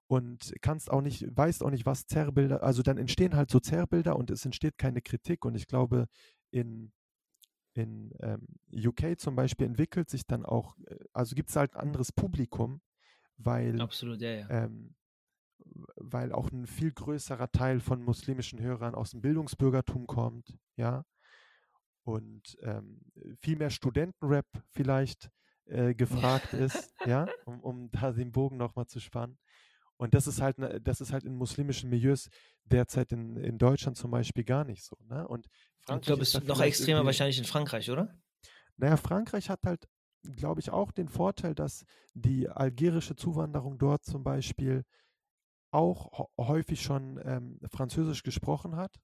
und 0.07 0.53
kannst 0.61 0.91
auch 0.91 1.01
nicht, 1.01 1.25
weißt 1.31 1.63
auch 1.63 1.71
nicht, 1.71 1.87
was 1.87 2.07
Zerrbilder, 2.07 2.63
also 2.63 2.83
dann 2.83 2.99
entstehen 2.99 3.35
halt 3.35 3.51
so 3.51 3.61
Zerrbilder 3.61 4.17
und 4.17 4.31
es 4.31 4.45
entsteht 4.45 4.79
keine 4.79 5.03
Kritik 5.03 5.45
und 5.45 5.55
ich 5.55 5.67
glaube, 5.67 6.07
in, 6.51 6.93
in 7.75 8.13
ähm, 8.21 8.47
UK 8.73 9.19
zum 9.19 9.35
Beispiel 9.35 9.67
entwickelt 9.67 10.09
sich 10.09 10.27
dann 10.27 10.45
auch, 10.45 10.77
äh, 10.87 10.97
also 11.13 11.35
gibt 11.35 11.51
es 11.51 11.57
halt 11.57 11.75
ein 11.75 11.81
anderes 11.81 12.13
Publikum, 12.13 12.81
weil, 13.37 13.81
Absolut, 13.81 14.21
ja, 14.21 14.31
ja. 14.31 14.51
ähm, 14.51 14.95
weil 15.97 16.33
auch 16.33 16.51
ein 16.51 16.67
viel 16.67 16.93
größerer 16.93 17.51
Teil 17.51 17.81
von 17.81 18.03
muslimischen 18.03 18.61
Hörern 18.61 18.95
aus 18.95 19.11
dem 19.11 19.21
Bildungsbürgertum 19.21 20.07
kommt, 20.07 20.57
ja, 20.77 21.05
und 22.05 22.59
ähm, 22.61 23.01
viel 23.41 23.57
mehr 23.57 23.71
Studentenrap 23.71 24.47
vielleicht 24.71 25.31
äh, 25.67 25.95
gefragt 25.95 26.53
ist, 26.53 26.95
ja, 27.07 27.27
um, 27.47 27.61
um 27.61 27.91
da 27.91 28.13
den 28.13 28.33
Bogen 28.33 28.57
nochmal 28.57 28.87
zu 28.87 29.01
spannen. 29.01 29.39
Und 29.97 30.15
das 30.15 30.27
ist 30.27 30.41
halt, 30.41 30.59
ne, 30.59 30.81
das 30.81 31.01
ist 31.01 31.13
halt 31.13 31.25
in 31.25 31.35
muslimischen 31.35 31.89
Milieus 31.89 32.29
derzeit 32.65 33.13
in, 33.13 33.37
in 33.37 33.59
Deutschland 33.59 33.97
zum 33.97 34.11
Beispiel 34.11 34.45
gar 34.45 34.65
nicht 34.65 34.85
so. 34.85 34.97
Ne? 35.09 35.27
Und 35.27 35.49
Frankreich 35.87 36.01
ich 36.01 36.07
glaube, 36.07 36.23
es 36.23 36.35
ist 36.35 36.45
noch 36.45 36.61
extremer 36.61 37.05
wahrscheinlich 37.05 37.39
in 37.39 37.45
Frankreich, 37.45 37.91
oder? 37.91 38.15
Naja, 38.77 38.97
Frankreich 38.97 39.51
hat 39.51 39.61
halt, 39.65 39.89
glaube 40.37 40.61
ich, 40.61 40.71
auch 40.71 40.91
den 40.91 41.09
Vorteil, 41.09 41.55
dass 41.55 41.85
die 42.15 42.49
algerische 42.49 43.15
Zuwanderung 43.15 43.79
dort 43.79 44.05
zum 44.05 44.25
Beispiel 44.25 44.85
auch 45.75 46.29
häufig 46.39 46.83
schon 46.83 47.21
ähm, 47.25 47.59
Französisch 47.71 48.23
gesprochen 48.23 48.77
hat. 48.77 49.01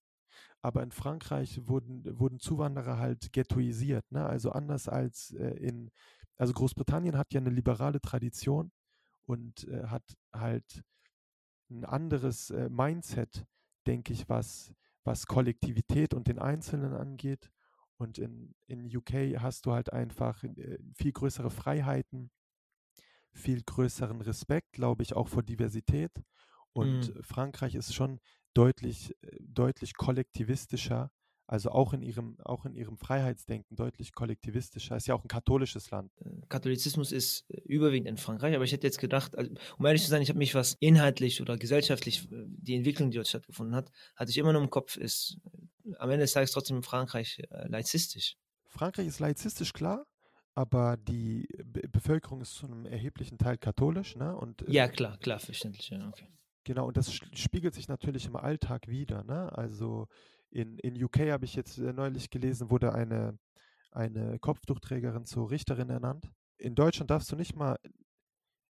Aber 0.62 0.82
in 0.82 0.92
Frankreich 0.92 1.60
wurden, 1.66 2.18
wurden 2.18 2.38
Zuwanderer 2.38 2.98
halt 2.98 3.32
ghettoisiert. 3.32 4.10
Ne? 4.10 4.24
Also 4.24 4.52
anders 4.52 4.88
als 4.88 5.32
äh, 5.32 5.50
in, 5.56 5.90
also 6.36 6.52
Großbritannien 6.52 7.16
hat 7.16 7.32
ja 7.32 7.40
eine 7.40 7.50
liberale 7.50 8.00
Tradition 8.00 8.70
und 9.26 9.66
äh, 9.68 9.86
hat 9.86 10.04
halt 10.32 10.84
ein 11.70 11.84
anderes 11.84 12.50
äh, 12.50 12.68
Mindset, 12.68 13.46
denke 13.86 14.12
ich, 14.12 14.28
was, 14.28 14.72
was 15.04 15.26
Kollektivität 15.26 16.14
und 16.14 16.28
den 16.28 16.38
Einzelnen 16.38 16.94
angeht. 16.94 17.50
Und 17.96 18.18
in, 18.18 18.54
in 18.66 18.84
UK 18.96 19.40
hast 19.40 19.66
du 19.66 19.72
halt 19.72 19.92
einfach 19.92 20.42
äh, 20.44 20.78
viel 20.94 21.12
größere 21.12 21.50
Freiheiten, 21.50 22.30
viel 23.32 23.62
größeren 23.62 24.20
Respekt, 24.20 24.72
glaube 24.72 25.02
ich, 25.02 25.14
auch 25.14 25.28
vor 25.28 25.42
Diversität. 25.42 26.12
Und 26.72 27.14
mhm. 27.14 27.22
Frankreich 27.22 27.74
ist 27.74 27.94
schon 27.94 28.20
deutlich, 28.54 29.14
äh, 29.22 29.36
deutlich 29.40 29.94
kollektivistischer 29.94 31.10
also 31.50 31.70
auch 31.70 31.92
in 31.92 32.02
ihrem, 32.02 32.38
auch 32.44 32.64
in 32.64 32.76
ihrem 32.76 32.96
Freiheitsdenken 32.96 33.74
deutlich 33.74 34.12
kollektivistischer. 34.12 34.96
Ist 34.96 35.08
ja 35.08 35.16
auch 35.16 35.24
ein 35.24 35.28
katholisches 35.28 35.90
Land. 35.90 36.12
Äh, 36.24 36.46
Katholizismus 36.48 37.10
ist 37.10 37.44
äh, 37.50 37.60
überwiegend 37.64 38.08
in 38.08 38.18
Frankreich, 38.18 38.54
aber 38.54 38.62
ich 38.62 38.70
hätte 38.70 38.86
jetzt 38.86 39.00
gedacht, 39.00 39.36
also, 39.36 39.50
um 39.76 39.84
ehrlich 39.84 40.04
zu 40.04 40.10
sein, 40.10 40.22
ich 40.22 40.28
habe 40.28 40.38
mich 40.38 40.54
was 40.54 40.76
inhaltlich 40.78 41.40
oder 41.40 41.58
gesellschaftlich, 41.58 42.28
die 42.30 42.76
Entwicklung, 42.76 43.10
die 43.10 43.16
dort 43.16 43.26
stattgefunden 43.26 43.74
hat, 43.74 43.90
hatte 44.14 44.30
ich 44.30 44.38
immer 44.38 44.52
nur 44.52 44.62
im 44.62 44.70
Kopf, 44.70 44.96
ist 44.96 45.38
am 45.98 46.10
Ende 46.10 46.22
des 46.22 46.34
Tages 46.34 46.52
trotzdem 46.52 46.76
in 46.76 46.82
Frankreich 46.84 47.42
äh, 47.50 47.66
laizistisch. 47.66 48.36
Frankreich 48.68 49.08
ist 49.08 49.18
laizistisch, 49.18 49.72
klar, 49.72 50.06
aber 50.54 50.98
die 50.98 51.48
Be 51.64 51.88
Bevölkerung 51.88 52.42
ist 52.42 52.54
zu 52.54 52.66
einem 52.66 52.86
erheblichen 52.86 53.38
Teil 53.38 53.58
katholisch, 53.58 54.14
ne? 54.14 54.36
Und, 54.36 54.62
äh, 54.62 54.70
ja, 54.70 54.86
klar, 54.86 55.18
klar, 55.18 55.40
verständlich, 55.40 55.90
ja, 55.90 56.06
okay. 56.06 56.28
Genau, 56.70 56.86
und 56.86 56.96
das 56.96 57.12
spiegelt 57.12 57.74
sich 57.74 57.88
natürlich 57.88 58.26
im 58.26 58.36
Alltag 58.36 58.86
wieder, 58.86 59.24
ne? 59.24 59.50
Also 59.58 60.06
in, 60.50 60.78
in 60.78 61.02
UK 61.02 61.32
habe 61.32 61.44
ich 61.44 61.56
jetzt 61.56 61.78
äh, 61.78 61.92
neulich 61.92 62.30
gelesen, 62.30 62.70
wurde 62.70 62.94
eine, 62.94 63.36
eine 63.90 64.38
Kopftuchträgerin 64.38 65.26
zur 65.26 65.50
Richterin 65.50 65.90
ernannt. 65.90 66.30
In 66.58 66.76
Deutschland 66.76 67.10
darfst 67.10 67.32
du 67.32 67.34
nicht 67.34 67.56
mal, 67.56 67.76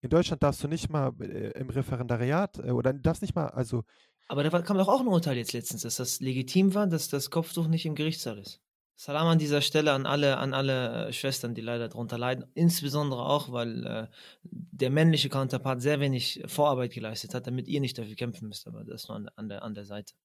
in 0.01 0.11
Deutschland 0.11 0.43
darfst 0.43 0.63
du 0.63 0.67
nicht 0.67 0.91
mal 0.91 1.11
äh, 1.21 1.59
im 1.59 1.71
Referendariat 1.71 2.59
äh, 2.59 2.69
oder 2.69 2.93
darfst 2.93 3.23
nicht 3.23 3.33
mal, 3.33 3.47
also. 3.47 3.83
Aber 4.27 4.43
da 4.43 4.61
kam 4.61 4.77
doch 4.77 4.89
auch 4.89 5.01
ein 5.01 5.07
Urteil 5.07 5.35
jetzt 5.35 5.53
letztens, 5.53 5.81
dass 5.81 5.95
das 5.95 6.19
legitim 6.19 6.75
war, 6.75 6.85
dass 6.85 7.07
das 7.07 7.31
Kopftuch 7.31 7.67
nicht 7.67 7.87
im 7.87 7.95
Gerichtssaal 7.95 8.37
ist. 8.37 8.61
Salam 8.99 9.27
an 9.27 9.37
dieser 9.37 9.61
Stelle 9.61 9.93
an 9.93 10.07
alle, 10.07 10.37
an 10.37 10.55
alle 10.55 11.09
äh, 11.09 11.13
Schwestern, 11.13 11.53
die 11.53 11.61
leider 11.61 11.87
darunter 11.87 12.17
leiden. 12.17 12.45
Insbesondere 12.55 13.23
auch, 13.23 13.51
weil 13.51 13.85
äh, 13.85 14.07
der 14.41 14.89
männliche 14.89 15.29
Counterpart 15.29 15.83
sehr 15.83 15.99
wenig 15.99 16.43
Vorarbeit 16.47 16.93
geleistet 16.93 17.35
hat, 17.35 17.45
damit 17.45 17.67
ihr 17.67 17.79
nicht 17.79 17.95
dafür 17.99 18.15
kämpfen 18.15 18.47
müsst. 18.47 18.67
Aber 18.67 18.83
das 18.83 19.07
nur 19.07 19.17
an, 19.17 19.29
an, 19.35 19.49
der, 19.49 19.61
an 19.61 19.75
der 19.75 19.85
Seite. 19.85 20.15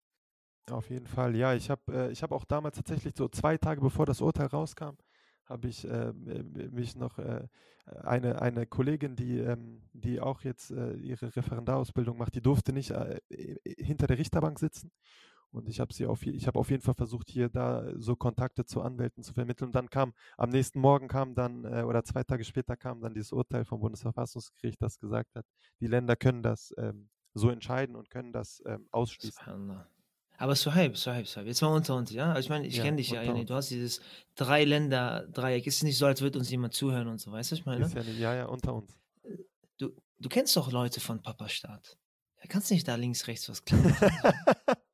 Auf 0.71 0.89
jeden 0.89 1.07
Fall, 1.07 1.37
ja. 1.37 1.55
Ich 1.55 1.69
habe 1.69 2.11
äh, 2.11 2.15
hab 2.15 2.33
auch 2.33 2.47
damals 2.47 2.77
tatsächlich 2.77 3.13
so 3.15 3.29
zwei 3.29 3.59
Tage 3.59 3.83
bevor 3.83 4.07
das 4.07 4.23
Urteil 4.23 4.47
rauskam, 4.47 4.97
habe 5.45 5.69
ich 5.69 5.85
äh, 5.85 6.15
mich 6.15 6.97
noch 6.97 7.19
äh, 7.19 7.47
eine, 8.03 8.41
eine 8.41 8.65
Kollegin, 8.65 9.17
die, 9.17 9.39
ähm, 9.39 9.83
die 9.93 10.19
auch 10.19 10.41
jetzt 10.45 10.71
äh, 10.71 10.95
ihre 10.95 11.37
Referendarausbildung 11.37 12.17
macht, 12.17 12.37
die 12.37 12.41
durfte 12.43 12.73
nicht 12.73 12.93
äh, 12.93 13.21
hinter 13.77 14.07
der 14.07 14.17
Richterbank 14.17 14.59
sitzen. 14.59 14.91
Und 15.53 15.69
ich 15.69 15.81
habe 15.81 15.93
sie 15.93 16.07
auf, 16.07 16.27
ich 16.27 16.47
habe 16.47 16.59
auf 16.59 16.71
jeden 16.71 16.83
Fall 16.83 16.95
versucht, 16.95 17.29
hier 17.29 17.49
da 17.51 17.87
so 17.97 18.17
Kontakte 18.17 18.65
zu 18.65 18.81
Anwälten 18.81 19.23
zu 19.23 19.35
vermitteln. 19.35 19.69
Und 19.69 19.75
dann 19.75 19.91
kam, 19.91 20.15
am 20.39 20.49
nächsten 20.49 20.81
Morgen 20.81 21.09
kam 21.09 21.35
dann, 21.35 21.65
äh, 21.65 21.83
oder 21.83 22.05
zwei 22.05 22.25
Tage 22.25 22.45
später 22.45 22.77
kam 22.77 23.01
dann 23.01 23.13
dieses 23.13 23.33
Urteil 23.33 23.65
vom 23.65 23.81
Bundesverfassungsgericht, 23.81 24.81
das 24.81 24.99
gesagt 24.99 25.35
hat, 25.35 25.45
die 25.81 25.87
Länder 25.87 26.17
können 26.17 26.43
das 26.43 26.75
ähm, 26.79 27.11
so 27.35 27.51
entscheiden 27.51 27.97
und 27.97 28.09
können 28.09 28.33
das 28.33 28.63
ähm, 28.67 28.89
ausschließen. 28.91 29.85
Aber 30.39 30.57
Suhaib, 30.57 30.97
Suhaib, 30.97 31.29
Suhaib, 31.29 31.47
jetzt 31.47 31.61
mal 31.61 31.69
unter 31.69 31.95
uns, 31.97 32.11
ja? 32.11 32.31
Also 32.31 32.41
ich 32.41 32.49
meine, 32.49 32.67
ich 32.67 32.77
ja, 32.77 32.83
kenne 32.83 32.97
dich 32.97 33.11
ja, 33.11 33.23
ja, 33.23 33.45
du 33.45 33.55
hast 33.55 33.71
dieses 33.71 34.01
Drei-Länder-Dreieck. 34.35 35.67
Ist 35.67 35.85
nicht 35.85 35.99
so, 35.99 36.07
als 36.07 36.23
würde 36.23 36.39
uns 36.39 36.51
jemand 36.51 36.75
zuhören 36.75 37.09
und 37.09 37.21
so, 37.21 37.31
weißt 37.31 37.53
du, 37.53 37.57
ich 37.57 37.67
meine? 37.67 37.85
Ist 37.85 37.95
ja, 37.95 38.03
nicht, 38.03 38.19
ja, 38.19 38.35
ja, 38.35 38.47
unter 38.47 38.75
uns. 38.75 38.99
Du, 39.79 39.91
du 40.19 40.29
kennst 40.29 40.57
doch 40.57 40.73
Leute 40.73 41.01
von 41.01 41.23
Papa 41.23 41.49
Staat. 41.49 41.99
Da 42.41 42.49
kannst 42.49 42.71
nicht 42.71 42.89
da 42.89 42.97
links, 42.97 43.29
rechts 43.29 43.49
was 43.49 43.65
klar 43.65 43.83
machen. 43.83 44.11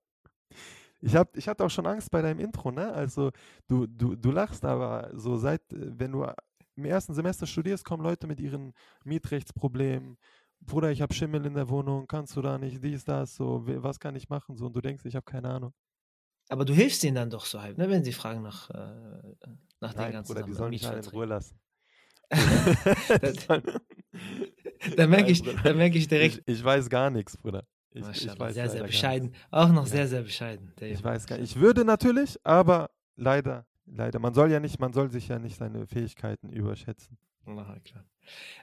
ich, 1.00 1.14
hab, 1.14 1.36
ich 1.36 1.48
hatte 1.48 1.64
auch 1.64 1.70
schon 1.70 1.86
Angst 1.86 2.10
bei 2.10 2.22
deinem 2.22 2.40
Intro, 2.40 2.70
ne? 2.70 2.92
Also 2.92 3.30
du, 3.68 3.86
du, 3.86 4.16
du 4.16 4.30
lachst, 4.30 4.64
aber 4.64 5.10
so 5.14 5.36
seit, 5.36 5.62
wenn 5.70 6.12
du 6.12 6.26
im 6.76 6.84
ersten 6.84 7.14
Semester 7.14 7.46
studierst, 7.46 7.84
kommen 7.84 8.02
Leute 8.02 8.26
mit 8.26 8.40
ihren 8.40 8.72
Mietrechtsproblemen, 9.04 10.16
Bruder, 10.60 10.90
ich 10.90 11.02
habe 11.02 11.14
Schimmel 11.14 11.46
in 11.46 11.54
der 11.54 11.68
Wohnung, 11.68 12.06
kannst 12.06 12.36
du 12.36 12.42
da 12.42 12.58
nicht, 12.58 12.82
dies, 12.82 13.04
das, 13.04 13.34
so, 13.34 13.62
was 13.64 14.00
kann 14.00 14.16
ich 14.16 14.28
machen? 14.28 14.56
So, 14.56 14.66
und 14.66 14.74
du 14.74 14.80
denkst, 14.80 15.04
ich 15.04 15.14
habe 15.14 15.24
keine 15.24 15.50
Ahnung. 15.50 15.72
Aber 16.48 16.64
du 16.64 16.72
hilfst 16.72 17.04
ihnen 17.04 17.14
dann 17.14 17.30
doch 17.30 17.44
so 17.44 17.60
halb, 17.60 17.78
ne, 17.78 17.88
wenn 17.88 18.04
sie 18.04 18.12
fragen 18.12 18.42
nach, 18.42 18.70
äh, 18.70 19.34
nach 19.80 19.94
Nein, 19.94 20.06
den 20.06 20.12
ganzen 20.12 20.34
Bruder, 20.34 20.46
die 20.46 20.52
sollen 20.52 20.70
mich 20.70 20.82
in 20.82 21.04
Ruhe 21.04 21.26
lassen. 21.26 21.60
da 24.96 25.06
merke 25.06 25.30
ich, 25.30 25.42
merk 25.62 25.94
ich 25.94 26.08
direkt. 26.08 26.42
Ich, 26.46 26.58
ich, 26.58 26.64
weiß 26.64 26.90
gar 26.90 27.10
nichts, 27.10 27.36
Bruder. 27.36 27.64
Ich, 27.92 28.24
ich 28.24 28.38
weiß 28.38 28.54
sehr, 28.54 28.68
sehr 28.68 28.84
bescheiden. 28.84 29.34
Auch 29.50 29.70
noch 29.70 29.86
ja. 29.86 29.92
sehr, 29.92 30.08
sehr 30.08 30.22
bescheiden. 30.22 30.72
Ich 30.80 31.02
weiß 31.02 31.26
gar 31.26 31.38
nicht. 31.38 31.56
Ich 31.56 31.60
würde 31.60 31.84
natürlich, 31.84 32.36
aber 32.44 32.90
leider, 33.16 33.66
leider. 33.86 34.18
Man 34.18 34.34
soll 34.34 34.50
ja 34.50 34.60
nicht, 34.60 34.78
man 34.78 34.92
soll 34.92 35.10
sich 35.10 35.28
ja 35.28 35.38
nicht 35.38 35.56
seine 35.56 35.86
Fähigkeiten 35.86 36.50
überschätzen. 36.50 37.18
Na 37.44 37.78
klar. 37.80 38.04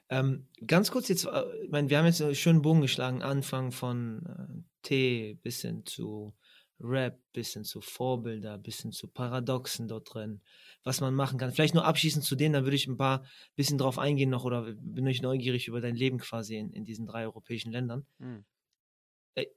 Ähm, 0.09 0.47
ganz 0.67 0.91
kurz 0.91 1.07
jetzt, 1.07 1.25
äh, 1.25 1.43
ich 1.63 1.71
meine, 1.71 1.89
wir 1.89 1.97
haben 1.97 2.05
jetzt 2.05 2.21
einen 2.21 2.35
schönen 2.35 2.61
Bogen 2.61 2.81
geschlagen, 2.81 3.23
Anfang 3.23 3.71
von 3.71 4.23
äh, 4.25 4.63
Tee 4.83 5.39
bis 5.41 5.61
hin 5.61 5.83
zu 5.85 6.35
Rap, 6.79 7.19
bis 7.33 7.53
hin 7.53 7.63
zu 7.63 7.81
Vorbilder, 7.81 8.57
bis 8.57 8.81
hin 8.81 8.91
zu 8.91 9.07
Paradoxen 9.07 9.87
dort 9.87 10.13
drin, 10.13 10.41
was 10.83 11.01
man 11.01 11.15
machen 11.15 11.39
kann. 11.39 11.51
Vielleicht 11.51 11.73
nur 11.73 11.85
abschließend 11.85 12.23
zu 12.23 12.35
denen, 12.35 12.53
dann 12.53 12.63
würde 12.65 12.75
ich 12.75 12.87
ein 12.87 12.97
paar 12.97 13.25
bisschen 13.55 13.77
drauf 13.77 13.97
eingehen 13.97 14.29
noch 14.29 14.43
oder 14.43 14.73
bin 14.77 15.07
ich 15.07 15.21
neugierig 15.21 15.67
über 15.67 15.81
dein 15.81 15.95
Leben 15.95 16.19
quasi 16.19 16.57
in, 16.57 16.71
in 16.71 16.83
diesen 16.83 17.07
drei 17.07 17.23
europäischen 17.23 17.71
Ländern. 17.71 18.05
Mhm. 18.19 18.45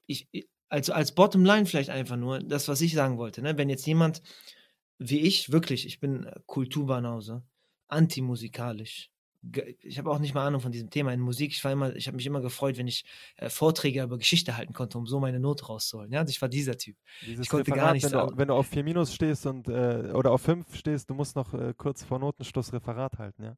Ich, 0.06 0.28
also 0.68 0.92
als 0.92 1.14
Bottomline 1.14 1.66
vielleicht 1.66 1.90
einfach 1.90 2.16
nur 2.16 2.40
das, 2.40 2.68
was 2.68 2.80
ich 2.80 2.94
sagen 2.94 3.18
wollte. 3.18 3.42
Ne? 3.42 3.56
Wenn 3.56 3.70
jetzt 3.70 3.86
jemand 3.86 4.22
wie 4.98 5.20
ich, 5.20 5.52
wirklich, 5.52 5.86
ich 5.86 6.00
bin 6.00 6.24
äh, 6.24 6.34
Kulturbanause, 6.46 7.42
antimusikalisch, 7.86 9.10
ich 9.82 9.98
habe 9.98 10.10
auch 10.10 10.18
nicht 10.18 10.34
mal 10.34 10.44
Ahnung 10.44 10.60
von 10.60 10.72
diesem 10.72 10.90
Thema 10.90 11.12
in 11.12 11.20
Musik. 11.20 11.52
Ich 11.52 11.62
war 11.62 11.70
immer, 11.70 11.94
ich 11.94 12.08
habe 12.08 12.16
mich 12.16 12.26
immer 12.26 12.40
gefreut, 12.40 12.76
wenn 12.76 12.88
ich 12.88 13.04
äh, 13.36 13.48
Vorträge 13.48 14.02
über 14.02 14.18
Geschichte 14.18 14.56
halten 14.56 14.72
konnte, 14.72 14.98
um 14.98 15.06
so 15.06 15.20
meine 15.20 15.38
Note 15.38 15.66
rauszuholen. 15.66 16.10
Ja, 16.10 16.20
also 16.20 16.30
ich 16.30 16.42
war 16.42 16.48
dieser 16.48 16.76
Typ. 16.76 16.96
Dieses 17.24 17.44
ich 17.44 17.48
konnte 17.48 17.70
Referat, 17.70 17.86
gar 17.86 17.92
nicht 17.94 18.04
wenn, 18.04 18.12
du, 18.12 18.36
wenn 18.36 18.48
du 18.48 18.54
auf 18.54 18.66
4 18.66 18.82
Minus 18.82 19.14
stehst 19.14 19.46
und 19.46 19.68
äh, 19.68 20.10
oder 20.12 20.32
auf 20.32 20.42
5 20.42 20.74
stehst, 20.74 21.08
du 21.08 21.14
musst 21.14 21.36
noch 21.36 21.54
äh, 21.54 21.72
kurz 21.76 22.02
vor 22.02 22.18
Notenschluss 22.18 22.72
Referat 22.72 23.16
halten, 23.18 23.44
ja. 23.44 23.56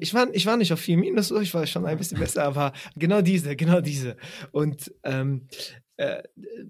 Ich 0.00 0.14
war, 0.14 0.32
ich 0.32 0.46
war 0.46 0.56
nicht 0.56 0.72
auf 0.72 0.80
4 0.80 0.96
Minus, 0.96 1.30
ich 1.30 1.52
war 1.54 1.66
schon 1.66 1.86
ein 1.86 1.98
bisschen 1.98 2.18
besser, 2.18 2.44
aber 2.44 2.72
genau 2.96 3.20
diese, 3.20 3.56
genau 3.56 3.80
diese. 3.80 4.16
Und 4.50 4.92
ähm, 5.04 5.48
äh, 5.96 6.22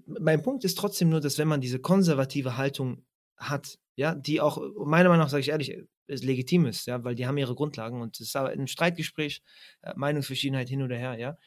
mein 0.05 0.41
Punkt 0.41 0.63
ist 0.63 0.77
trotzdem 0.77 1.09
nur, 1.09 1.21
dass 1.21 1.37
wenn 1.37 1.47
man 1.47 1.61
diese 1.61 1.79
konservative 1.79 2.57
Haltung 2.57 3.05
hat, 3.37 3.79
ja, 3.95 4.15
die 4.15 4.41
auch, 4.41 4.61
meiner 4.85 5.09
Meinung 5.09 5.25
nach, 5.25 5.29
sage 5.29 5.41
ich 5.41 5.49
ehrlich, 5.49 5.77
es 6.07 6.23
legitim 6.23 6.65
ist, 6.65 6.85
ja, 6.85 7.03
weil 7.03 7.15
die 7.15 7.25
haben 7.25 7.37
ihre 7.37 7.55
Grundlagen 7.55 8.01
und 8.01 8.19
es 8.19 8.27
ist 8.27 8.35
aber 8.35 8.49
ein 8.49 8.67
Streitgespräch, 8.67 9.41
äh, 9.81 9.93
Meinungsverschiedenheit 9.95 10.69
hin 10.69 10.81
oder 10.83 10.97
her, 10.97 11.17
ja. 11.17 11.37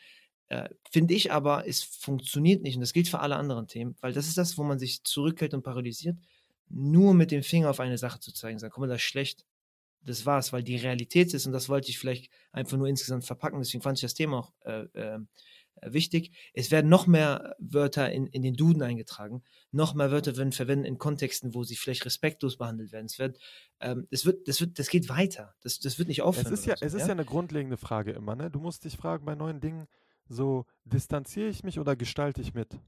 Äh, 0.48 0.68
Finde 0.90 1.14
ich 1.14 1.32
aber, 1.32 1.66
es 1.66 1.82
funktioniert 1.82 2.62
nicht 2.62 2.76
und 2.76 2.80
das 2.80 2.92
gilt 2.92 3.08
für 3.08 3.18
alle 3.18 3.36
anderen 3.36 3.66
Themen, 3.66 3.96
weil 4.00 4.12
das 4.12 4.28
ist 4.28 4.38
das, 4.38 4.56
wo 4.56 4.62
man 4.62 4.78
sich 4.78 5.02
zurückhält 5.02 5.54
und 5.54 5.62
paralysiert, 5.62 6.16
nur 6.68 7.14
mit 7.14 7.30
dem 7.30 7.42
Finger 7.42 7.70
auf 7.70 7.80
eine 7.80 7.98
Sache 7.98 8.20
zu 8.20 8.32
zeigen, 8.32 8.58
sagen, 8.58 8.72
guck 8.72 8.82
mal, 8.82 8.88
das 8.88 8.98
ist 8.98 9.02
schlecht. 9.02 9.44
Das 10.06 10.24
war's, 10.24 10.52
weil 10.52 10.62
die 10.62 10.76
Realität 10.76 11.34
ist 11.34 11.46
und 11.46 11.52
das 11.52 11.68
wollte 11.68 11.90
ich 11.90 11.98
vielleicht 11.98 12.30
einfach 12.52 12.76
nur 12.76 12.86
insgesamt 12.86 13.24
verpacken. 13.24 13.58
Deswegen 13.58 13.82
fand 13.82 13.98
ich 13.98 14.02
das 14.02 14.14
Thema 14.14 14.38
auch 14.38 14.52
äh, 14.64 14.86
äh, 14.94 15.18
wichtig. 15.82 16.32
Es 16.54 16.70
werden 16.70 16.88
noch 16.88 17.06
mehr 17.06 17.56
Wörter 17.58 18.10
in, 18.10 18.26
in 18.26 18.42
den 18.42 18.54
Duden 18.54 18.82
eingetragen, 18.82 19.42
noch 19.72 19.94
mehr 19.94 20.10
Wörter 20.10 20.36
werden 20.36 20.52
verwendet 20.52 20.86
in 20.86 20.98
Kontexten, 20.98 21.54
wo 21.54 21.64
sie 21.64 21.76
vielleicht 21.76 22.04
respektlos 22.04 22.56
behandelt 22.56 22.92
werden. 22.92 23.06
Es 23.06 23.18
wird, 23.18 23.38
ähm, 23.80 24.06
das 24.10 24.24
wird, 24.24 24.48
das 24.48 24.60
wird, 24.60 24.78
das 24.78 24.88
geht 24.88 25.08
weiter. 25.08 25.54
Das, 25.62 25.78
das 25.80 25.98
wird 25.98 26.08
nicht 26.08 26.22
aufhören. 26.22 26.46
Es 26.46 26.60
ist 26.60 26.66
ja, 26.66 26.76
so, 26.76 26.84
es 26.84 26.94
ist 26.94 27.00
ja? 27.02 27.08
ja 27.08 27.12
eine 27.12 27.24
grundlegende 27.24 27.76
Frage 27.76 28.12
immer. 28.12 28.36
Ne? 28.36 28.50
Du 28.50 28.60
musst 28.60 28.84
dich 28.84 28.96
fragen 28.96 29.24
bei 29.24 29.34
neuen 29.34 29.60
Dingen, 29.60 29.86
so 30.28 30.66
distanziere 30.84 31.48
ich 31.48 31.62
mich 31.62 31.78
oder 31.78 31.96
gestalte 31.96 32.40
ich 32.40 32.54
mit? 32.54 32.78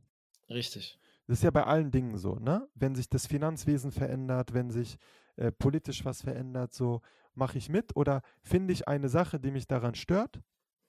Richtig. 0.49 0.99
Das 1.27 1.39
ist 1.39 1.45
ja 1.45 1.51
bei 1.51 1.65
allen 1.65 1.91
Dingen 1.91 2.17
so, 2.17 2.37
ne? 2.37 2.67
Wenn 2.75 2.95
sich 2.95 3.11
das 3.11 3.27
Finanzwesen 3.27 3.93
verändert, 3.93 4.55
wenn 4.55 4.71
sich 4.71 4.97
äh, 5.39 5.53
politisch 5.53 6.05
was 6.05 6.23
verändert, 6.23 6.75
so 6.75 7.01
mache 7.35 7.59
ich 7.59 7.69
mit 7.69 7.97
oder 7.97 8.23
finde 8.43 8.73
ich 8.73 8.89
eine 8.89 9.09
Sache, 9.09 9.41
die 9.41 9.51
mich 9.51 9.67
daran 9.67 9.95
stört, 9.95 10.41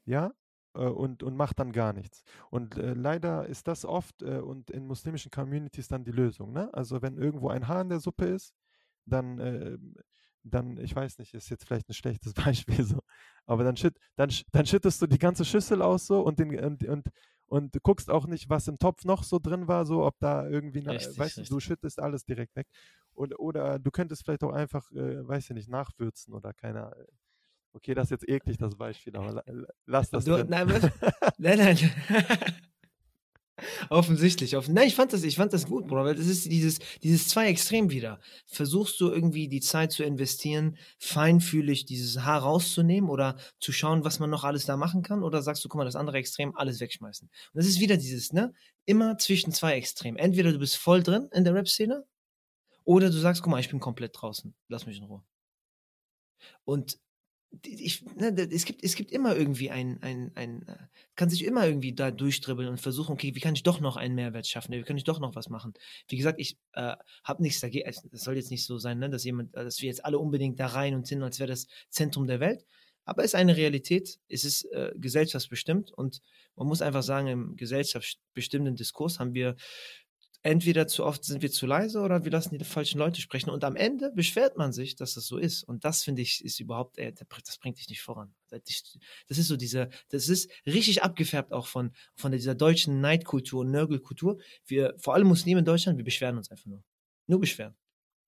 ja, 0.06 0.34
äh, 0.76 0.82
und, 0.82 1.24
und 1.24 1.36
mache 1.36 1.56
dann 1.56 1.72
gar 1.72 1.94
nichts. 1.94 2.24
Und 2.50 2.78
äh, 2.78 2.94
leider 2.94 3.46
ist 3.48 3.68
das 3.68 3.86
oft 3.86 4.22
äh, 4.24 4.40
und 4.40 4.72
in 4.72 4.88
muslimischen 4.88 5.32
Communities 5.32 5.88
dann 5.88 6.04
die 6.04 6.12
Lösung, 6.12 6.52
ne? 6.54 6.70
Also 6.74 7.02
wenn 7.02 7.18
irgendwo 7.18 7.50
ein 7.50 7.68
Haar 7.68 7.82
in 7.82 7.90
der 7.90 8.00
Suppe 8.00 8.26
ist, 8.26 8.54
dann 9.06 9.40
äh, 9.40 9.78
dann, 10.44 10.78
ich 10.78 10.96
weiß 10.96 11.20
nicht, 11.20 11.34
ist 11.34 11.50
jetzt 11.50 11.66
vielleicht 11.66 11.90
ein 11.90 11.94
schlechtes 11.94 12.34
Beispiel 12.34 12.84
so, 12.84 13.00
aber 13.46 13.64
dann, 13.64 13.78
schütt, 13.78 13.98
dann, 14.16 14.30
dann 14.52 14.66
schüttest 14.66 15.02
du 15.02 15.08
die 15.08 15.20
ganze 15.20 15.46
Schüssel 15.46 15.82
aus 15.82 16.06
so 16.08 16.22
und, 16.22 16.40
den, 16.40 16.58
und, 16.60 16.84
und, 16.86 17.10
und 17.48 17.78
guckst 17.84 18.10
auch 18.10 18.28
nicht, 18.28 18.50
was 18.50 18.68
im 18.68 18.78
Topf 18.78 19.06
noch 19.06 19.24
so 19.24 19.40
drin 19.40 19.68
war, 19.68 19.86
so 19.86 20.06
ob 20.06 20.18
da 20.20 20.48
irgendwie, 20.48 20.80
richtig, 20.80 21.18
weißt 21.18 21.38
richtig. 21.38 21.50
du, 21.50 21.56
du 21.56 21.60
schüttest 21.60 22.00
alles 22.00 22.24
direkt 22.26 22.56
weg. 22.56 22.68
Und, 23.20 23.38
oder 23.38 23.80
du 23.80 23.92
könntest 23.92 24.24
vielleicht 24.24 24.46
auch 24.46 24.54
einfach, 24.54 24.90
äh, 24.94 25.28
weiß 25.28 25.50
ich 25.50 25.54
nicht, 25.54 25.68
nachwürzen 25.68 26.34
oder 26.34 26.54
keine 26.54 26.96
Okay, 27.74 27.94
das 27.94 28.06
ist 28.06 28.12
jetzt 28.12 28.30
eklig, 28.30 28.58
das 28.58 28.76
Beispiel, 28.76 29.16
aber 29.16 29.44
lass 29.86 30.10
das. 30.10 30.26
Du. 30.26 30.44
Nein, 30.50 30.68
nein, 31.38 31.58
nein. 31.58 31.78
Offensichtlich. 33.90 34.56
Offen 34.56 34.74
Nein, 34.74 34.88
ich 34.88 34.96
fand 34.96 35.14
das, 35.14 35.24
ich 35.24 35.36
fand 35.36 35.54
das 35.54 35.68
gut, 35.68 35.86
Bruder, 35.86 36.06
weil 36.06 36.16
das 36.16 36.26
ist 36.26 36.50
dieses, 36.50 36.80
dieses 37.04 37.28
zwei 37.28 37.48
Extrem 37.48 37.92
wieder. 37.92 38.20
Versuchst 38.48 39.00
du 39.02 39.12
irgendwie 39.12 39.50
die 39.50 39.60
Zeit 39.60 39.92
zu 39.92 40.04
investieren, 40.04 40.78
feinfühlig 40.98 41.86
dieses 41.86 42.24
Haar 42.24 42.42
rauszunehmen 42.42 43.10
oder 43.10 43.36
zu 43.60 43.72
schauen, 43.72 44.04
was 44.04 44.20
man 44.20 44.30
noch 44.30 44.46
alles 44.46 44.66
da 44.66 44.78
machen 44.78 45.04
kann? 45.04 45.24
Oder 45.24 45.44
sagst 45.44 45.64
du, 45.64 45.70
guck 45.70 45.78
mal, 45.78 45.86
das 45.86 45.98
andere 45.98 46.18
Extrem, 46.18 46.56
alles 46.56 46.80
wegschmeißen? 46.80 47.28
Und 47.28 47.58
das 47.58 47.68
ist 47.68 47.82
wieder 47.82 47.98
dieses, 47.98 48.34
ne? 48.34 48.54
Immer 48.86 49.18
zwischen 49.18 49.52
zwei 49.52 49.74
Extremen. 49.74 50.18
Entweder 50.18 50.54
du 50.54 50.58
bist 50.58 50.78
voll 50.78 51.04
drin 51.04 51.30
in 51.34 51.44
der 51.44 51.54
Rap-Szene 51.54 52.06
oder 52.84 53.10
du 53.10 53.18
sagst, 53.18 53.42
guck 53.42 53.52
mal, 53.52 53.60
ich 53.60 53.70
bin 53.70 53.80
komplett 53.80 54.20
draußen. 54.20 54.54
Lass 54.68 54.86
mich 54.86 54.98
in 54.98 55.04
Ruhe. 55.04 55.24
Und 56.64 57.00
ich, 57.66 58.06
ne, 58.16 58.36
es, 58.52 58.66
gibt, 58.66 58.84
es 58.84 58.96
gibt 58.96 59.12
immer 59.12 59.36
irgendwie 59.36 59.72
ein, 59.72 60.02
ein, 60.04 60.32
ein, 60.36 60.68
äh, 60.68 60.78
kann 61.16 61.30
sich 61.30 61.44
immer 61.44 61.66
irgendwie 61.66 61.94
da 61.94 62.12
durchdribbeln 62.12 62.70
und 62.70 62.80
versuchen, 62.80 63.14
okay, 63.14 63.34
wie 63.34 63.40
kann 63.40 63.56
ich 63.56 63.64
doch 63.64 63.80
noch 63.80 63.98
einen 63.98 64.16
Mehrwert 64.16 64.46
schaffen, 64.46 64.72
wie 64.72 64.84
kann 64.84 64.98
ich 64.98 65.04
doch 65.04 65.20
noch 65.20 65.36
was 65.36 65.50
machen. 65.50 65.74
Wie 66.08 66.18
gesagt, 66.18 66.40
ich 66.40 66.58
äh, 66.74 66.96
habe 67.24 67.42
nichts 67.42 67.60
dagegen, 67.60 67.90
es 67.90 68.04
soll 68.12 68.36
jetzt 68.36 68.52
nicht 68.52 68.66
so 68.66 68.78
sein, 68.78 69.00
ne, 69.00 69.10
dass 69.10 69.24
jemand, 69.24 69.56
äh, 69.56 69.64
dass 69.64 69.82
wir 69.82 69.88
jetzt 69.88 70.06
alle 70.06 70.20
unbedingt 70.20 70.60
da 70.60 70.68
rein 70.68 70.94
und 70.94 71.08
hin, 71.08 71.24
als 71.24 71.40
wäre 71.40 71.50
das 71.50 71.68
Zentrum 71.90 72.28
der 72.28 72.40
Welt, 72.40 72.66
aber 73.04 73.24
es 73.24 73.32
ist 73.32 73.36
eine 73.36 73.58
Realität, 73.58 74.20
es 74.28 74.46
ist 74.46 74.66
äh, 74.66 74.92
gesellschaftsbestimmt 74.96 75.92
und 75.92 76.22
man 76.56 76.68
muss 76.68 76.84
einfach 76.84 77.04
sagen, 77.04 77.28
im 77.28 77.56
gesellschaftsbestimmten 77.56 78.76
Diskurs 78.76 79.20
haben 79.20 79.34
wir 79.34 79.56
entweder 80.42 80.88
zu 80.88 81.06
oft 81.06 81.24
sind 81.24 81.42
wir 81.42 81.52
zu 81.52 81.66
leise 81.66 82.00
oder 82.02 82.24
wir 82.24 82.32
lassen 82.32 82.58
die 82.58 82.64
falschen 82.64 83.00
Leute 83.00 83.22
sprechen. 83.22 83.50
Und 83.50 83.64
am 83.64 83.76
Ende 83.76 84.12
beschwert 84.12 84.58
man 84.58 84.72
sich, 84.72 84.96
dass 84.96 85.14
das 85.14 85.26
so 85.26 85.38
ist. 85.38 85.64
Und 85.64 85.86
das 85.86 86.04
finde 86.04 86.22
ich, 86.22 86.44
ist 86.44 86.60
überhaupt, 86.60 86.98
ey, 86.98 87.14
das 87.14 87.58
bringt 87.58 87.78
dich 87.78 87.90
nicht 87.90 88.02
voran. 88.02 88.34
Das 88.50 89.38
ist 89.38 89.48
so 89.48 89.58
diese, 89.58 89.90
das 90.10 90.30
ist 90.30 90.50
richtig 90.66 91.04
abgefärbt 91.04 91.52
auch 91.52 91.68
von, 91.68 91.92
von 92.16 92.32
dieser 92.32 92.56
deutschen 92.56 93.02
Neidkultur 93.02 93.62
und 93.62 93.72
Nörgelkultur. 93.72 94.40
Wir, 94.66 94.96
vor 94.98 95.14
allem 95.14 95.28
Muslime 95.28 95.60
in 95.60 95.66
Deutschland, 95.66 95.98
wir 95.98 96.06
beschweren 96.06 96.38
uns 96.38 96.50
einfach 96.50 96.66
nur. 96.66 96.84
Nur 97.28 97.40
beschweren. 97.40 97.76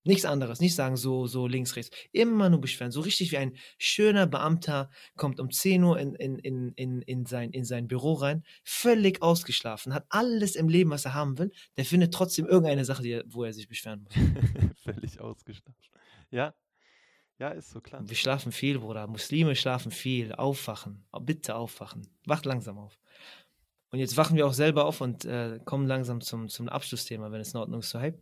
Nichts 0.04 0.24
anderes, 0.24 0.60
nicht 0.60 0.74
sagen 0.74 0.96
so, 0.96 1.26
so 1.26 1.46
links, 1.46 1.76
rechts. 1.76 1.96
Immer 2.10 2.50
nur 2.50 2.60
beschweren. 2.60 2.90
So 2.90 3.00
richtig 3.00 3.30
wie 3.30 3.36
ein 3.36 3.56
schöner 3.78 4.26
Beamter 4.26 4.90
kommt 5.16 5.38
um 5.38 5.50
10 5.50 5.84
Uhr 5.84 5.98
in, 5.98 6.14
in, 6.16 6.38
in, 6.38 6.72
in, 6.72 7.02
in, 7.02 7.26
sein, 7.26 7.50
in 7.50 7.64
sein 7.64 7.86
Büro 7.86 8.14
rein, 8.14 8.42
völlig 8.64 9.22
ausgeschlafen, 9.22 9.94
hat 9.94 10.06
alles 10.08 10.56
im 10.56 10.68
Leben, 10.68 10.90
was 10.90 11.04
er 11.04 11.14
haben 11.14 11.38
will. 11.38 11.52
Der 11.76 11.84
findet 11.84 12.12
trotzdem 12.12 12.46
irgendeine 12.46 12.84
Sache, 12.84 13.02
die, 13.02 13.22
wo 13.26 13.44
er 13.44 13.52
sich 13.52 13.68
beschweren 13.68 14.02
muss. 14.02 14.14
völlig 14.82 15.20
ausgeschlafen. 15.20 15.74
Ja. 16.30 16.54
Ja, 17.38 17.48
ist 17.48 17.70
so 17.70 17.80
klar. 17.80 18.08
Wir 18.08 18.16
schlafen 18.16 18.52
viel, 18.52 18.78
Bruder. 18.78 19.06
Muslime 19.06 19.56
schlafen 19.56 19.90
viel. 19.90 20.32
Aufwachen. 20.32 21.04
Bitte 21.22 21.56
aufwachen. 21.56 22.06
Wacht 22.24 22.44
langsam 22.44 22.78
auf. 22.78 22.98
Und 23.90 23.98
jetzt 23.98 24.16
wachen 24.16 24.36
wir 24.36 24.46
auch 24.46 24.52
selber 24.52 24.86
auf 24.86 25.00
und 25.00 25.24
äh, 25.24 25.60
kommen 25.64 25.86
langsam 25.86 26.20
zum, 26.20 26.48
zum 26.48 26.68
Abschlussthema, 26.68 27.30
wenn 27.30 27.40
es 27.40 27.52
in 27.52 27.60
Ordnung 27.60 27.80
ist, 27.80 27.90
so 27.90 28.00
hype. 28.00 28.18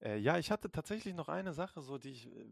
Äh, 0.00 0.18
ja, 0.18 0.38
ich 0.38 0.50
hatte 0.50 0.70
tatsächlich 0.70 1.14
noch 1.14 1.28
eine 1.28 1.52
Sache, 1.52 1.80
so 1.80 1.98
die 1.98 2.10
ich. 2.10 2.26
Äh, 2.26 2.46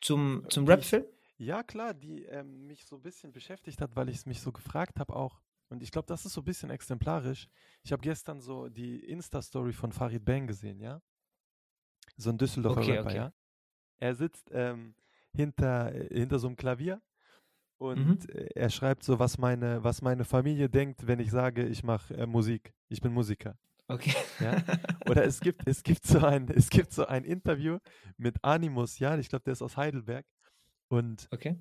zum 0.00 0.44
zum 0.48 0.66
Rap-Film? 0.66 1.04
Ja, 1.38 1.62
klar, 1.62 1.94
die 1.94 2.24
ähm, 2.24 2.66
mich 2.66 2.84
so 2.84 2.96
ein 2.96 3.02
bisschen 3.02 3.32
beschäftigt 3.32 3.80
hat, 3.80 3.96
weil 3.96 4.08
ich 4.08 4.16
es 4.16 4.26
mich 4.26 4.40
so 4.40 4.52
gefragt 4.52 5.00
habe 5.00 5.14
auch. 5.14 5.40
Und 5.68 5.82
ich 5.82 5.90
glaube, 5.90 6.06
das 6.06 6.26
ist 6.26 6.34
so 6.34 6.42
ein 6.42 6.44
bisschen 6.44 6.70
exemplarisch. 6.70 7.48
Ich 7.82 7.92
habe 7.92 8.02
gestern 8.02 8.40
so 8.40 8.68
die 8.68 9.00
Insta-Story 9.06 9.72
von 9.72 9.90
Farid 9.90 10.24
Bang 10.24 10.46
gesehen, 10.46 10.78
ja? 10.80 11.00
So 12.16 12.30
ein 12.30 12.38
Düsseldorfer 12.38 12.80
okay, 12.80 12.92
Rapper, 12.92 13.06
okay. 13.06 13.16
ja? 13.16 13.32
Er 13.98 14.14
sitzt 14.14 14.50
ähm, 14.52 14.94
hinter, 15.32 15.94
äh, 15.94 16.08
hinter 16.14 16.38
so 16.38 16.46
einem 16.46 16.56
Klavier 16.56 17.00
und 17.78 18.28
mhm. 18.28 18.36
er 18.54 18.70
schreibt 18.70 19.02
so, 19.02 19.18
was 19.18 19.38
meine, 19.38 19.82
was 19.82 20.02
meine 20.02 20.24
Familie 20.24 20.68
denkt, 20.68 21.06
wenn 21.06 21.18
ich 21.20 21.30
sage, 21.30 21.66
ich 21.66 21.82
mache 21.82 22.14
äh, 22.14 22.26
Musik. 22.26 22.74
Ich 22.88 23.00
bin 23.00 23.12
Musiker. 23.12 23.58
Okay. 23.92 24.14
Ja? 24.40 24.62
Oder 25.08 25.24
es 25.24 25.40
gibt, 25.40 25.62
es, 25.66 25.82
gibt 25.82 26.06
so 26.06 26.18
ein, 26.20 26.48
es 26.48 26.70
gibt 26.70 26.92
so 26.92 27.06
ein 27.06 27.24
Interview 27.24 27.78
mit 28.16 28.42
Animus, 28.42 28.98
ja, 28.98 29.16
ich 29.18 29.28
glaube, 29.28 29.44
der 29.44 29.52
ist 29.52 29.62
aus 29.62 29.76
Heidelberg. 29.76 30.26
Und 30.88 31.28
okay. 31.30 31.58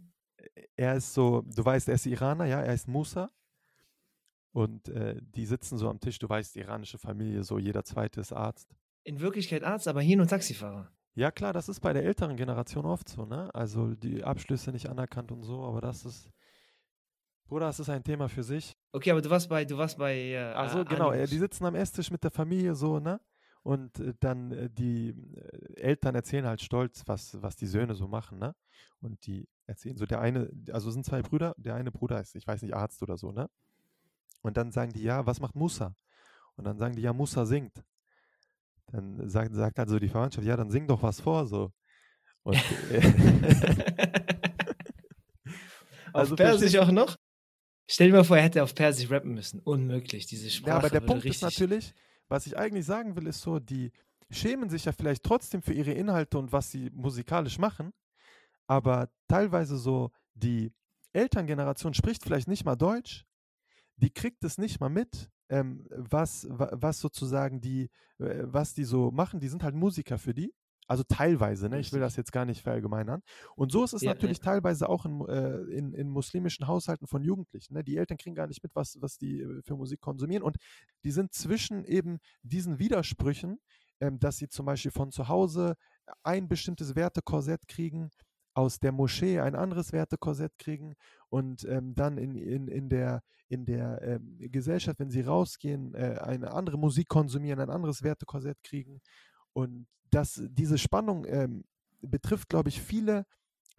er 0.76 0.96
ist 0.96 1.14
so, 1.14 1.44
du 1.46 1.64
weißt, 1.64 1.88
er 1.90 1.96
ist 1.96 2.06
Iraner, 2.06 2.46
ja, 2.46 2.62
er 2.62 2.74
ist 2.74 2.88
Musa. 2.88 3.30
Und 4.54 4.90
äh, 4.90 5.16
die 5.22 5.46
sitzen 5.46 5.78
so 5.78 5.90
am 5.90 6.00
Tisch, 6.00 6.20
du 6.20 6.28
weißt, 6.28 6.58
iranische 6.58 6.98
Familie, 6.98 7.44
so 7.44 7.58
jeder 7.58 7.84
zweite 7.84 8.20
ist 8.20 8.34
Arzt. 8.34 8.76
In 9.04 9.20
Wirklichkeit 9.20 9.64
Arzt, 9.64 9.88
aber 9.88 10.02
hier 10.02 10.18
nur 10.18 10.28
Taxifahrer. 10.28 10.92
Ja, 11.14 11.32
klar, 11.32 11.54
das 11.54 11.70
ist 11.70 11.80
bei 11.82 11.94
der 11.94 12.04
älteren 12.04 12.38
Generation 12.38 12.86
oft 12.86 13.10
so, 13.10 13.26
ne? 13.26 13.54
Also 13.54 13.96
die 13.96 14.24
Abschlüsse 14.24 14.72
nicht 14.72 14.90
anerkannt 14.90 15.32
und 15.32 15.44
so, 15.44 15.64
aber 15.64 15.82
das 15.82 16.06
ist, 16.06 16.30
Bruder, 17.52 17.66
das 17.66 17.82
ist 17.82 17.90
ein 17.90 18.02
Thema 18.02 18.30
für 18.30 18.44
sich. 18.44 18.78
Okay, 18.94 19.12
aber 19.12 19.22
du 19.22 19.30
warst 19.30 19.50
bei, 19.50 19.66
du 19.66 19.78
warst 19.78 19.98
bei. 19.98 20.16
Äh, 20.16 20.54
Ach 20.56 20.86
genau, 20.86 21.12
äh, 21.12 21.28
die 21.28 21.38
sitzen 21.38 21.66
am 21.66 21.76
Esstisch 21.76 22.10
mit 22.10 22.24
der 22.24 22.32
Familie 22.32 22.76
so, 22.76 23.02
ne? 23.02 23.20
Und 23.62 24.00
äh, 24.00 24.14
dann 24.22 24.54
äh, 24.54 24.70
die 24.70 25.10
äh, 25.10 25.82
Eltern 25.82 26.16
erzählen 26.16 26.46
halt 26.46 26.62
stolz, 26.62 27.04
was, 27.08 27.42
was 27.42 27.58
die 27.58 27.66
Söhne 27.66 27.94
so 27.94 28.08
machen, 28.08 28.40
ne? 28.40 28.56
Und 29.02 29.26
die 29.26 29.50
erzählen 29.68 29.98
so, 29.98 30.06
der 30.06 30.22
eine, 30.22 30.50
also 30.72 30.92
sind 30.92 31.06
zwei 31.06 31.22
Brüder, 31.22 31.54
der 31.58 31.76
eine 31.76 31.92
Bruder 31.92 32.22
ist, 32.22 32.36
ich 32.36 32.48
weiß 32.48 32.62
nicht, 32.62 32.74
Arzt 32.74 33.04
oder 33.04 33.18
so, 33.18 33.34
ne? 33.34 33.50
Und 34.44 34.56
dann 34.56 34.72
sagen 34.72 34.94
die, 34.94 35.04
ja, 35.04 35.26
was 35.26 35.42
macht 35.42 35.54
Musa? 35.54 35.94
Und 36.56 36.64
dann 36.64 36.78
sagen 36.78 36.96
die, 36.96 37.02
ja, 37.02 37.12
Musa 37.12 37.46
singt. 37.46 37.84
Dann 38.94 39.30
sagt, 39.30 39.54
sagt 39.56 39.78
also 39.78 40.00
die 40.00 40.08
Verwandtschaft, 40.08 40.48
ja, 40.48 40.56
dann 40.56 40.72
sing 40.72 40.88
doch 40.88 41.04
was 41.04 41.20
vor, 41.20 41.46
so. 41.46 41.74
Und, 42.44 42.56
also 46.14 46.32
Auf 46.32 46.38
Persisch 46.38 46.78
auch 46.78 46.92
noch? 46.92 47.18
Stell 47.94 48.08
dir 48.08 48.14
mal 48.14 48.24
vor, 48.24 48.38
er 48.38 48.44
hätte 48.44 48.64
auf 48.64 48.74
Persisch 48.74 49.12
rappen 49.12 49.34
müssen. 49.34 49.60
Unmöglich, 49.60 50.26
diese 50.26 50.50
Sprache. 50.50 50.70
Ja, 50.70 50.78
aber 50.78 50.90
der 50.90 51.02
Punkt 51.02 51.26
ist 51.26 51.42
natürlich, 51.42 51.94
was 52.30 52.48
ich 52.48 52.58
eigentlich 52.58 52.86
sagen 52.86 53.18
will, 53.18 53.28
ist 53.28 53.42
so, 53.42 53.60
die 53.60 53.92
schämen 54.30 54.70
sich 54.70 54.86
ja 54.86 54.94
vielleicht 54.94 55.24
trotzdem 55.24 55.62
für 55.62 55.74
ihre 55.74 55.92
Inhalte 55.92 56.40
und 56.40 56.54
was 56.54 56.72
sie 56.72 56.90
musikalisch 56.92 57.60
machen, 57.60 57.92
aber 58.66 59.10
teilweise 59.28 59.78
so 59.78 60.12
die 60.36 60.72
Elterngeneration 61.12 61.94
spricht 61.94 62.24
vielleicht 62.24 62.48
nicht 62.48 62.64
mal 62.64 62.78
Deutsch, 62.78 63.26
die 63.98 64.10
kriegt 64.10 64.42
es 64.46 64.58
nicht 64.58 64.80
mal 64.80 64.90
mit, 64.90 65.30
ähm, 65.50 65.86
was, 65.90 66.48
was 66.50 67.02
sozusagen 67.02 67.60
die, 67.60 67.90
äh, 68.20 68.44
was 68.44 68.74
die 68.74 68.86
so 68.86 69.12
machen. 69.12 69.42
Die 69.42 69.50
sind 69.50 69.64
halt 69.64 69.76
Musiker 69.76 70.18
für 70.18 70.34
die 70.34 70.54
also 70.88 71.04
teilweise, 71.04 71.70
ne? 71.70 71.80
ich 71.80 71.94
will 71.94 72.02
das 72.02 72.16
jetzt 72.16 72.32
gar 72.32 72.46
nicht 72.46 72.62
verallgemeinern. 72.62 73.22
Und 73.56 73.72
so 73.72 73.84
ist 73.84 73.94
es 73.94 74.02
ja, 74.02 74.12
natürlich 74.12 74.40
ja. 74.40 74.44
teilweise 74.44 74.90
auch 74.90 75.06
in, 75.06 75.22
äh, 75.28 75.60
in, 75.78 75.94
in, 75.94 76.10
muslimischen 76.10 76.68
Haushalten 76.68 77.08
von 77.08 77.24
Jugendlichen. 77.24 77.76
Ne? 77.76 77.84
Die 77.84 77.98
Eltern 77.98 78.18
kriegen 78.18 78.36
gar 78.36 78.48
nicht 78.48 78.62
mit, 78.62 78.76
was, 78.76 78.98
was 79.02 79.18
die 79.18 79.42
äh, 79.42 79.62
für 79.64 79.76
Musik 79.76 80.02
konsumieren. 80.02 80.44
Und 80.44 80.58
die 81.04 81.12
sind 81.12 81.34
zwischen 81.34 81.86
eben 81.86 82.20
diesen 82.44 82.80
Widersprüchen, 82.80 83.60
ähm, 84.02 84.20
dass 84.20 84.38
sie 84.38 84.50
zum 84.50 84.66
Beispiel 84.66 84.92
von 84.92 85.12
zu 85.12 85.28
Hause 85.28 85.76
ein 86.24 86.50
bestimmtes 86.50 86.96
Wertekorsett 86.96 87.68
kriegen, 87.68 88.10
aus 88.54 88.80
der 88.80 88.92
Moschee 88.92 89.40
ein 89.40 89.56
anderes 89.56 89.94
Wertekorsett 89.94 90.58
kriegen 90.58 90.96
und 91.30 91.64
ähm, 91.64 91.96
dann 91.96 92.18
in, 92.18 92.36
in, 92.36 92.68
in 92.68 92.90
der, 92.90 93.22
in 93.48 93.66
der 93.66 94.02
ähm, 94.02 94.36
Gesellschaft, 94.40 95.00
wenn 95.00 95.10
sie 95.10 95.22
rausgehen, 95.22 95.94
äh, 95.94 96.18
eine 96.22 96.52
andere 96.52 96.78
Musik 96.78 97.08
konsumieren, 97.08 97.62
ein 97.62 97.70
anderes 97.70 98.04
Wertekorsett 98.04 98.62
kriegen 98.62 99.00
Und 99.54 99.88
das, 100.10 100.42
diese 100.50 100.78
Spannung 100.78 101.26
ähm, 101.26 101.64
betrifft, 102.02 102.50
glaube 102.50 102.70
ich, 102.70 102.82
viele 102.82 103.26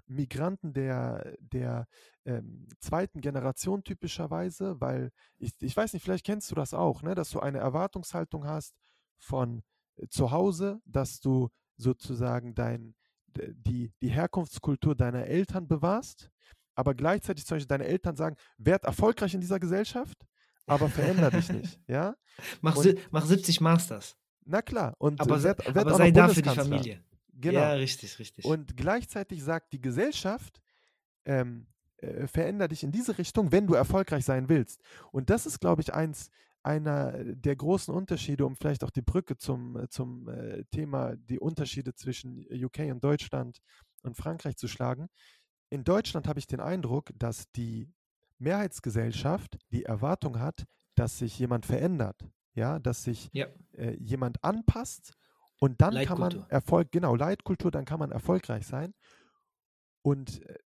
Migranten 0.06 0.72
der, 0.72 1.36
der 1.40 1.86
ähm, 2.24 2.68
zweiten 2.80 3.20
Generation 3.20 3.84
typischerweise, 3.84 4.80
weil 4.80 5.10
ich, 5.38 5.52
ich 5.60 5.76
weiß 5.76 5.92
nicht, 5.92 6.02
vielleicht 6.02 6.26
kennst 6.26 6.50
du 6.50 6.54
das 6.54 6.74
auch, 6.74 7.02
ne, 7.02 7.14
dass 7.14 7.30
du 7.30 7.40
eine 7.40 7.58
Erwartungshaltung 7.58 8.46
hast 8.46 8.74
von 9.18 9.62
äh, 9.96 10.08
zu 10.08 10.30
Hause, 10.30 10.80
dass 10.84 11.20
du 11.20 11.48
sozusagen 11.76 12.54
dein, 12.54 12.94
die, 13.26 13.92
die 14.02 14.08
Herkunftskultur 14.08 14.94
deiner 14.94 15.26
Eltern 15.26 15.66
bewahrst, 15.66 16.30
aber 16.74 16.94
gleichzeitig 16.94 17.46
zum 17.46 17.56
Beispiel 17.56 17.68
deine 17.68 17.86
Eltern 17.86 18.16
sagen, 18.16 18.36
werd 18.58 18.84
erfolgreich 18.84 19.34
in 19.34 19.40
dieser 19.40 19.60
Gesellschaft, 19.60 20.16
aber 20.66 20.88
veränder 20.88 21.30
dich 21.30 21.48
nicht. 21.50 21.80
Ja? 21.88 22.14
Mach, 22.60 22.76
und, 22.76 22.96
mach 23.10 23.26
70 23.26 23.60
Masters. 23.60 24.16
Na 24.44 24.62
klar. 24.62 24.94
Und 24.98 25.20
aber, 25.20 25.42
werd, 25.42 25.64
werd 25.64 25.86
aber 25.86 25.94
sei 25.94 26.10
da 26.10 26.28
für 26.28 26.42
die 26.42 26.48
Familie. 26.48 27.02
Genau. 27.34 27.60
Ja, 27.60 27.72
richtig, 27.72 28.18
richtig. 28.18 28.44
Und 28.44 28.76
gleichzeitig 28.76 29.42
sagt 29.42 29.72
die 29.72 29.80
Gesellschaft, 29.80 30.60
ähm, 31.24 31.66
äh, 31.98 32.26
veränder 32.26 32.68
dich 32.68 32.82
in 32.82 32.92
diese 32.92 33.16
Richtung, 33.18 33.52
wenn 33.52 33.66
du 33.66 33.74
erfolgreich 33.74 34.24
sein 34.24 34.48
willst. 34.48 34.80
Und 35.12 35.30
das 35.30 35.46
ist, 35.46 35.60
glaube 35.60 35.82
ich, 35.82 35.94
eins 35.94 36.30
einer 36.62 37.12
der 37.24 37.56
großen 37.56 37.92
Unterschiede, 37.92 38.46
um 38.46 38.56
vielleicht 38.56 38.84
auch 38.84 38.90
die 38.90 39.02
Brücke 39.02 39.36
zum, 39.36 39.86
zum 39.88 40.28
äh, 40.28 40.64
Thema, 40.70 41.16
die 41.16 41.40
Unterschiede 41.40 41.94
zwischen 41.94 42.46
UK 42.52 42.90
und 42.90 43.02
Deutschland 43.02 43.58
und 44.02 44.16
Frankreich 44.16 44.56
zu 44.56 44.68
schlagen. 44.68 45.08
In 45.70 45.84
Deutschland 45.84 46.28
habe 46.28 46.38
ich 46.38 46.46
den 46.46 46.60
Eindruck, 46.60 47.10
dass 47.16 47.50
die 47.52 47.88
Mehrheitsgesellschaft 48.38 49.58
die 49.70 49.84
Erwartung 49.84 50.38
hat, 50.38 50.64
dass 50.94 51.18
sich 51.18 51.38
jemand 51.38 51.66
verändert, 51.66 52.28
ja, 52.54 52.78
dass 52.78 53.04
sich 53.04 53.30
ja. 53.32 53.46
äh, 53.72 53.96
jemand 53.98 54.42
anpasst 54.44 55.14
und 55.62 55.80
dann 55.80 55.94
kann 56.04 56.18
man 56.18 56.44
Erfolg, 56.48 56.90
genau, 56.90 57.14
Leitkultur, 57.14 57.70
dann 57.70 57.84
kann 57.84 58.00
man 58.00 58.10
erfolgreich 58.10 58.66
sein. 58.66 58.94
Und 60.02 60.42
äh, 60.42 60.56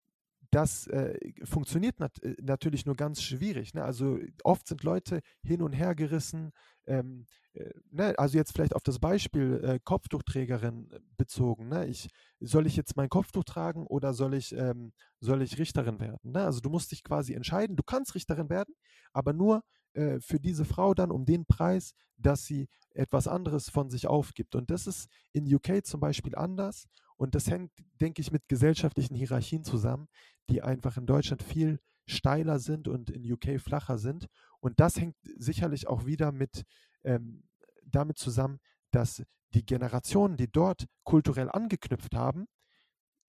das 0.51 0.87
äh, 0.87 1.19
funktioniert 1.45 2.01
nat 2.01 2.23
äh, 2.23 2.35
natürlich 2.41 2.87
nur 2.87 2.97
ganz 2.97 3.23
schwierig. 3.23 3.75
Ne? 3.75 3.85
Also 3.85 4.19
oft 4.43 4.67
sind 4.67 4.83
Leute 4.85 5.21
hin 5.43 5.61
und 5.61 5.75
her 5.75 5.95
gerissen. 5.95 6.53
Ähm, 6.87 7.27
äh, 7.53 7.71
ne? 7.91 8.15
Also 8.19 8.39
jetzt 8.39 8.53
vielleicht 8.53 8.75
auf 8.75 8.83
das 8.83 8.99
Beispiel 8.99 9.61
äh, 9.63 9.79
Kopftuchträgerin 9.85 10.91
äh, 10.91 11.01
bezogen. 11.19 11.69
Ne? 11.69 11.87
Ich, 11.89 12.09
soll 12.41 12.67
ich 12.67 12.75
jetzt 12.75 12.97
mein 12.97 13.11
Kopftuch 13.11 13.45
tragen 13.45 13.87
oder 13.87 14.15
soll 14.15 14.33
ich, 14.33 14.53
ähm, 14.53 14.95
soll 15.21 15.43
ich 15.43 15.59
Richterin 15.59 16.01
werden? 16.01 16.33
Ne? 16.33 16.43
Also 16.43 16.61
du 16.61 16.71
musst 16.71 16.91
dich 16.91 17.05
quasi 17.05 17.35
entscheiden. 17.35 17.77
Du 17.77 17.83
kannst 17.83 18.15
Richterin 18.15 18.49
werden, 18.49 18.75
aber 19.13 19.35
nur 19.35 19.63
äh, 19.97 20.21
für 20.21 20.39
diese 20.39 20.65
Frau 20.65 20.95
dann 20.95 21.11
um 21.11 21.25
den 21.25 21.47
Preis, 21.47 21.95
dass 22.17 22.45
sie 22.45 22.69
etwas 22.91 23.29
anderes 23.29 23.71
von 23.71 23.91
sich 23.91 24.07
aufgibt. 24.07 24.55
Und 24.55 24.71
das 24.71 24.87
ist 24.87 25.09
in 25.33 25.53
UK 25.53 25.85
zum 25.85 26.01
Beispiel 26.01 26.35
anders. 26.35 26.87
Und 27.17 27.35
das 27.35 27.51
hängt, 27.51 27.73
denke 28.01 28.21
ich, 28.21 28.31
mit 28.31 28.49
gesellschaftlichen 28.49 29.15
Hierarchien 29.15 29.65
zusammen, 29.65 30.09
die 30.51 30.63
einfach 30.63 30.97
in 30.97 31.07
Deutschland 31.07 31.43
viel 31.43 31.81
steiler 32.07 32.59
sind 32.59 32.89
und 32.89 33.11
in 33.11 33.31
UK 33.31 33.61
flacher 33.61 33.99
sind. 33.99 34.27
Und 34.61 34.81
das 34.81 35.01
hängt 35.01 35.17
sicherlich 35.37 35.89
auch 35.89 36.07
wieder 36.07 36.31
mit 36.31 36.65
ähm, 37.05 37.43
damit 37.85 38.19
zusammen, 38.19 38.61
dass 38.91 39.23
die 39.55 39.65
Generationen, 39.65 40.37
die 40.37 40.51
dort 40.51 40.87
kulturell 41.05 41.51
angeknüpft 41.51 42.15
haben, 42.15 42.47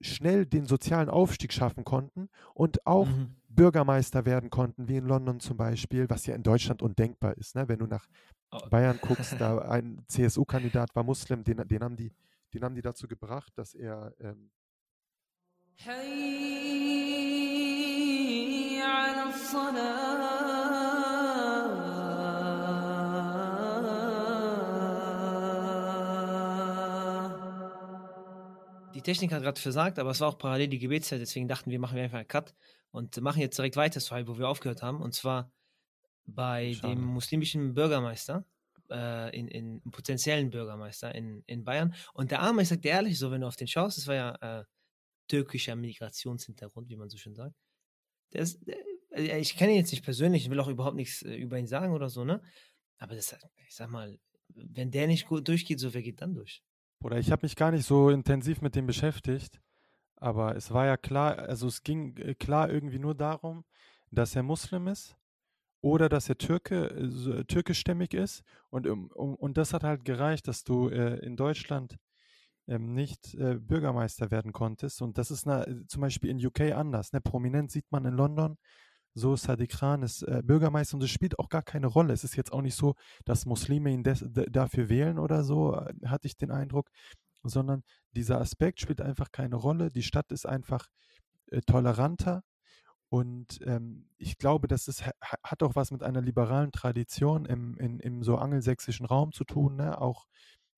schnell 0.01 0.45
den 0.45 0.65
sozialen 0.65 1.09
Aufstieg 1.09 1.53
schaffen 1.53 1.83
konnten 1.83 2.29
und 2.53 2.85
auch 2.85 3.07
mhm. 3.07 3.35
Bürgermeister 3.57 4.23
werden 4.25 4.51
konnten, 4.51 4.87
wie 4.87 4.97
in 4.97 5.07
London 5.07 5.39
zum 5.39 5.57
Beispiel, 5.57 6.07
was 6.09 6.27
ja 6.27 6.35
in 6.35 6.43
Deutschland 6.43 6.83
undenkbar 6.83 7.35
ist. 7.37 7.55
Ne? 7.55 7.67
Wenn 7.67 7.79
du 7.79 7.87
nach 7.87 8.07
oh. 8.51 8.59
Bayern 8.69 8.99
guckst, 9.01 9.35
da 9.39 9.57
ein 9.57 10.05
CSU-Kandidat 10.07 10.95
war 10.95 11.03
Muslim, 11.03 11.43
den, 11.43 11.67
den, 11.67 11.83
haben 11.83 11.97
die, 11.97 12.13
den 12.53 12.63
haben 12.63 12.75
die 12.75 12.83
dazu 12.83 13.07
gebracht, 13.07 13.51
dass 13.55 13.73
er 13.73 14.13
ähm, 14.19 14.51
die 28.93 29.01
Technik 29.01 29.31
hat 29.31 29.41
gerade 29.41 29.59
versagt, 29.59 29.97
aber 29.97 30.11
es 30.11 30.21
war 30.21 30.27
auch 30.27 30.37
parallel 30.37 30.67
die 30.67 30.77
Gebetszeit, 30.77 31.19
deswegen 31.19 31.47
dachten 31.47 31.71
wir, 31.71 31.79
machen 31.79 31.95
wir 31.95 32.03
einfach 32.03 32.19
einen 32.19 32.27
Cut 32.27 32.53
und 32.91 33.19
machen 33.21 33.41
jetzt 33.41 33.57
direkt 33.57 33.75
weiter, 33.75 34.01
wo 34.27 34.37
wir 34.37 34.47
aufgehört 34.47 34.81
haben. 34.81 35.01
Und 35.01 35.13
zwar 35.13 35.51
bei 36.25 36.73
Schade. 36.73 36.95
dem 36.95 37.03
muslimischen 37.03 37.73
Bürgermeister, 37.73 38.45
äh, 38.89 39.37
in, 39.37 39.47
in 39.47 39.81
potenziellen 39.91 40.49
Bürgermeister 40.49 41.13
in, 41.13 41.43
in 41.45 41.63
Bayern. 41.63 41.93
Und 42.13 42.31
der 42.31 42.41
Arme, 42.41 42.61
ich 42.61 42.69
sag 42.69 42.81
dir 42.81 42.91
ehrlich, 42.91 43.17
so 43.17 43.31
wenn 43.31 43.41
du 43.41 43.47
auf 43.47 43.55
den 43.55 43.67
schaust, 43.67 43.97
das 43.97 44.07
war 44.07 44.15
ja 44.15 44.59
äh, 44.59 44.63
türkischer 45.27 45.75
Migrationshintergrund, 45.75 46.89
wie 46.89 46.95
man 46.95 47.09
so 47.09 47.17
schön 47.17 47.35
sagt. 47.35 47.55
Der 48.33 48.41
ist, 48.41 48.65
der, 48.67 48.77
äh, 49.11 49.39
ich 49.39 49.55
kenne 49.55 49.71
ihn 49.71 49.77
jetzt 49.77 49.91
nicht 49.91 50.03
persönlich, 50.03 50.43
ich 50.43 50.49
will 50.49 50.59
auch 50.59 50.67
überhaupt 50.67 50.95
nichts 50.95 51.21
äh, 51.23 51.35
über 51.35 51.57
ihn 51.57 51.67
sagen 51.67 51.93
oder 51.93 52.09
so, 52.09 52.23
ne? 52.23 52.41
Aber 52.97 53.15
das, 53.15 53.35
ich 53.67 53.75
sag 53.75 53.89
mal, 53.89 54.17
wenn 54.49 54.91
der 54.91 55.07
nicht 55.07 55.27
gut 55.27 55.47
durchgeht, 55.47 55.79
so 55.79 55.93
wer 55.93 56.01
geht 56.01 56.21
dann 56.21 56.33
durch? 56.33 56.63
Oder 57.03 57.19
ich 57.19 57.31
habe 57.31 57.45
mich 57.45 57.55
gar 57.55 57.71
nicht 57.71 57.85
so 57.85 58.09
intensiv 58.09 58.61
mit 58.61 58.75
dem 58.75 58.87
beschäftigt, 58.87 59.61
aber 60.17 60.55
es 60.55 60.71
war 60.71 60.85
ja 60.85 60.97
klar, 60.97 61.37
also 61.39 61.67
es 61.67 61.83
ging 61.83 62.17
äh, 62.17 62.35
klar 62.35 62.69
irgendwie 62.69 62.99
nur 62.99 63.15
darum, 63.15 63.65
dass 64.11 64.35
er 64.35 64.43
Muslim 64.43 64.87
ist 64.87 65.17
oder 65.81 66.09
dass 66.09 66.29
er 66.29 66.37
Türke, 66.37 66.89
äh, 66.89 67.43
türkischstämmig 67.45 68.13
ist 68.13 68.43
und, 68.69 68.87
und 68.87 69.57
das 69.57 69.73
hat 69.73 69.83
halt 69.83 70.05
gereicht, 70.05 70.47
dass 70.47 70.63
du 70.63 70.89
äh, 70.89 71.19
in 71.19 71.35
Deutschland 71.35 71.97
ähm, 72.67 72.93
nicht 72.93 73.35
äh, 73.35 73.55
Bürgermeister 73.59 74.31
werden 74.31 74.51
konntest 74.53 75.01
und 75.01 75.17
das 75.17 75.31
ist 75.31 75.45
na, 75.45 75.65
zum 75.87 76.01
Beispiel 76.01 76.29
in 76.29 76.45
UK 76.45 76.73
anders. 76.73 77.13
Ne? 77.13 77.21
Prominent 77.21 77.71
sieht 77.71 77.91
man 77.91 78.05
in 78.05 78.13
London, 78.13 78.57
so 79.17 79.35
Sadiq 79.35 79.71
Khan 79.71 80.03
ist 80.03 80.21
äh, 80.23 80.41
Bürgermeister 80.43 80.95
und 80.95 81.03
es 81.03 81.09
spielt 81.09 81.39
auch 81.39 81.49
gar 81.49 81.63
keine 81.63 81.87
Rolle. 81.87 82.13
Es 82.13 82.23
ist 82.23 82.35
jetzt 82.35 82.53
auch 82.53 82.61
nicht 82.61 82.75
so, 82.75 82.95
dass 83.25 83.45
Muslime 83.45 83.89
ihn 83.91 84.03
des, 84.03 84.23
dafür 84.29 84.89
wählen 84.89 85.17
oder 85.17 85.43
so, 85.43 85.75
äh, 85.75 85.93
hatte 86.05 86.27
ich 86.27 86.37
den 86.37 86.51
Eindruck, 86.51 86.89
sondern 87.49 87.83
dieser 88.11 88.39
Aspekt 88.39 88.81
spielt 88.81 89.01
einfach 89.01 89.31
keine 89.31 89.55
Rolle. 89.55 89.91
Die 89.91 90.03
Stadt 90.03 90.31
ist 90.31 90.45
einfach 90.45 90.87
äh, 91.51 91.61
toleranter 91.61 92.43
und 93.09 93.59
ähm, 93.65 94.09
ich 94.17 94.37
glaube, 94.37 94.67
das 94.67 94.87
ist, 94.87 95.05
hat 95.43 95.63
auch 95.63 95.75
was 95.75 95.91
mit 95.91 96.03
einer 96.03 96.21
liberalen 96.21 96.71
Tradition 96.71 97.45
im, 97.45 97.77
in, 97.77 97.99
im 97.99 98.23
so 98.23 98.37
angelsächsischen 98.37 99.05
Raum 99.05 99.31
zu 99.31 99.45
tun. 99.45 99.77
Ne? 99.77 99.99
Auch 99.99 100.25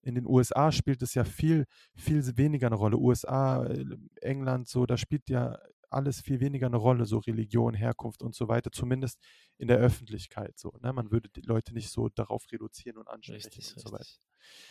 in 0.01 0.15
den 0.15 0.27
USA 0.27 0.71
spielt 0.71 1.01
es 1.01 1.15
ja 1.15 1.23
viel, 1.23 1.65
viel 1.95 2.37
weniger 2.37 2.67
eine 2.67 2.75
Rolle. 2.75 2.97
USA, 2.97 3.65
äh, 3.65 3.85
England, 4.21 4.67
so, 4.67 4.85
da 4.85 4.97
spielt 4.97 5.29
ja 5.29 5.57
alles 5.89 6.21
viel 6.21 6.39
weniger 6.39 6.67
eine 6.67 6.77
Rolle, 6.77 7.05
so 7.05 7.17
Religion, 7.19 7.73
Herkunft 7.73 8.21
und 8.21 8.35
so 8.35 8.47
weiter, 8.47 8.71
zumindest 8.71 9.19
in 9.57 9.67
der 9.67 9.77
Öffentlichkeit 9.77 10.57
so. 10.57 10.73
Ne? 10.81 10.93
Man 10.93 11.11
würde 11.11 11.29
die 11.29 11.41
Leute 11.41 11.73
nicht 11.73 11.89
so 11.89 12.09
darauf 12.09 12.45
reduzieren 12.51 12.97
und 12.97 13.07
ansprechen 13.07 13.47
richtig, 13.47 13.73
und 13.75 13.81
so 13.81 13.91
weiter. 13.91 14.19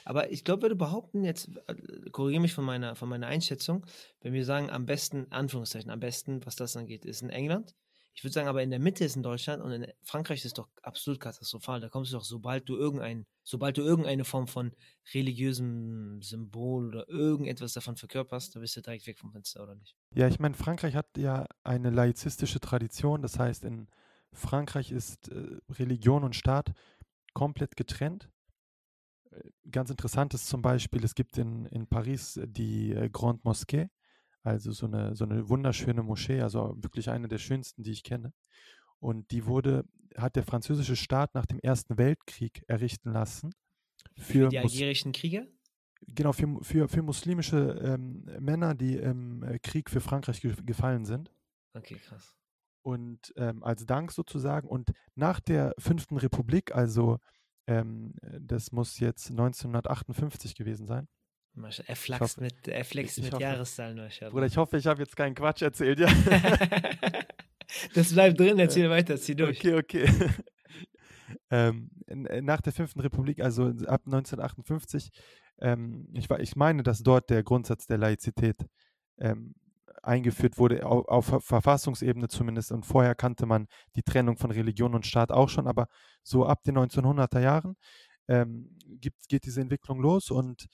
Aber 0.04 0.30
ich 0.30 0.44
glaube, 0.44 0.62
würde 0.62 0.76
behaupten, 0.76 1.24
jetzt 1.24 1.50
äh, 1.66 2.10
korrigiere 2.10 2.42
mich 2.42 2.54
von 2.54 2.64
meiner, 2.64 2.94
von 2.94 3.08
meiner 3.08 3.26
Einschätzung, 3.26 3.84
wenn 4.20 4.32
wir 4.32 4.44
sagen, 4.44 4.70
am 4.70 4.86
besten, 4.86 5.26
Anführungszeichen, 5.30 5.90
am 5.90 6.00
besten, 6.00 6.44
was 6.46 6.56
das 6.56 6.76
angeht, 6.76 7.04
ist 7.04 7.22
in 7.22 7.30
England. 7.30 7.74
Ich 8.18 8.24
würde 8.24 8.32
sagen, 8.32 8.48
aber 8.48 8.64
in 8.64 8.70
der 8.70 8.80
Mitte 8.80 9.04
ist 9.04 9.14
in 9.14 9.22
Deutschland 9.22 9.62
und 9.62 9.70
in 9.70 9.86
Frankreich 10.02 10.40
ist 10.40 10.46
es 10.46 10.52
doch 10.52 10.68
absolut 10.82 11.20
katastrophal. 11.20 11.78
Da 11.78 11.88
kommst 11.88 12.10
du 12.10 12.16
doch, 12.16 12.24
sobald 12.24 12.68
du 12.68 12.76
irgendein, 12.76 13.28
sobald 13.44 13.78
du 13.78 13.82
irgendeine 13.82 14.24
Form 14.24 14.48
von 14.48 14.72
religiösem 15.14 16.20
Symbol 16.20 16.88
oder 16.88 17.08
irgendetwas 17.08 17.74
davon 17.74 17.94
verkörperst, 17.94 18.56
da 18.56 18.58
bist 18.58 18.76
du 18.76 18.80
direkt 18.80 19.06
weg 19.06 19.20
vom 19.20 19.30
Fenster, 19.30 19.62
oder 19.62 19.76
nicht? 19.76 19.94
Ja, 20.16 20.26
ich 20.26 20.40
meine, 20.40 20.56
Frankreich 20.56 20.96
hat 20.96 21.16
ja 21.16 21.46
eine 21.62 21.90
laizistische 21.90 22.58
Tradition. 22.58 23.22
Das 23.22 23.38
heißt, 23.38 23.62
in 23.62 23.86
Frankreich 24.32 24.90
ist 24.90 25.28
äh, 25.28 25.60
Religion 25.70 26.24
und 26.24 26.34
Staat 26.34 26.72
komplett 27.34 27.76
getrennt. 27.76 28.28
Äh, 29.30 29.48
ganz 29.70 29.90
interessant 29.90 30.34
ist 30.34 30.48
zum 30.48 30.60
Beispiel, 30.60 31.04
es 31.04 31.14
gibt 31.14 31.38
in, 31.38 31.66
in 31.66 31.86
Paris 31.86 32.40
die 32.46 32.94
äh, 32.94 33.10
Grande 33.10 33.42
Moschee. 33.44 33.90
Also 34.48 34.72
so 34.72 34.86
eine, 34.86 35.14
so 35.14 35.24
eine 35.24 35.48
wunderschöne 35.48 36.02
Moschee, 36.02 36.40
also 36.40 36.74
wirklich 36.78 37.10
eine 37.10 37.28
der 37.28 37.38
schönsten, 37.38 37.82
die 37.82 37.92
ich 37.92 38.02
kenne. 38.02 38.32
Und 38.98 39.30
die 39.30 39.44
wurde, 39.44 39.84
hat 40.16 40.36
der 40.36 40.42
französische 40.42 40.96
Staat 40.96 41.34
nach 41.34 41.44
dem 41.44 41.60
Ersten 41.60 41.98
Weltkrieg 41.98 42.64
errichten 42.66 43.12
lassen. 43.12 43.52
Für, 44.16 44.44
für 44.44 44.48
die 44.48 44.58
algerischen 44.58 45.12
Kriege? 45.12 45.46
Genau, 46.00 46.32
für, 46.32 46.58
für, 46.62 46.88
für 46.88 47.02
muslimische 47.02 47.78
ähm, 47.84 48.24
Männer, 48.40 48.74
die 48.74 48.96
im 48.96 49.42
äh, 49.42 49.58
Krieg 49.58 49.90
für 49.90 50.00
Frankreich 50.00 50.40
ge 50.40 50.54
gefallen 50.64 51.04
sind. 51.04 51.30
Okay, 51.74 51.96
krass. 51.96 52.34
Und 52.82 53.34
ähm, 53.36 53.62
als 53.62 53.84
Dank 53.84 54.12
sozusagen. 54.12 54.66
Und 54.66 54.92
nach 55.14 55.40
der 55.40 55.74
Fünften 55.78 56.16
Republik, 56.16 56.74
also 56.74 57.18
ähm, 57.66 58.14
das 58.40 58.72
muss 58.72 58.98
jetzt 58.98 59.30
1958 59.30 60.54
gewesen 60.54 60.86
sein, 60.86 61.06
er 61.64 61.96
flaxt 61.96 62.36
hoffe, 62.36 62.40
mit, 62.40 62.68
er 62.68 62.84
flext 62.84 63.22
mit 63.22 63.32
hoffe, 63.32 63.42
Jahreszahlen. 63.42 64.10
Bruder, 64.30 64.46
ich 64.46 64.56
hoffe, 64.56 64.76
ich 64.76 64.86
habe 64.86 65.00
jetzt 65.00 65.16
keinen 65.16 65.34
Quatsch 65.34 65.62
erzählt, 65.62 66.00
ja. 66.00 66.08
das 67.94 68.12
bleibt 68.12 68.40
drin, 68.40 68.58
erzähl 68.58 68.88
weiter, 68.90 69.16
zieh 69.16 69.34
durch. 69.34 69.58
Okay, 69.58 69.74
okay. 69.74 70.10
ähm, 71.50 71.90
nach 72.06 72.60
der 72.60 72.72
Fünften 72.72 73.00
Republik, 73.00 73.40
also 73.40 73.66
ab 73.86 74.02
1958, 74.06 75.10
ähm, 75.60 76.08
ich, 76.12 76.30
ich 76.30 76.56
meine, 76.56 76.82
dass 76.82 77.02
dort 77.02 77.30
der 77.30 77.42
Grundsatz 77.42 77.86
der 77.86 77.98
Laizität 77.98 78.56
ähm, 79.18 79.54
eingeführt 80.02 80.58
wurde, 80.58 80.86
auf, 80.86 81.32
auf, 81.32 81.44
Verfassungsebene 81.44 82.28
zumindest. 82.28 82.72
Und 82.72 82.86
vorher 82.86 83.14
kannte 83.14 83.46
man 83.46 83.66
die 83.96 84.02
Trennung 84.02 84.36
von 84.36 84.50
Religion 84.50 84.94
und 84.94 85.06
Staat 85.06 85.30
auch 85.30 85.48
schon, 85.48 85.66
aber 85.66 85.88
so 86.22 86.46
ab 86.46 86.62
den 86.64 86.78
1900er 86.78 87.40
Jahren 87.40 87.76
ähm, 88.28 88.76
gibt, 88.86 89.28
geht 89.28 89.44
diese 89.44 89.60
Entwicklung 89.60 90.00
los 90.00 90.30
und 90.30 90.66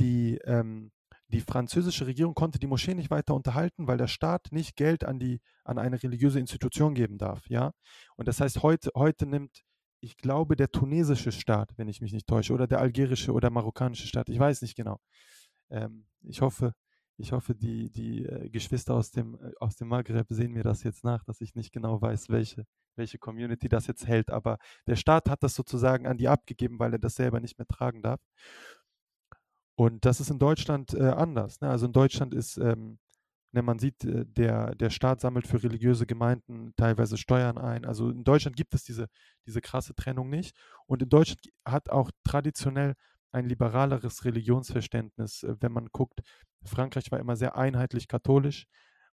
die, 0.00 0.38
ähm, 0.44 0.90
die 1.28 1.40
französische 1.40 2.06
Regierung 2.06 2.34
konnte 2.34 2.58
die 2.58 2.66
Moschee 2.66 2.94
nicht 2.94 3.10
weiter 3.10 3.34
unterhalten, 3.34 3.86
weil 3.86 3.98
der 3.98 4.08
Staat 4.08 4.48
nicht 4.50 4.74
Geld 4.76 5.04
an, 5.04 5.20
die, 5.20 5.40
an 5.64 5.78
eine 5.78 6.02
religiöse 6.02 6.40
Institution 6.40 6.94
geben 6.94 7.18
darf. 7.18 7.48
Ja? 7.48 7.72
Und 8.16 8.26
das 8.26 8.40
heißt, 8.40 8.62
heute, 8.62 8.90
heute 8.96 9.26
nimmt, 9.26 9.62
ich 10.00 10.16
glaube, 10.16 10.56
der 10.56 10.70
tunesische 10.72 11.30
Staat, 11.30 11.72
wenn 11.76 11.88
ich 11.88 12.00
mich 12.00 12.12
nicht 12.12 12.26
täusche, 12.26 12.52
oder 12.52 12.66
der 12.66 12.80
algerische 12.80 13.32
oder 13.32 13.50
marokkanische 13.50 14.08
Staat, 14.08 14.28
ich 14.28 14.38
weiß 14.38 14.62
nicht 14.62 14.74
genau. 14.74 14.98
Ähm, 15.70 16.06
ich 16.22 16.40
hoffe, 16.40 16.74
ich 17.20 17.32
hoffe, 17.32 17.54
die, 17.54 17.90
die 17.90 18.24
äh, 18.24 18.48
Geschwister 18.48 18.94
aus 18.94 19.10
dem, 19.10 19.34
äh, 19.34 19.52
aus 19.60 19.76
dem 19.76 19.88
Maghreb 19.88 20.26
sehen 20.30 20.52
mir 20.52 20.62
das 20.62 20.82
jetzt 20.82 21.04
nach, 21.04 21.22
dass 21.24 21.40
ich 21.42 21.54
nicht 21.54 21.70
genau 21.70 22.00
weiß, 22.00 22.30
welche, 22.30 22.64
welche 22.96 23.18
Community 23.18 23.68
das 23.68 23.86
jetzt 23.86 24.06
hält. 24.06 24.30
Aber 24.30 24.58
der 24.86 24.96
Staat 24.96 25.28
hat 25.28 25.42
das 25.42 25.54
sozusagen 25.54 26.06
an 26.06 26.16
die 26.16 26.28
abgegeben, 26.28 26.78
weil 26.78 26.94
er 26.94 26.98
das 26.98 27.16
selber 27.16 27.40
nicht 27.40 27.58
mehr 27.58 27.66
tragen 27.66 28.02
darf. 28.02 28.20
Und 29.80 30.04
das 30.04 30.20
ist 30.20 30.28
in 30.28 30.38
Deutschland 30.38 30.92
äh, 30.92 31.08
anders. 31.08 31.62
Ne? 31.62 31.70
Also 31.70 31.86
in 31.86 31.94
Deutschland 31.94 32.34
ist, 32.34 32.58
ähm, 32.58 32.98
ne, 33.52 33.62
man 33.62 33.78
sieht, 33.78 34.04
äh, 34.04 34.26
der, 34.26 34.74
der 34.74 34.90
Staat 34.90 35.22
sammelt 35.22 35.46
für 35.46 35.62
religiöse 35.62 36.04
Gemeinden 36.04 36.74
teilweise 36.76 37.16
Steuern 37.16 37.56
ein. 37.56 37.86
Also 37.86 38.10
in 38.10 38.22
Deutschland 38.22 38.56
gibt 38.58 38.74
es 38.74 38.84
diese, 38.84 39.06
diese 39.46 39.62
krasse 39.62 39.94
Trennung 39.94 40.28
nicht. 40.28 40.54
Und 40.84 41.02
in 41.02 41.08
Deutschland 41.08 41.40
hat 41.64 41.88
auch 41.88 42.10
traditionell 42.24 42.92
ein 43.32 43.48
liberaleres 43.48 44.26
Religionsverständnis, 44.26 45.44
äh, 45.44 45.56
wenn 45.60 45.72
man 45.72 45.86
guckt. 45.92 46.20
Frankreich 46.62 47.10
war 47.10 47.18
immer 47.18 47.36
sehr 47.36 47.56
einheitlich 47.56 48.06
katholisch 48.06 48.66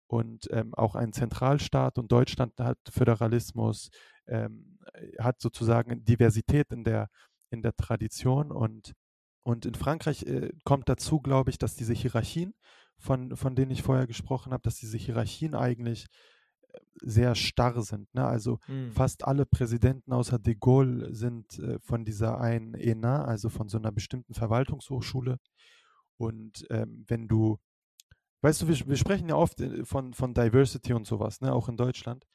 und 0.08 0.48
ähm, 0.50 0.74
auch 0.74 0.96
ein 0.96 1.12
Zentralstaat 1.12 1.96
und 1.96 2.10
Deutschland 2.10 2.54
hat 2.58 2.78
Föderalismus, 2.90 3.90
ähm, 4.26 4.80
hat 5.20 5.40
sozusagen 5.40 6.04
Diversität 6.04 6.72
in 6.72 6.82
der, 6.82 7.08
in 7.50 7.62
der 7.62 7.76
Tradition 7.76 8.50
und, 8.50 8.94
und 9.46 9.64
in 9.64 9.76
Frankreich 9.76 10.24
äh, 10.24 10.50
kommt 10.64 10.88
dazu, 10.88 11.20
glaube 11.20 11.50
ich, 11.50 11.58
dass 11.58 11.76
diese 11.76 11.92
Hierarchien, 11.92 12.52
von, 12.98 13.36
von 13.36 13.54
denen 13.54 13.70
ich 13.70 13.84
vorher 13.84 14.08
gesprochen 14.08 14.52
habe, 14.52 14.64
dass 14.64 14.74
diese 14.74 14.98
Hierarchien 14.98 15.54
eigentlich 15.54 16.06
sehr 17.00 17.36
starr 17.36 17.80
sind. 17.82 18.12
Ne? 18.12 18.26
Also 18.26 18.58
mhm. 18.66 18.90
fast 18.90 19.24
alle 19.24 19.46
Präsidenten 19.46 20.12
außer 20.12 20.40
de 20.40 20.56
Gaulle 20.58 21.14
sind 21.14 21.60
äh, 21.60 21.78
von 21.78 22.04
dieser 22.04 22.40
einen 22.40 22.74
ENA, 22.74 23.24
also 23.24 23.48
von 23.48 23.68
so 23.68 23.78
einer 23.78 23.92
bestimmten 23.92 24.34
Verwaltungshochschule. 24.34 25.38
Und 26.16 26.66
ähm, 26.70 27.04
wenn 27.06 27.28
du, 27.28 27.60
weißt 28.40 28.62
du, 28.62 28.66
wir, 28.66 28.88
wir, 28.88 28.96
sprechen 28.96 29.28
ja 29.28 29.36
oft 29.36 29.60
äh, 29.60 29.84
von, 29.84 30.12
von 30.12 30.34
Diversity 30.34 30.92
und 30.92 31.06
sowas, 31.06 31.40
ne? 31.40 31.52
auch 31.52 31.68
in 31.68 31.76
Deutschland. 31.76 32.26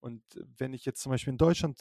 Und 0.00 0.22
wenn 0.58 0.74
ich 0.74 0.84
jetzt 0.84 1.00
zum 1.00 1.12
Beispiel 1.12 1.32
in 1.32 1.38
Deutschland 1.38 1.80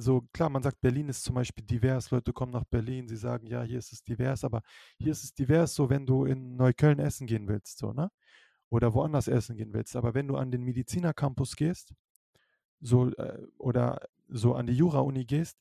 so, 0.00 0.22
klar, 0.32 0.48
man 0.50 0.62
sagt, 0.62 0.80
Berlin 0.80 1.08
ist 1.08 1.24
zum 1.24 1.34
Beispiel 1.34 1.64
divers, 1.64 2.10
Leute 2.10 2.32
kommen 2.32 2.52
nach 2.52 2.64
Berlin, 2.64 3.08
sie 3.08 3.16
sagen, 3.16 3.46
ja, 3.46 3.62
hier 3.62 3.78
ist 3.78 3.92
es 3.92 4.02
divers, 4.02 4.44
aber 4.44 4.62
hier 4.98 5.12
ist 5.12 5.24
es 5.24 5.34
divers, 5.34 5.74
so 5.74 5.90
wenn 5.90 6.06
du 6.06 6.24
in 6.24 6.56
Neukölln 6.56 6.98
essen 6.98 7.26
gehen 7.26 7.48
willst, 7.48 7.78
so, 7.78 7.92
ne? 7.92 8.10
oder 8.70 8.94
woanders 8.94 9.28
essen 9.28 9.56
gehen 9.56 9.74
willst. 9.74 9.96
Aber 9.96 10.14
wenn 10.14 10.28
du 10.28 10.36
an 10.36 10.50
den 10.50 10.62
Medizinercampus 10.62 11.56
gehst, 11.56 11.92
so 12.80 13.10
äh, 13.10 13.46
oder 13.58 14.00
so 14.28 14.54
an 14.54 14.66
die 14.66 14.74
Jura-Uni 14.74 15.24
gehst, 15.26 15.58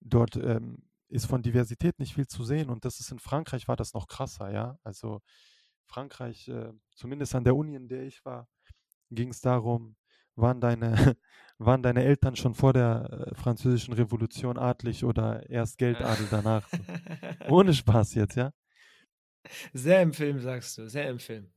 dort 0.00 0.36
ähm, 0.36 0.88
ist 1.08 1.26
von 1.26 1.42
Diversität 1.42 1.98
nicht 1.98 2.14
viel 2.14 2.26
zu 2.26 2.44
sehen 2.44 2.70
und 2.70 2.84
das 2.84 3.00
ist 3.00 3.12
in 3.12 3.18
Frankreich 3.18 3.68
war 3.68 3.76
das 3.76 3.94
noch 3.94 4.08
krasser, 4.08 4.50
ja. 4.52 4.78
Also 4.82 5.20
Frankreich, 5.86 6.48
äh, 6.48 6.72
zumindest 6.94 7.34
an 7.34 7.44
der 7.44 7.56
Uni, 7.56 7.74
in 7.74 7.88
der 7.88 8.02
ich 8.02 8.24
war, 8.24 8.48
ging 9.10 9.30
es 9.30 9.40
darum, 9.40 9.96
waren 10.38 10.60
deine, 10.60 11.16
waren 11.58 11.82
deine 11.82 12.04
Eltern 12.04 12.36
schon 12.36 12.54
vor 12.54 12.72
der 12.72 13.28
äh, 13.28 13.34
französischen 13.34 13.94
Revolution 13.94 14.58
adlig 14.58 15.04
oder 15.04 15.48
erst 15.48 15.78
Geldadel 15.78 16.26
danach? 16.30 16.68
Ohne 17.48 17.74
Spaß 17.74 18.14
jetzt, 18.14 18.36
ja. 18.36 18.52
Sehr 19.72 20.02
im 20.02 20.12
Film, 20.12 20.40
sagst 20.40 20.78
du, 20.78 20.88
sehr 20.88 21.08
im 21.08 21.18
Film 21.18 21.50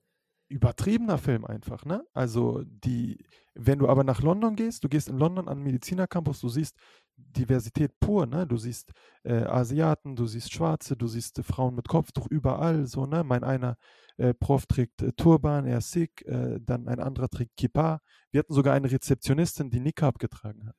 übertriebener 0.51 1.17
Film 1.17 1.45
einfach, 1.45 1.85
ne? 1.85 2.05
Also 2.13 2.63
die, 2.65 3.25
wenn 3.55 3.79
du 3.79 3.87
aber 3.87 4.03
nach 4.03 4.21
London 4.21 4.55
gehst, 4.55 4.83
du 4.83 4.89
gehst 4.89 5.07
in 5.07 5.17
London 5.17 5.47
an 5.47 5.59
den 5.59 5.63
Medizinercampus, 5.63 6.41
du 6.41 6.49
siehst 6.49 6.75
Diversität 7.15 7.99
pur, 7.99 8.25
ne? 8.25 8.45
Du 8.47 8.57
siehst 8.57 8.91
äh, 9.23 9.43
Asiaten, 9.43 10.15
du 10.15 10.25
siehst 10.27 10.51
Schwarze, 10.51 10.97
du 10.97 11.07
siehst 11.07 11.39
äh, 11.39 11.43
Frauen 11.43 11.75
mit 11.75 11.87
Kopftuch 11.87 12.27
überall, 12.27 12.85
so, 12.87 13.05
ne? 13.05 13.23
Mein 13.23 13.43
einer 13.43 13.77
äh, 14.17 14.33
Prof 14.33 14.65
trägt 14.65 15.01
äh, 15.01 15.13
Turban, 15.13 15.65
er 15.65 15.79
ist 15.79 15.91
Sikh, 15.91 16.23
äh, 16.25 16.59
dann 16.61 16.87
ein 16.87 16.99
anderer 16.99 17.29
trägt 17.29 17.55
Kippa. 17.57 18.01
Wir 18.31 18.39
hatten 18.39 18.53
sogar 18.53 18.73
eine 18.73 18.91
Rezeptionistin, 18.91 19.69
die 19.69 19.79
Niqab 19.79 20.19
getragen 20.19 20.67
hat. 20.67 20.75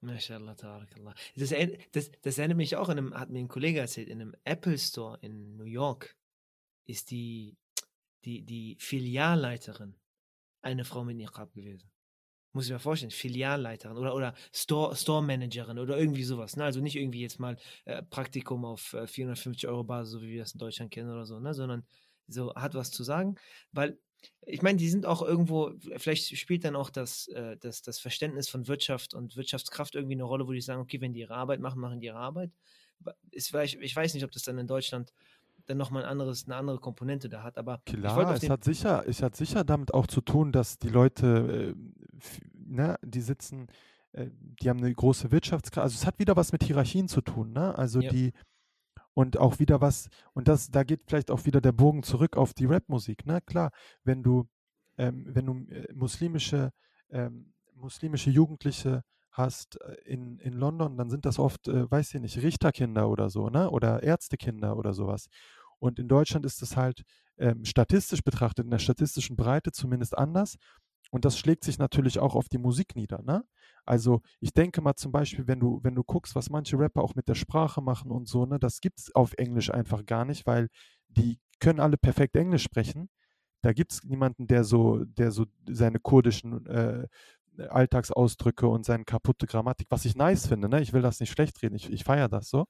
MashaAllah, 0.00 0.54
Tarakallah. 0.54 1.14
Das, 1.36 1.52
das, 1.92 2.10
das 2.22 2.38
erinnert 2.38 2.56
mich 2.56 2.76
auch 2.76 2.88
an 2.88 2.98
einem, 2.98 3.14
hat 3.14 3.28
mir 3.28 3.40
ein 3.40 3.48
Kollege 3.48 3.80
erzählt, 3.80 4.08
in 4.08 4.20
einem 4.20 4.34
Apple 4.44 4.78
Store 4.78 5.18
in 5.20 5.56
New 5.56 5.64
York 5.64 6.16
ist 6.86 7.10
die 7.10 7.58
die, 8.24 8.42
die 8.42 8.76
Filialleiterin 8.78 9.94
eine 10.62 10.84
Frau 10.84 11.04
mit 11.04 11.16
Niqab 11.16 11.52
gewesen. 11.52 11.90
Muss 12.52 12.66
ich 12.66 12.72
mir 12.72 12.78
vorstellen, 12.78 13.10
Filialleiterin 13.12 13.96
oder, 13.96 14.14
oder 14.14 14.34
Store, 14.52 14.96
Store 14.96 15.22
Managerin 15.22 15.78
oder 15.78 15.96
irgendwie 15.96 16.24
sowas. 16.24 16.56
Ne? 16.56 16.64
Also 16.64 16.80
nicht 16.80 16.96
irgendwie 16.96 17.20
jetzt 17.20 17.38
mal 17.38 17.56
äh, 17.84 18.02
Praktikum 18.02 18.64
auf 18.64 18.92
äh, 18.94 19.06
450 19.06 19.68
Euro 19.68 19.84
Basis, 19.84 20.12
so 20.12 20.22
wie 20.22 20.30
wir 20.30 20.40
das 20.40 20.52
in 20.52 20.58
Deutschland 20.58 20.90
kennen 20.90 21.10
oder 21.10 21.26
so, 21.26 21.38
ne? 21.38 21.54
sondern 21.54 21.84
so 22.26 22.54
hat 22.54 22.74
was 22.74 22.90
zu 22.90 23.04
sagen, 23.04 23.36
weil 23.72 23.98
ich 24.42 24.62
meine, 24.62 24.78
die 24.78 24.88
sind 24.88 25.06
auch 25.06 25.22
irgendwo, 25.22 25.72
vielleicht 25.96 26.36
spielt 26.36 26.64
dann 26.64 26.76
auch 26.76 26.90
das, 26.90 27.28
äh, 27.28 27.56
das, 27.58 27.82
das 27.82 27.98
Verständnis 27.98 28.48
von 28.48 28.68
Wirtschaft 28.68 29.14
und 29.14 29.36
Wirtschaftskraft 29.36 29.94
irgendwie 29.94 30.14
eine 30.14 30.24
Rolle, 30.24 30.46
wo 30.46 30.52
die 30.52 30.60
sagen, 30.60 30.80
okay, 30.80 31.00
wenn 31.00 31.12
die 31.12 31.20
ihre 31.20 31.34
Arbeit 31.34 31.60
machen, 31.60 31.80
machen 31.80 32.00
die 32.00 32.06
ihre 32.06 32.18
Arbeit. 32.18 32.50
Ist 33.30 33.48
vielleicht, 33.48 33.80
ich 33.80 33.96
weiß 33.96 34.12
nicht, 34.14 34.24
ob 34.24 34.30
das 34.30 34.42
dann 34.42 34.58
in 34.58 34.66
Deutschland 34.66 35.12
dann 35.66 35.78
nochmal 35.78 36.02
ein 36.04 36.08
anderes, 36.08 36.44
eine 36.44 36.56
andere 36.56 36.78
Komponente 36.78 37.28
da 37.28 37.42
hat. 37.42 37.56
Aber 37.56 37.80
klar, 37.84 38.34
es 38.34 38.48
hat 38.48 38.64
sicher, 38.64 39.04
es 39.06 39.22
hat 39.22 39.36
sicher 39.36 39.64
damit 39.64 39.94
auch 39.94 40.06
zu 40.06 40.20
tun, 40.20 40.52
dass 40.52 40.78
die 40.78 40.88
Leute, 40.88 41.74
äh, 41.76 41.99
ne, 42.52 42.98
die 43.02 43.20
sitzen, 43.20 43.68
äh, 44.12 44.26
die 44.32 44.68
haben 44.68 44.78
eine 44.78 44.92
große 44.92 45.30
Wirtschaftskraft. 45.30 45.84
Also 45.84 45.96
es 45.96 46.06
hat 46.06 46.18
wieder 46.18 46.36
was 46.36 46.52
mit 46.52 46.64
Hierarchien 46.64 47.08
zu 47.08 47.20
tun, 47.20 47.52
ne? 47.52 47.76
Also 47.76 48.00
ja. 48.00 48.10
die 48.10 48.32
und 49.14 49.38
auch 49.38 49.58
wieder 49.58 49.80
was, 49.80 50.08
und 50.34 50.48
das, 50.48 50.70
da 50.70 50.84
geht 50.84 51.02
vielleicht 51.06 51.30
auch 51.30 51.44
wieder 51.44 51.60
der 51.60 51.72
Bogen 51.72 52.02
zurück 52.02 52.36
auf 52.36 52.54
die 52.54 52.66
Rapmusik, 52.66 53.26
ne? 53.26 53.40
Klar, 53.40 53.70
wenn 54.04 54.22
du, 54.22 54.48
ähm, 54.98 55.26
wenn 55.28 55.46
du 55.46 55.54
äh, 55.72 55.92
muslimische, 55.92 56.70
ähm, 57.10 57.52
muslimische 57.74 58.30
Jugendliche 58.30 59.02
hast 59.30 59.80
äh, 59.80 59.96
in, 60.04 60.38
in 60.38 60.54
London, 60.54 60.96
dann 60.96 61.10
sind 61.10 61.26
das 61.26 61.38
oft, 61.38 61.68
äh, 61.68 61.90
weiß 61.90 62.14
ich 62.14 62.20
nicht, 62.20 62.38
Richterkinder 62.42 63.08
oder 63.08 63.30
so, 63.30 63.50
ne? 63.50 63.70
Oder 63.70 64.02
Ärztekinder 64.02 64.76
oder 64.76 64.94
sowas. 64.94 65.26
Und 65.78 65.98
in 65.98 66.08
Deutschland 66.08 66.46
ist 66.46 66.62
es 66.62 66.76
halt 66.76 67.02
ähm, 67.38 67.64
statistisch 67.64 68.22
betrachtet, 68.22 68.66
in 68.66 68.70
der 68.70 68.78
statistischen 68.78 69.36
Breite 69.36 69.72
zumindest 69.72 70.16
anders. 70.16 70.56
Und 71.10 71.24
das 71.24 71.38
schlägt 71.38 71.64
sich 71.64 71.78
natürlich 71.78 72.18
auch 72.18 72.34
auf 72.34 72.48
die 72.48 72.58
Musik 72.58 72.94
nieder. 72.96 73.22
Ne? 73.22 73.44
Also 73.84 74.22
ich 74.40 74.52
denke 74.52 74.80
mal 74.80 74.94
zum 74.94 75.12
Beispiel, 75.12 75.46
wenn 75.46 75.60
du, 75.60 75.80
wenn 75.82 75.94
du 75.94 76.04
guckst, 76.04 76.34
was 76.34 76.50
manche 76.50 76.78
Rapper 76.78 77.02
auch 77.02 77.14
mit 77.14 77.28
der 77.28 77.34
Sprache 77.34 77.80
machen 77.80 78.10
und 78.10 78.28
so, 78.28 78.46
ne, 78.46 78.58
das 78.58 78.80
gibt 78.80 79.00
es 79.00 79.14
auf 79.14 79.32
Englisch 79.34 79.70
einfach 79.72 80.06
gar 80.06 80.24
nicht, 80.24 80.46
weil 80.46 80.68
die 81.08 81.40
können 81.58 81.80
alle 81.80 81.96
perfekt 81.96 82.36
Englisch 82.36 82.62
sprechen. 82.62 83.08
Da 83.62 83.72
gibt 83.72 83.92
es 83.92 84.04
niemanden, 84.04 84.46
der 84.46 84.64
so, 84.64 85.04
der 85.04 85.32
so 85.32 85.46
seine 85.68 85.98
kurdischen 85.98 86.66
äh, 86.66 87.06
Alltagsausdrücke 87.68 88.66
und 88.66 88.84
seine 88.86 89.04
kaputte 89.04 89.46
Grammatik, 89.46 89.88
was 89.90 90.04
ich 90.04 90.16
nice 90.16 90.46
finde, 90.46 90.68
ne? 90.68 90.80
ich 90.80 90.92
will 90.92 91.02
das 91.02 91.20
nicht 91.20 91.30
schlecht 91.30 91.60
reden, 91.62 91.74
ich, 91.74 91.90
ich 91.90 92.04
feiere 92.04 92.28
das 92.28 92.48
so, 92.48 92.66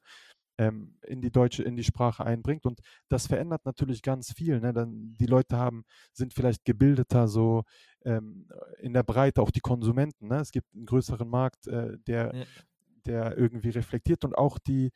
ähm, 0.60 0.94
in 1.06 1.22
die 1.22 1.30
deutsche, 1.30 1.62
in 1.62 1.74
die 1.74 1.84
Sprache 1.84 2.24
einbringt. 2.24 2.66
Und 2.66 2.80
das 3.08 3.26
verändert 3.26 3.64
natürlich 3.64 4.02
ganz 4.02 4.32
viel. 4.32 4.60
Ne? 4.60 4.74
Dann 4.74 5.16
die 5.18 5.26
Leute 5.26 5.56
haben, 5.56 5.84
sind 6.12 6.34
vielleicht 6.34 6.64
gebildeter 6.66 7.28
so 7.28 7.64
ähm, 8.04 8.48
in 8.78 8.92
der 8.92 9.02
Breite, 9.02 9.42
auch 9.42 9.50
die 9.50 9.60
Konsumenten. 9.60 10.28
Ne? 10.28 10.36
Es 10.36 10.50
gibt 10.50 10.74
einen 10.74 10.86
größeren 10.86 11.28
Markt, 11.28 11.66
äh, 11.66 11.98
der, 12.06 12.34
ja. 12.34 12.44
der 13.06 13.38
irgendwie 13.38 13.70
reflektiert 13.70 14.24
und 14.24 14.36
auch 14.36 14.58
die, 14.58 14.90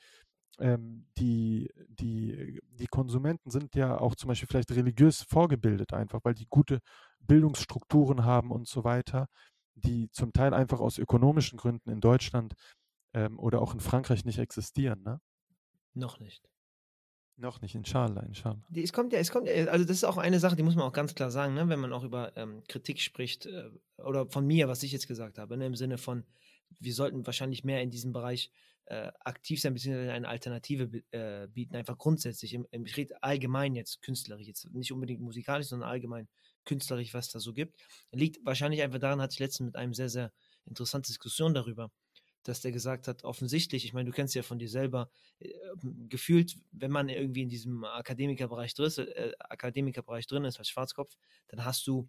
ähm, 0.59 1.07
die, 1.19 1.71
die, 1.89 2.61
die 2.71 2.87
Konsumenten 2.87 3.51
sind 3.51 3.75
ja 3.75 3.99
auch 3.99 4.15
zum 4.15 4.29
Beispiel 4.29 4.49
vielleicht 4.49 4.73
religiös 4.73 5.23
vorgebildet 5.23 5.93
einfach, 5.93 6.21
weil 6.23 6.35
die 6.35 6.47
gute 6.49 6.81
Bildungsstrukturen 7.21 8.25
haben 8.25 8.51
und 8.51 8.69
so 8.69 8.85
weiter, 8.85 9.27
die 9.75 10.11
zum 10.11 10.33
Teil 10.33 10.55
einfach 10.55 10.81
aus 10.81 10.99
ökonomischen 10.99 11.59
Gründen 11.59 11.91
in 11.91 12.01
Deutschland 12.01 12.55
ähm, 13.13 13.39
oder 13.39 13.61
auch 13.61 13.75
in 13.75 13.81
Frankreich 13.81 14.25
nicht 14.25 14.39
existieren. 14.39 15.03
Ne? 15.03 15.21
Noch 15.95 16.21
nicht. 16.21 16.49
Noch 17.37 17.61
nicht, 17.63 17.75
inshallah, 17.75 18.23
inshallah. 18.23 18.63
Es 18.73 18.93
kommt 18.93 19.13
ja, 19.13 19.19
es 19.19 19.33
kommt 19.33 19.49
ja, 19.49 19.65
also 19.67 19.85
das 19.85 19.97
ist 19.97 20.05
auch 20.05 20.19
eine 20.19 20.39
Sache, 20.39 20.55
die 20.55 20.63
muss 20.63 20.77
man 20.77 20.85
auch 20.85 20.93
ganz 20.93 21.15
klar 21.15 21.33
sagen, 21.33 21.55
ne, 21.55 21.69
wenn 21.69 21.81
man 21.81 21.93
auch 21.93 22.05
über 22.05 22.37
ähm, 22.37 22.63
Kritik 22.69 23.01
spricht, 23.01 23.47
äh, 23.47 23.71
oder 23.99 24.27
von 24.29 24.47
mir, 24.47 24.69
was 24.69 24.83
ich 24.85 24.93
jetzt 24.93 25.09
gesagt 25.09 25.39
habe, 25.39 25.57
ne, 25.57 25.67
im 25.67 25.75
Sinne 25.75 25.99
von, 25.99 26.25
wir 26.79 26.95
sollten 26.95 27.27
wahrscheinlich 27.27 27.65
mehr 27.65 27.83
in 27.83 27.91
diesem 27.91 28.13
Bereich 28.13 28.53
äh, 28.87 29.11
aktiv 29.21 29.61
sein, 29.61 29.75
beziehungsweise 29.75 30.13
eine 30.13 30.29
Alternative 30.29 31.03
äh, 31.11 31.49
bieten, 31.49 31.75
einfach 31.75 31.99
grundsätzlich. 31.99 32.55
Im, 32.55 32.67
im, 32.71 32.87
ich 32.87 32.97
rede 32.97 33.21
allgemein 33.23 33.75
jetzt 33.75 34.03
künstlerisch, 34.03 34.47
jetzt 34.47 34.73
nicht 34.73 34.93
unbedingt 34.93 35.21
musikalisch, 35.21 35.69
sondern 35.69 35.89
allgemein 35.89 36.29
künstlerisch, 36.65 37.15
was 37.15 37.31
da 37.31 37.41
so 37.41 37.53
gibt. 37.53 37.81
Liegt 38.13 38.45
wahrscheinlich 38.45 38.83
einfach 38.83 38.99
daran, 38.99 39.21
hatte 39.21 39.33
ich 39.33 39.41
letztens 39.41 39.67
mit 39.67 39.77
einem 39.77 39.95
sehr, 39.95 40.09
sehr 40.09 40.33
interessante 40.67 41.09
Diskussion 41.09 41.55
darüber, 41.55 41.91
dass 42.49 42.61
der 42.61 42.73
gesagt 42.73 43.09
hat, 43.09 43.25
offensichtlich, 43.25 43.85
ich 43.85 43.93
meine, 43.93 44.09
du 44.09 44.15
kennst 44.15 44.35
ja 44.35 44.43
von 44.43 44.59
dir 44.59 44.69
selber, 44.69 45.11
äh, 45.41 45.51
gefühlt, 46.09 46.57
wenn 46.73 46.91
man 46.91 47.09
irgendwie 47.09 47.43
in 47.43 47.49
diesem 47.49 47.85
Akademikerbereich 47.85 48.75
drin, 48.75 48.93
äh, 48.99 49.33
Akademikerbereich 49.39 50.27
drin 50.27 50.45
ist 50.45 50.59
als 50.59 50.69
Schwarzkopf, 50.69 51.17
dann 51.49 51.65
hast 51.65 51.87
du 51.87 52.09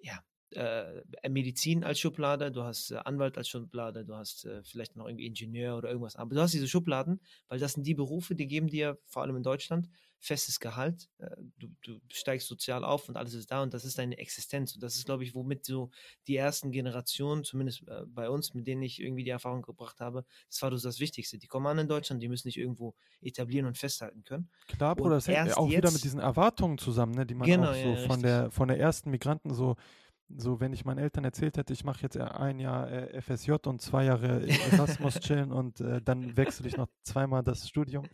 ja 0.00 0.22
äh, 0.50 1.02
Medizin 1.28 1.84
als 1.84 2.00
Schublade, 2.00 2.50
du 2.50 2.62
hast 2.62 2.90
äh, 2.90 2.96
Anwalt 2.96 3.36
als 3.36 3.48
Schublade, 3.48 4.04
du 4.04 4.14
hast 4.14 4.44
äh, 4.46 4.62
vielleicht 4.62 4.96
noch 4.96 5.06
irgendwie 5.06 5.26
Ingenieur 5.26 5.76
oder 5.76 5.88
irgendwas. 5.88 6.16
Aber 6.16 6.34
du 6.34 6.40
hast 6.40 6.54
diese 6.54 6.68
Schubladen, 6.68 7.20
weil 7.48 7.58
das 7.58 7.74
sind 7.74 7.86
die 7.86 7.94
Berufe, 7.94 8.34
die 8.34 8.46
geben 8.46 8.68
dir 8.68 8.98
vor 9.06 9.22
allem 9.22 9.36
in 9.36 9.42
Deutschland 9.42 9.88
festes 10.20 10.60
Gehalt. 10.60 11.08
Äh, 11.18 11.30
du, 11.58 11.68
du, 11.82 12.00
steigst 12.08 12.48
sozial 12.48 12.84
auf 12.84 13.08
und 13.08 13.16
alles 13.16 13.34
ist 13.34 13.50
da 13.50 13.62
und 13.62 13.74
das 13.74 13.84
ist 13.84 13.98
deine 13.98 14.18
Existenz. 14.18 14.74
Und 14.74 14.82
das 14.82 14.96
ist, 14.96 15.06
glaube 15.06 15.24
ich, 15.24 15.34
womit 15.34 15.64
so 15.64 15.90
die 16.26 16.36
ersten 16.36 16.72
Generationen, 16.72 17.44
zumindest 17.44 17.86
äh, 17.88 18.02
bei 18.06 18.28
uns, 18.28 18.54
mit 18.54 18.66
denen 18.66 18.82
ich 18.82 19.00
irgendwie 19.00 19.24
die 19.24 19.30
Erfahrung 19.30 19.62
gebracht 19.62 20.00
habe, 20.00 20.24
das 20.48 20.60
war 20.62 20.70
das 20.70 21.00
Wichtigste. 21.00 21.38
Die 21.38 21.46
kommen 21.46 21.66
an 21.66 21.78
in 21.78 21.88
Deutschland, 21.88 22.22
die 22.22 22.28
müssen 22.28 22.48
nicht 22.48 22.58
irgendwo 22.58 22.94
etablieren 23.20 23.66
und 23.66 23.78
festhalten 23.78 24.24
können. 24.24 24.50
Klar, 24.66 24.96
Bruder, 24.96 25.16
das 25.16 25.28
hängt 25.28 25.56
auch 25.56 25.68
wieder 25.68 25.90
mit 25.90 26.02
diesen 26.04 26.20
Erwartungen 26.20 26.78
zusammen, 26.78 27.14
ne, 27.14 27.26
die 27.26 27.34
man 27.34 27.46
genau, 27.46 27.70
auch 27.70 27.74
so 27.74 27.88
ja, 27.94 28.06
von, 28.06 28.22
der, 28.22 28.50
von 28.50 28.68
der 28.68 28.78
ersten 28.78 29.10
Migranten 29.10 29.54
so 29.54 29.76
so, 30.36 30.60
wenn 30.60 30.72
ich 30.72 30.84
meinen 30.84 30.98
Eltern 30.98 31.24
erzählt 31.24 31.56
hätte, 31.56 31.72
ich 31.72 31.84
mache 31.84 32.02
jetzt 32.02 32.16
ein 32.18 32.58
Jahr 32.58 32.90
äh, 32.90 33.20
FSJ 33.22 33.52
und 33.64 33.80
zwei 33.80 34.04
Jahre 34.04 34.46
Erasmus 34.72 35.20
chillen 35.20 35.52
und 35.52 35.80
äh, 35.80 36.02
dann 36.02 36.36
wechsle 36.36 36.68
ich 36.68 36.76
noch 36.76 36.88
zweimal 37.02 37.42
das 37.42 37.66
Studium. 37.66 38.04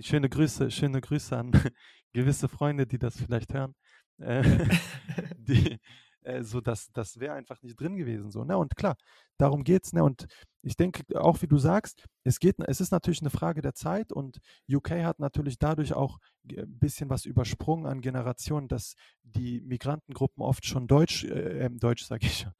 Schöne 0.00 0.28
Grüße, 0.28 0.70
schöne 0.70 1.00
Grüße 1.00 1.36
an 1.36 1.50
gewisse 2.12 2.48
Freunde, 2.48 2.86
die 2.86 2.98
das 2.98 3.16
vielleicht 3.16 3.52
hören. 3.52 3.74
Äh, 4.18 4.42
die, 5.38 5.78
äh, 6.22 6.42
so, 6.42 6.60
das, 6.60 6.90
das 6.92 7.18
wäre 7.18 7.34
einfach 7.34 7.62
nicht 7.62 7.80
drin 7.80 7.96
gewesen. 7.96 8.30
So, 8.30 8.44
ne? 8.44 8.56
Und 8.56 8.76
klar, 8.76 8.96
darum 9.38 9.64
geht 9.64 9.84
es. 9.86 9.92
Ne? 9.92 10.04
Und 10.04 10.26
ich 10.62 10.76
denke, 10.76 11.02
auch 11.18 11.42
wie 11.42 11.46
du 11.46 11.58
sagst, 11.58 12.04
es, 12.24 12.38
geht, 12.38 12.56
es 12.66 12.80
ist 12.80 12.90
natürlich 12.90 13.22
eine 13.22 13.30
Frage 13.30 13.62
der 13.62 13.74
Zeit 13.74 14.12
und 14.12 14.38
UK 14.70 14.90
hat 15.02 15.18
natürlich 15.18 15.58
dadurch 15.58 15.94
auch 15.94 16.18
ein 16.50 16.78
bisschen 16.78 17.10
was 17.10 17.24
übersprungen 17.24 17.86
an 17.86 18.00
Generationen, 18.00 18.68
dass 18.68 18.94
die 19.22 19.60
Migrantengruppen 19.62 20.42
oft 20.42 20.66
schon 20.66 20.86
Deutsch, 20.86 21.24
äh, 21.24 21.66
ähm, 21.66 21.78
Deutsch 21.78 22.04
sage 22.04 22.26
ich 22.26 22.40
schon, 22.40 22.52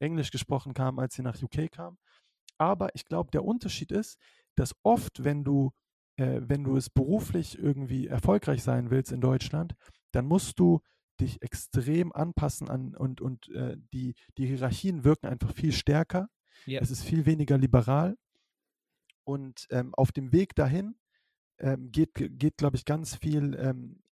Englisch 0.00 0.30
gesprochen 0.30 0.74
kamen, 0.74 0.98
als 0.98 1.14
sie 1.14 1.22
nach 1.22 1.40
UK 1.40 1.70
kamen. 1.70 1.98
Aber 2.58 2.94
ich 2.94 3.04
glaube, 3.04 3.30
der 3.30 3.44
Unterschied 3.44 3.90
ist, 3.90 4.18
dass 4.54 4.74
oft, 4.82 5.24
wenn 5.24 5.44
du, 5.44 5.72
äh, 6.16 6.40
wenn 6.42 6.64
du 6.64 6.76
es 6.76 6.90
beruflich 6.90 7.58
irgendwie 7.58 8.06
erfolgreich 8.06 8.62
sein 8.62 8.90
willst 8.90 9.12
in 9.12 9.20
Deutschland, 9.20 9.74
dann 10.12 10.26
musst 10.26 10.58
du 10.58 10.80
dich 11.20 11.42
extrem 11.42 12.12
anpassen 12.12 12.68
an 12.68 12.94
und, 12.96 13.20
und 13.20 13.48
äh, 13.50 13.76
die, 13.92 14.14
die 14.36 14.46
Hierarchien 14.46 15.04
wirken 15.04 15.26
einfach 15.26 15.52
viel 15.52 15.72
stärker. 15.72 16.28
Yeah. 16.66 16.82
Es 16.82 16.90
ist 16.90 17.04
viel 17.04 17.26
weniger 17.26 17.58
liberal. 17.58 18.16
Und 19.24 19.66
ähm, 19.70 19.94
auf 19.94 20.12
dem 20.12 20.32
Weg 20.32 20.54
dahin 20.54 20.96
ähm, 21.58 21.90
geht, 21.90 22.10
geht 22.14 22.56
glaube 22.56 22.76
ich, 22.76 22.84
ganz 22.84 23.16
viel, 23.16 23.56
ähm, 23.58 24.02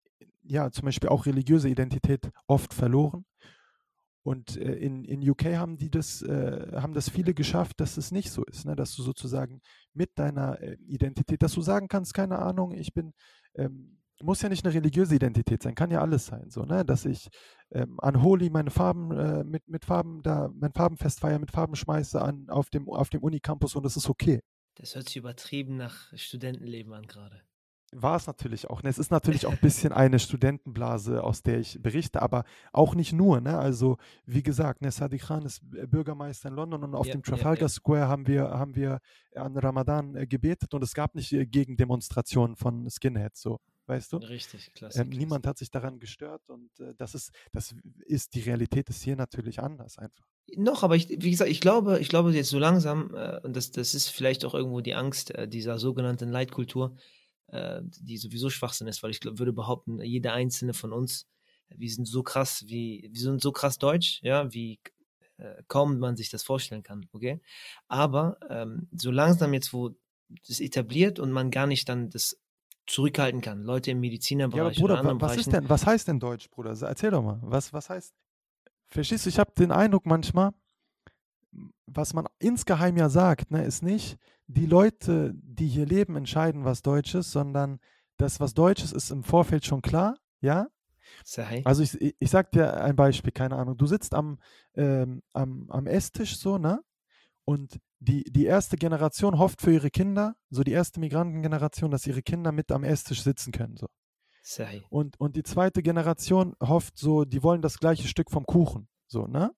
ja, 0.42 0.70
zum 0.70 0.86
Beispiel 0.86 1.08
auch 1.08 1.26
religiöse 1.26 1.68
Identität 1.68 2.30
oft 2.46 2.72
verloren. 2.72 3.24
Und 4.22 4.56
äh, 4.56 4.74
in, 4.74 5.04
in 5.04 5.28
UK 5.28 5.56
haben 5.56 5.76
die 5.76 5.90
das, 5.90 6.22
äh, 6.22 6.72
haben 6.74 6.94
das 6.94 7.08
viele 7.10 7.34
geschafft, 7.34 7.80
dass 7.80 7.96
es 7.96 8.12
nicht 8.12 8.30
so 8.30 8.44
ist, 8.44 8.64
ne? 8.64 8.76
dass 8.76 8.94
du 8.94 9.02
sozusagen 9.02 9.60
mit 9.94 10.10
deiner 10.16 10.60
äh, 10.60 10.76
Identität, 10.86 11.42
dass 11.42 11.52
du 11.52 11.62
sagen 11.62 11.88
kannst, 11.88 12.14
keine 12.14 12.38
Ahnung, 12.38 12.72
ich 12.72 12.94
bin 12.94 13.12
ähm, 13.54 13.98
muss 14.22 14.42
ja 14.42 14.48
nicht 14.48 14.64
eine 14.64 14.74
religiöse 14.74 15.16
Identität 15.16 15.62
sein, 15.62 15.74
kann 15.74 15.90
ja 15.90 16.00
alles 16.00 16.26
sein, 16.26 16.48
so, 16.50 16.64
ne? 16.64 16.84
Dass 16.84 17.04
ich 17.04 17.28
ähm, 17.70 17.98
an 18.00 18.22
Holi 18.22 18.50
meine 18.50 18.70
Farben 18.70 19.10
äh, 19.10 19.44
mit, 19.44 19.66
mit 19.68 19.84
Farben 19.84 20.22
da, 20.22 20.50
mein 20.54 20.72
Farbenfest 20.72 21.20
feiere, 21.20 21.38
mit 21.38 21.50
Farben 21.50 21.74
schmeiße 21.74 22.20
an 22.20 22.48
auf 22.48 22.70
dem, 22.70 22.88
auf 22.88 23.10
dem 23.10 23.22
Unicampus 23.22 23.74
und 23.74 23.84
das 23.84 23.96
ist 23.96 24.08
okay. 24.08 24.40
Das 24.76 24.94
hört 24.94 25.06
sich 25.06 25.16
übertrieben 25.16 25.76
nach 25.76 26.12
Studentenleben 26.14 26.92
an 26.92 27.06
gerade. 27.06 27.42
War 27.94 28.16
es 28.16 28.26
natürlich 28.26 28.70
auch. 28.70 28.82
Ne? 28.82 28.88
Es 28.88 28.98
ist 28.98 29.10
natürlich 29.10 29.46
auch 29.46 29.52
ein 29.52 29.60
bisschen 29.60 29.92
eine 29.92 30.18
Studentenblase, 30.18 31.22
aus 31.22 31.42
der 31.42 31.58
ich 31.58 31.80
berichte, 31.82 32.22
aber 32.22 32.44
auch 32.72 32.94
nicht 32.94 33.12
nur. 33.12 33.40
Ne? 33.40 33.58
Also, 33.58 33.98
wie 34.24 34.42
gesagt, 34.42 34.80
ne, 34.80 34.90
Sadiq 34.90 35.22
Khan 35.22 35.44
ist 35.44 35.60
Bürgermeister 35.62 36.48
in 36.48 36.54
London 36.54 36.84
und 36.84 36.94
auf 36.94 37.06
ja, 37.06 37.12
dem 37.12 37.22
Trafalgar 37.22 37.62
ja. 37.62 37.68
Square 37.68 38.08
haben 38.08 38.26
wir, 38.26 38.44
haben 38.44 38.74
wir 38.74 39.00
an 39.34 39.56
Ramadan 39.56 40.16
äh, 40.16 40.26
gebetet 40.26 40.72
und 40.72 40.82
es 40.82 40.94
gab 40.94 41.14
nicht 41.14 41.32
äh, 41.32 41.44
Gegendemonstrationen 41.44 42.56
von 42.56 42.88
Skinheads. 42.88 43.42
So 43.42 43.60
weißt 43.86 44.12
du? 44.12 44.16
Richtig, 44.18 44.72
klasse. 44.74 45.02
Ähm, 45.02 45.10
niemand 45.10 45.46
hat 45.46 45.58
sich 45.58 45.70
daran 45.70 45.98
gestört 45.98 46.48
und 46.48 46.70
äh, 46.80 46.94
das 46.96 47.14
ist, 47.14 47.30
das 47.52 47.74
ist, 48.06 48.34
die 48.34 48.40
Realität 48.40 48.88
ist 48.88 49.02
hier 49.02 49.16
natürlich 49.16 49.60
anders 49.60 49.98
einfach. 49.98 50.26
Noch, 50.56 50.82
aber 50.82 50.96
ich, 50.96 51.08
wie 51.08 51.30
gesagt, 51.30 51.50
ich 51.50 51.60
glaube, 51.60 52.00
ich 52.00 52.08
glaube 52.08 52.32
jetzt 52.32 52.50
so 52.50 52.58
langsam, 52.58 53.14
äh, 53.14 53.40
und 53.42 53.54
das, 53.56 53.70
das 53.70 53.94
ist 53.94 54.08
vielleicht 54.08 54.44
auch 54.44 54.54
irgendwo 54.54 54.80
die 54.80 54.94
Angst 54.94 55.34
äh, 55.34 55.48
dieser 55.48 55.78
sogenannten 55.78 56.28
Leitkultur, 56.28 56.96
äh, 57.52 57.80
die 57.84 58.18
sowieso 58.18 58.50
Schwachsinn 58.50 58.88
ist, 58.88 59.02
weil 59.02 59.10
ich 59.10 59.20
glaub, 59.20 59.38
würde 59.38 59.52
behaupten, 59.52 60.00
jeder 60.00 60.32
einzelne 60.32 60.74
von 60.74 60.92
uns, 60.92 61.28
wir 61.68 61.90
sind 61.90 62.06
so 62.06 62.22
krass, 62.22 62.64
wie, 62.66 63.08
wir 63.10 63.20
sind 63.20 63.40
so 63.40 63.52
krass 63.52 63.78
deutsch, 63.78 64.20
ja, 64.22 64.52
wie 64.52 64.80
äh, 65.38 65.62
kaum 65.68 65.98
man 65.98 66.16
sich 66.16 66.30
das 66.30 66.42
vorstellen 66.42 66.82
kann, 66.82 67.08
okay? 67.12 67.40
Aber 67.88 68.38
ähm, 68.50 68.88
so 68.92 69.10
langsam 69.10 69.54
jetzt, 69.54 69.72
wo 69.72 69.94
das 70.46 70.60
etabliert 70.60 71.18
und 71.18 71.30
man 71.30 71.50
gar 71.50 71.66
nicht 71.66 71.88
dann 71.88 72.10
das 72.10 72.38
zurückhalten 72.86 73.40
kann. 73.40 73.62
Leute 73.62 73.92
im 73.92 74.00
Medizinerbereich. 74.00 74.76
Ja, 74.76 74.80
Bruder, 74.80 75.20
was 75.20 75.36
ist 75.36 75.52
denn, 75.52 75.68
was 75.68 75.86
heißt 75.86 76.08
denn 76.08 76.18
Deutsch, 76.18 76.50
Bruder? 76.50 76.76
Erzähl 76.82 77.10
doch 77.10 77.22
mal. 77.22 77.38
Was, 77.42 77.72
was 77.72 77.88
heißt? 77.88 78.14
Verstehst 78.88 79.24
du, 79.24 79.30
ich 79.30 79.38
habe 79.38 79.52
den 79.56 79.70
Eindruck 79.72 80.04
manchmal, 80.04 80.52
was 81.86 82.14
man 82.14 82.26
insgeheim 82.38 82.96
ja 82.96 83.08
sagt, 83.08 83.50
ne, 83.50 83.64
ist 83.64 83.82
nicht, 83.82 84.18
die 84.46 84.66
Leute, 84.66 85.32
die 85.34 85.68
hier 85.68 85.86
leben, 85.86 86.16
entscheiden, 86.16 86.64
was 86.64 86.82
Deutsch 86.82 87.14
ist, 87.14 87.32
sondern 87.32 87.78
das, 88.16 88.40
was 88.40 88.54
Deutsch 88.54 88.82
ist, 88.82 88.92
ist 88.92 89.10
im 89.10 89.24
Vorfeld 89.24 89.64
schon 89.64 89.82
klar, 89.82 90.16
ja? 90.40 90.66
Sei. 91.24 91.62
Also 91.64 91.82
ich, 91.82 91.98
ich 92.18 92.30
sag 92.30 92.52
dir 92.52 92.82
ein 92.82 92.96
Beispiel, 92.96 93.32
keine 93.32 93.56
Ahnung. 93.56 93.76
Du 93.76 93.86
sitzt 93.86 94.14
am, 94.14 94.38
ähm, 94.74 95.22
am, 95.32 95.70
am 95.70 95.86
Esstisch 95.86 96.38
so, 96.38 96.58
ne? 96.58 96.80
Und 97.44 97.80
die, 97.98 98.24
die 98.24 98.46
erste 98.46 98.76
Generation 98.76 99.38
hofft 99.38 99.60
für 99.60 99.72
ihre 99.72 99.90
Kinder, 99.90 100.36
so 100.50 100.62
die 100.62 100.72
erste 100.72 101.00
Migrantengeneration, 101.00 101.90
dass 101.90 102.06
ihre 102.06 102.22
Kinder 102.22 102.52
mit 102.52 102.70
am 102.70 102.84
Esstisch 102.84 103.22
sitzen 103.22 103.52
können. 103.52 103.76
So. 103.76 103.88
Und, 104.90 105.18
und 105.20 105.36
die 105.36 105.42
zweite 105.42 105.82
Generation 105.82 106.54
hofft 106.60 106.98
so, 106.98 107.24
die 107.24 107.42
wollen 107.42 107.62
das 107.62 107.78
gleiche 107.78 108.08
Stück 108.08 108.30
vom 108.30 108.44
Kuchen. 108.44 108.88
So, 109.06 109.26
ne? 109.26 109.52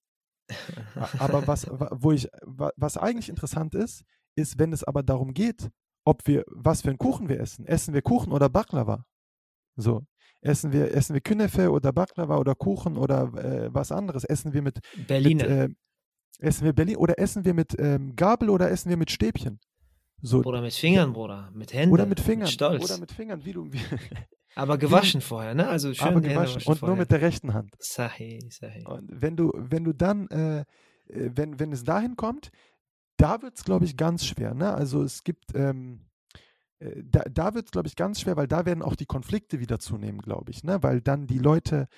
Aber 1.19 1.47
was, 1.47 1.67
wo 1.91 2.13
ich, 2.13 2.29
was 2.43 2.97
eigentlich 2.97 3.29
interessant 3.29 3.75
ist, 3.75 4.05
ist, 4.37 4.59
wenn 4.59 4.73
es 4.73 4.85
aber 4.85 5.03
darum 5.03 5.33
geht, 5.33 5.71
ob 6.05 6.27
wir, 6.27 6.45
was 6.49 6.83
für 6.83 6.89
einen 6.89 6.99
Kuchen 6.99 7.29
wir 7.29 7.41
essen. 7.41 7.67
Essen 7.67 7.95
wir 7.95 8.03
Kuchen 8.03 8.33
oder 8.33 8.49
Baklava? 8.49 9.05
So. 9.77 10.03
Essen 10.41 10.73
wir, 10.73 10.95
essen 10.95 11.15
wir 11.15 11.23
Künefe 11.23 11.71
oder 11.71 11.93
Baklava 11.93 12.37
oder 12.37 12.55
Kuchen 12.55 12.99
oder 12.99 13.33
äh, 13.35 13.75
was 13.75 13.91
anderes? 13.91 14.25
Essen 14.25 14.53
wir 14.53 14.61
mit, 14.61 14.81
Berliner. 15.07 15.49
Mit, 15.49 15.53
äh, 15.53 15.75
Essen 16.41 16.65
wir 16.65 16.73
Berlin 16.73 16.97
oder 16.97 17.19
essen 17.19 17.45
wir 17.45 17.55
mit 17.55 17.77
ähm, 17.79 18.17
Gabel 18.17 18.51
oder 18.51 18.71
essen 18.71 18.91
wir 18.91 18.97
mit 18.97 19.11
Stäbchen? 19.11 19.61
So, 20.21 20.43
oder 20.43 20.63
mit 20.63 20.73
Fingern, 20.73 21.13
Bruder. 21.13 21.51
Mit 21.55 21.73
Händen. 21.73 21.93
Oder 21.93 22.07
mit 22.07 22.21
Fingern. 22.21 22.47
Mit 22.47 22.51
Stolz. 22.51 22.85
Oder 22.85 22.99
mit 22.99 23.13
Fingern, 23.13 23.45
wie 23.45 23.53
du. 23.53 23.73
Wie 23.73 23.79
aber 24.55 24.79
gewaschen 24.79 25.21
wie, 25.21 25.25
vorher, 25.25 25.55
ne? 25.55 25.69
Also 25.69 25.93
schön 25.95 26.09
aber 26.09 26.21
gewaschen 26.21 26.63
und 26.65 26.79
vorher. 26.79 26.89
nur 26.89 26.97
mit 26.97 27.11
der 27.11 27.21
rechten 27.21 27.55
Hand. 27.55 27.75
Sahi, 27.79 28.41
sahi. 28.51 28.85
Und 28.87 29.11
wenn 29.11 29.37
du, 29.37 29.53
wenn 29.55 29.85
du 29.85 29.93
dann, 29.93 30.29
äh, 30.29 30.61
äh 30.61 30.65
wenn, 31.09 31.59
wenn 31.59 31.73
es 31.73 31.85
dahin 31.85 32.17
kommt, 32.17 32.51
da 33.17 33.43
wird 33.43 33.57
es, 33.57 33.65
glaube 33.65 33.85
ich, 33.85 33.97
ganz 33.97 34.27
schwer. 34.27 34.55
Ne? 34.55 34.73
Also 34.73 35.03
es 35.03 35.25
gibt, 35.25 35.55
ähm, 35.55 36.07
äh, 36.79 37.03
da, 37.05 37.23
da 37.31 37.55
wird 37.55 37.67
es, 37.67 37.71
glaube 37.71 37.89
ich, 37.89 37.97
ganz 37.97 38.21
schwer, 38.21 38.37
weil 38.37 38.49
da 38.49 38.67
werden 38.67 38.83
auch 38.83 38.97
die 38.97 39.07
Konflikte 39.07 39.61
wieder 39.61 39.79
zunehmen, 39.79 40.21
glaube 40.21 40.51
ich. 40.51 40.65
Ne? 40.65 40.83
Weil 40.83 41.01
dann 41.01 41.27
die 41.27 41.39
Leute 41.39 41.89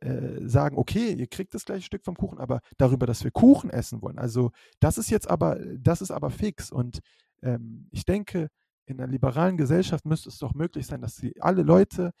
äh, 0.00 0.46
sagen, 0.46 0.76
okay, 0.76 1.12
ihr 1.12 1.26
kriegt 1.26 1.54
das 1.54 1.64
gleiche 1.64 1.84
Stück 1.84 2.04
vom 2.04 2.16
Kuchen, 2.16 2.38
aber 2.38 2.60
darüber, 2.76 3.06
dass 3.06 3.24
wir 3.24 3.30
Kuchen 3.30 3.70
essen 3.70 4.02
wollen. 4.02 4.18
Also 4.18 4.50
das 4.80 4.98
ist 4.98 5.10
jetzt 5.10 5.28
aber, 5.28 5.58
das 5.78 6.00
ist 6.00 6.10
aber 6.10 6.30
fix. 6.30 6.70
Und 6.70 7.00
ähm, 7.42 7.88
ich 7.90 8.04
denke, 8.04 8.48
in 8.86 9.00
einer 9.00 9.10
liberalen 9.10 9.56
Gesellschaft 9.56 10.04
müsste 10.04 10.28
es 10.28 10.38
doch 10.38 10.54
möglich 10.54 10.86
sein, 10.86 11.00
dass 11.00 11.16
sie 11.16 11.40
alle 11.40 11.62
Leute, 11.62 12.12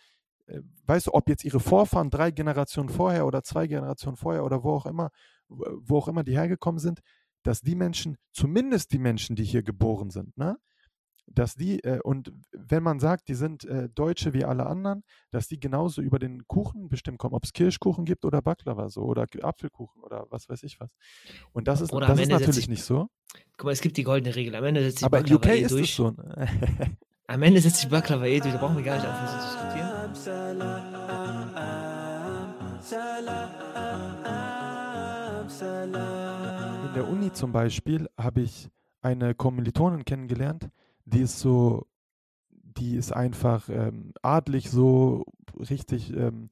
äh, 0.46 0.60
weißt 0.86 1.08
du, 1.08 1.14
ob 1.14 1.28
jetzt 1.28 1.44
ihre 1.44 1.60
Vorfahren 1.60 2.10
drei 2.10 2.30
Generationen 2.30 2.88
vorher 2.88 3.26
oder 3.26 3.42
zwei 3.42 3.66
Generationen 3.66 4.16
vorher 4.16 4.44
oder 4.44 4.64
wo 4.64 4.72
auch 4.74 4.86
immer, 4.86 5.10
wo 5.48 5.98
auch 5.98 6.08
immer 6.08 6.24
die 6.24 6.36
hergekommen 6.36 6.78
sind, 6.78 7.00
dass 7.42 7.60
die 7.60 7.74
Menschen, 7.74 8.16
zumindest 8.32 8.92
die 8.92 8.98
Menschen, 8.98 9.36
die 9.36 9.44
hier 9.44 9.62
geboren 9.62 10.10
sind, 10.10 10.36
ne, 10.36 10.56
dass 11.26 11.54
die, 11.54 11.82
äh, 11.84 12.00
und 12.02 12.32
wenn 12.52 12.82
man 12.82 13.00
sagt, 13.00 13.28
die 13.28 13.34
sind 13.34 13.64
äh, 13.64 13.88
Deutsche 13.88 14.32
wie 14.32 14.44
alle 14.44 14.66
anderen, 14.66 15.04
dass 15.30 15.48
die 15.48 15.58
genauso 15.58 16.02
über 16.02 16.18
den 16.18 16.46
Kuchen 16.46 16.88
bestimmt 16.88 17.18
kommen, 17.18 17.34
ob 17.34 17.44
es 17.44 17.52
Kirschkuchen 17.52 18.04
gibt 18.04 18.24
oder 18.24 18.42
Baklava 18.42 18.88
so 18.88 19.02
oder 19.02 19.26
Apfelkuchen 19.42 20.02
oder 20.02 20.26
was 20.30 20.48
weiß 20.48 20.62
ich 20.64 20.80
was. 20.80 20.90
Und 21.52 21.68
das 21.68 21.80
ist, 21.80 21.92
das 21.92 22.20
ist 22.20 22.30
natürlich 22.30 22.68
nicht 22.68 22.84
so. 22.84 23.08
Guck 23.56 23.66
mal, 23.66 23.72
es 23.72 23.80
gibt 23.80 23.96
die 23.96 24.02
goldene 24.04 24.34
Regel. 24.34 24.54
Am 24.56 24.64
Ende 24.64 24.82
setzt 24.82 24.98
sich 24.98 25.06
Aber 25.06 25.18
in 25.18 25.24
Baklava 25.24 25.52
UK 25.52 25.56
eh 25.56 25.60
ist 25.62 25.70
durch. 25.70 25.94
so. 25.94 26.10
ne? 26.10 26.48
Am 27.26 27.42
Ende 27.42 27.60
setzt 27.60 27.76
sich 27.78 27.88
Baklava 27.88 28.26
eh 28.26 28.40
durch. 28.40 28.52
Da 28.52 28.58
brauchen 28.60 28.76
wir 28.76 28.84
gar 28.84 28.96
nicht 28.96 29.06
anfangen 29.06 29.28
zu 29.28 29.46
diskutieren. 29.46 30.94
In 36.86 36.94
der 36.94 37.08
Uni 37.08 37.32
zum 37.32 37.52
Beispiel 37.52 38.08
habe 38.18 38.42
ich 38.42 38.68
eine 39.00 39.34
Kommilitonin 39.34 40.04
kennengelernt, 40.04 40.68
die 41.04 41.20
ist 41.20 41.38
so, 41.40 41.86
die 42.50 42.96
ist 42.96 43.12
einfach 43.12 43.68
ähm, 43.68 44.12
adlig 44.22 44.70
so, 44.70 45.24
richtig 45.58 46.12
ähm, 46.14 46.50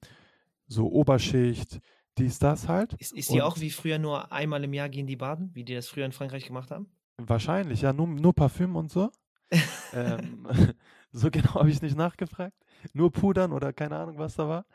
so 0.67 0.91
Oberschicht, 0.91 1.81
die 2.19 2.27
ist 2.27 2.43
das 2.43 2.69
halt. 2.69 2.95
Ist, 2.95 3.13
ist 3.13 3.31
die 3.31 3.35
Und- 3.35 3.43
auch 3.43 3.61
wie 3.61 3.71
früher 3.71 3.99
nur 3.99 4.31
einmal 4.33 4.63
im 4.65 4.73
Jahr 4.73 4.89
gehen 4.89 5.07
die 5.07 5.17
baden, 5.17 5.51
wie 5.55 5.65
die 5.65 5.75
das 5.75 5.89
früher 5.89 6.05
in 6.07 6.13
Frankreich 6.13 6.47
gemacht 6.47 6.71
haben? 6.71 6.87
Wahrscheinlich, 7.19 7.83
ja, 7.83 7.93
nur, 7.93 8.07
nur 8.07 8.35
Parfüm 8.35 8.77
und 8.77 8.91
so. 8.91 9.11
ähm, 9.93 10.47
so 11.13 11.31
genau 11.31 11.55
habe 11.55 11.71
ich 11.71 11.83
nicht 11.83 11.97
nachgefragt. 11.97 12.57
Nur 12.93 13.13
pudern 13.13 13.53
oder 13.53 13.73
keine 13.73 13.97
Ahnung, 13.97 14.19
was 14.19 14.35
da 14.35 14.49
war. 14.49 14.67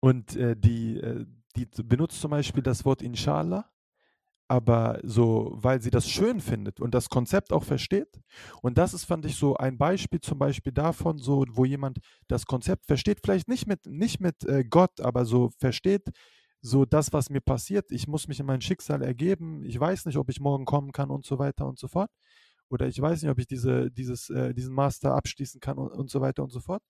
Und 0.00 0.36
äh, 0.36 0.56
die, 0.56 0.96
äh, 0.96 1.26
die 1.56 1.66
benutzt 1.82 2.20
zum 2.20 2.30
Beispiel 2.30 2.62
das 2.62 2.84
Wort 2.84 3.02
Inshallah, 3.02 3.68
aber 4.48 5.00
so, 5.02 5.52
weil 5.54 5.82
sie 5.82 5.90
das 5.90 6.08
schön 6.08 6.40
findet 6.40 6.80
und 6.80 6.94
das 6.94 7.08
Konzept 7.08 7.52
auch 7.52 7.64
versteht. 7.64 8.20
Und 8.62 8.78
das 8.78 8.94
ist, 8.94 9.04
fand 9.04 9.26
ich, 9.26 9.36
so 9.36 9.56
ein 9.56 9.76
Beispiel 9.76 10.20
zum 10.20 10.38
Beispiel 10.38 10.72
davon, 10.72 11.18
so, 11.18 11.44
wo 11.50 11.64
jemand 11.64 11.98
das 12.28 12.46
Konzept 12.46 12.86
versteht, 12.86 13.20
vielleicht 13.22 13.48
nicht 13.48 13.66
mit, 13.66 13.86
nicht 13.86 14.20
mit 14.20 14.44
äh, 14.44 14.64
Gott, 14.64 15.00
aber 15.00 15.24
so 15.24 15.50
versteht, 15.58 16.08
so 16.60 16.84
das, 16.84 17.12
was 17.12 17.30
mir 17.30 17.40
passiert, 17.40 17.90
ich 17.90 18.06
muss 18.06 18.28
mich 18.28 18.40
in 18.40 18.46
mein 18.46 18.60
Schicksal 18.60 19.02
ergeben, 19.02 19.64
ich 19.64 19.78
weiß 19.78 20.06
nicht, 20.06 20.16
ob 20.16 20.28
ich 20.28 20.40
morgen 20.40 20.64
kommen 20.64 20.92
kann 20.92 21.10
und 21.10 21.24
so 21.24 21.38
weiter 21.38 21.66
und 21.66 21.78
so 21.78 21.88
fort. 21.88 22.10
Oder 22.68 22.86
ich 22.86 23.00
weiß 23.00 23.22
nicht, 23.22 23.30
ob 23.30 23.38
ich 23.38 23.46
diese, 23.46 23.90
dieses, 23.90 24.30
äh, 24.30 24.54
diesen 24.54 24.74
Master 24.74 25.14
abschließen 25.14 25.60
kann 25.60 25.78
und, 25.78 25.90
und 25.90 26.10
so 26.10 26.20
weiter 26.20 26.42
und 26.42 26.52
so 26.52 26.60
fort. 26.60 26.82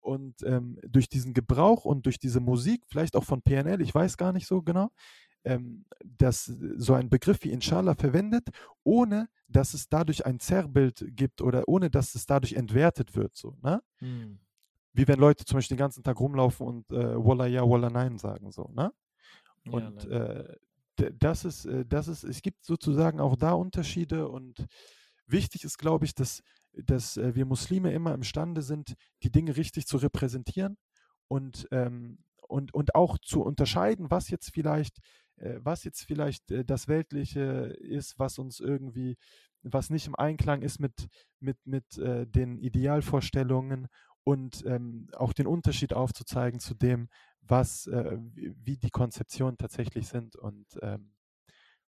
Und 0.00 0.42
ähm, 0.44 0.78
durch 0.86 1.08
diesen 1.08 1.32
Gebrauch 1.32 1.84
und 1.84 2.06
durch 2.06 2.18
diese 2.18 2.40
Musik, 2.40 2.84
vielleicht 2.86 3.16
auch 3.16 3.24
von 3.24 3.42
PNL, 3.42 3.80
ich 3.80 3.94
weiß 3.94 4.16
gar 4.16 4.32
nicht 4.32 4.46
so 4.46 4.62
genau, 4.62 4.90
ähm, 5.44 5.86
dass 6.04 6.44
so 6.44 6.94
ein 6.94 7.08
Begriff 7.08 7.38
wie 7.42 7.50
Inshallah 7.50 7.94
verwendet, 7.94 8.48
ohne 8.82 9.28
dass 9.48 9.74
es 9.74 9.88
dadurch 9.88 10.26
ein 10.26 10.40
Zerrbild 10.40 11.04
gibt 11.08 11.40
oder 11.40 11.68
ohne 11.68 11.90
dass 11.90 12.14
es 12.14 12.26
dadurch 12.26 12.54
entwertet 12.54 13.16
wird. 13.16 13.34
So, 13.34 13.56
ne? 13.62 13.82
Hm. 13.98 14.38
Wie 14.92 15.08
wenn 15.08 15.18
Leute 15.18 15.44
zum 15.44 15.56
Beispiel 15.56 15.76
den 15.76 15.80
ganzen 15.80 16.04
Tag 16.04 16.20
rumlaufen 16.20 16.66
und 16.66 16.90
äh, 16.92 17.16
Wallah 17.16 17.46
ja, 17.46 17.62
Wallah 17.62 17.90
nein 17.90 18.18
sagen. 18.18 18.52
So, 18.52 18.70
ne? 18.74 18.92
Ja, 19.64 19.72
Und 19.72 19.90
leider. 19.90 20.10
äh, 20.10 20.56
das 21.18 21.44
ist, 21.44 21.64
äh, 21.66 21.84
das 21.86 22.08
ist, 22.08 22.24
es 22.24 22.42
gibt 22.42 22.64
sozusagen 22.64 23.20
auch 23.20 23.36
da 23.36 23.52
Unterschiede 23.52 24.28
und 24.28 24.66
wichtig 25.26 25.64
ist, 25.64 25.78
glaube 25.78 26.04
ich, 26.04 26.14
dass, 26.14 26.42
dass 26.72 27.16
äh, 27.16 27.34
wir 27.34 27.46
Muslime 27.46 27.92
immer 27.92 28.14
imstande 28.14 28.62
sind, 28.62 28.94
die 29.22 29.30
Dinge 29.30 29.56
richtig 29.56 29.86
zu 29.86 29.96
repräsentieren 29.96 30.76
und, 31.28 31.66
ähm, 31.72 32.18
und, 32.48 32.74
und 32.74 32.94
auch 32.94 33.18
zu 33.18 33.42
unterscheiden, 33.42 34.10
was 34.10 34.30
jetzt 34.30 34.50
vielleicht, 34.52 34.98
äh, 35.36 35.56
was 35.60 35.84
jetzt 35.84 36.02
vielleicht 36.04 36.50
äh, 36.50 36.64
das 36.64 36.88
Weltliche 36.88 37.40
ist, 37.80 38.18
was 38.18 38.38
uns 38.38 38.60
irgendwie, 38.60 39.16
was 39.62 39.90
nicht 39.90 40.06
im 40.06 40.14
Einklang 40.14 40.62
ist 40.62 40.78
mit, 40.78 41.08
mit, 41.40 41.56
mit 41.64 41.98
äh, 41.98 42.26
den 42.26 42.58
Idealvorstellungen 42.58 43.88
und 44.24 44.64
ähm, 44.66 45.08
auch 45.14 45.32
den 45.32 45.46
Unterschied 45.46 45.92
aufzuzeigen 45.94 46.60
zu 46.60 46.74
dem, 46.74 47.08
was, 47.46 47.86
äh, 47.86 48.18
wie 48.34 48.76
die 48.76 48.90
Konzeptionen 48.90 49.56
tatsächlich 49.56 50.08
sind 50.08 50.36
und, 50.36 50.66
ähm, 50.82 51.12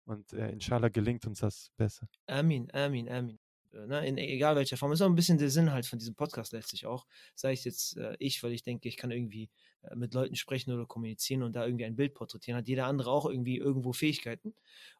und 0.05 0.33
äh, 0.33 0.51
inshallah 0.51 0.89
gelingt 0.89 1.25
uns 1.25 1.39
das 1.39 1.71
besser. 1.77 2.07
Amin, 2.27 2.69
Amin, 2.73 3.09
Amin. 3.09 3.39
Äh, 3.73 3.87
Ne, 3.87 4.07
in 4.07 4.17
egal 4.17 4.55
welcher 4.55 4.77
Form. 4.77 4.91
Das 4.91 5.01
ist 5.01 5.05
auch 5.05 5.09
ein 5.09 5.15
bisschen 5.15 5.37
der 5.37 5.49
Sinn 5.49 5.71
halt 5.71 5.85
von 5.85 5.99
diesem 5.99 6.15
Podcast 6.15 6.53
letztlich 6.53 6.85
auch. 6.85 7.05
Sei 7.35 7.51
es 7.51 7.65
jetzt 7.65 7.97
äh, 7.97 8.15
ich, 8.19 8.41
weil 8.41 8.53
ich 8.53 8.63
denke, 8.63 8.87
ich 8.87 8.95
kann 8.95 9.11
irgendwie 9.11 9.49
mit 9.95 10.13
Leuten 10.13 10.35
sprechen 10.35 10.71
oder 10.73 10.85
kommunizieren 10.85 11.43
und 11.43 11.55
da 11.55 11.65
irgendwie 11.65 11.85
ein 11.85 11.95
Bild 11.95 12.13
porträtieren, 12.13 12.57
hat 12.57 12.67
jeder 12.67 12.87
andere 12.87 13.11
auch 13.11 13.25
irgendwie 13.25 13.57
irgendwo 13.57 13.93
Fähigkeiten 13.93 14.53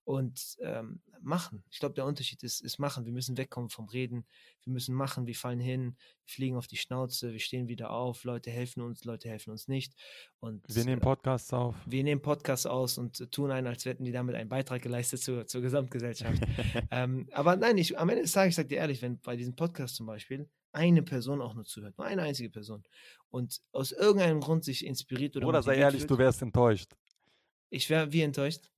und 0.04 0.58
ähm, 0.62 1.02
machen. 1.22 1.64
Ich 1.72 1.80
glaube, 1.80 1.96
der 1.96 2.06
Unterschied 2.06 2.44
ist, 2.44 2.62
ist 2.62 2.78
machen. 2.78 3.06
Wir 3.06 3.12
müssen 3.12 3.38
wegkommen 3.38 3.70
vom 3.70 3.88
Reden. 3.88 4.26
Wir 4.64 4.72
müssen 4.72 4.94
machen. 4.94 5.26
Wir 5.26 5.36
fallen 5.36 5.60
hin, 5.60 5.96
wir 6.26 6.34
fliegen 6.34 6.58
auf 6.58 6.68
die 6.68 6.78
Schnauze, 6.78 7.32
wir 7.32 7.40
stehen 7.40 7.68
wieder 7.68 7.90
auf. 7.90 8.24
Leute 8.24 8.52
helfen 8.52 8.82
uns, 8.82 9.04
Leute 9.04 9.30
helfen 9.30 9.50
uns 9.50 9.68
nicht. 9.68 9.94
Und 10.40 10.64
Wir 10.68 10.86
nehmen 10.86 11.02
äh, 11.02 11.04
Podcasts 11.04 11.52
auf. 11.54 11.76
wir 11.88 12.04
nehmen 12.04 12.22
Podcasts 12.22 12.68
aus 12.68 12.98
und 13.00 13.32
tun 13.32 13.52
einen, 13.52 13.68
als 13.68 13.86
hätten 13.86 14.04
die 14.04 14.12
damit 14.12 14.36
einen 14.36 14.50
Beitrag 14.50 14.82
geleistet 14.82 15.22
zur, 15.22 15.48
zur 15.48 15.62
Gesamtgesellschaft. 15.62 16.42
ähm, 16.92 17.28
aber 17.32 17.56
nein, 17.56 17.78
ich, 17.78 17.98
am 17.98 18.10
Ende 18.10 18.22
des 18.22 18.32
Tages, 18.32 18.52
ich 18.52 18.56
sage 18.56 18.68
dir 18.70 18.78
ehrlich, 18.78 19.02
wenn 19.02 19.20
bei 19.20 19.36
diesem 19.36 19.56
Podcast 19.56 19.96
zum 19.96 20.06
Beispiel 20.06 20.48
eine 20.76 21.02
Person 21.04 21.42
auch 21.42 21.54
nur 21.56 21.66
zuhört, 21.66 21.98
nur 21.98 22.06
eine 22.06 22.22
einzige 22.24 22.50
Person 22.50 22.84
und 23.30 23.62
aus 23.72 23.92
irgendeinem 23.92 24.42
Grund 24.42 24.64
sich 24.64 24.86
inspiriert 24.86 25.36
oder 25.38 25.48
Oder 25.48 25.64
sei 25.64 25.78
ehrlich, 25.78 26.02
fühlt, 26.02 26.12
du 26.12 26.18
wärst 26.18 26.42
enttäuscht, 26.42 26.92
ich 27.70 27.90
wäre 27.90 28.12
wie 28.14 28.22
enttäuscht. 28.22 28.70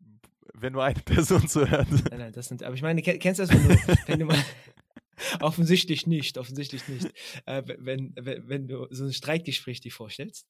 wenn 0.53 0.73
nur 0.73 0.83
eine 0.83 0.99
Person 1.05 1.47
zuhört. 1.47 1.89
Nein, 1.91 2.19
nein, 2.19 2.31
das 2.33 2.47
sind, 2.47 2.63
aber 2.63 2.75
ich 2.75 2.81
meine, 2.81 3.01
kenn- 3.01 3.17
kennst 3.19 3.39
du 3.39 3.45
das, 3.45 3.51
wenn 3.53 3.67
du, 3.67 3.97
wenn 4.07 4.19
du 4.19 4.25
mal, 4.25 4.43
offensichtlich 5.39 6.07
nicht, 6.07 6.37
offensichtlich 6.37 6.87
nicht, 6.87 7.07
äh, 7.45 7.63
wenn, 7.79 8.13
wenn, 8.15 8.47
wenn 8.47 8.67
du 8.67 8.87
so 8.91 9.03
ein 9.05 9.13
Streitgespräch 9.13 9.81
dir 9.81 9.91
vorstellst 9.91 10.47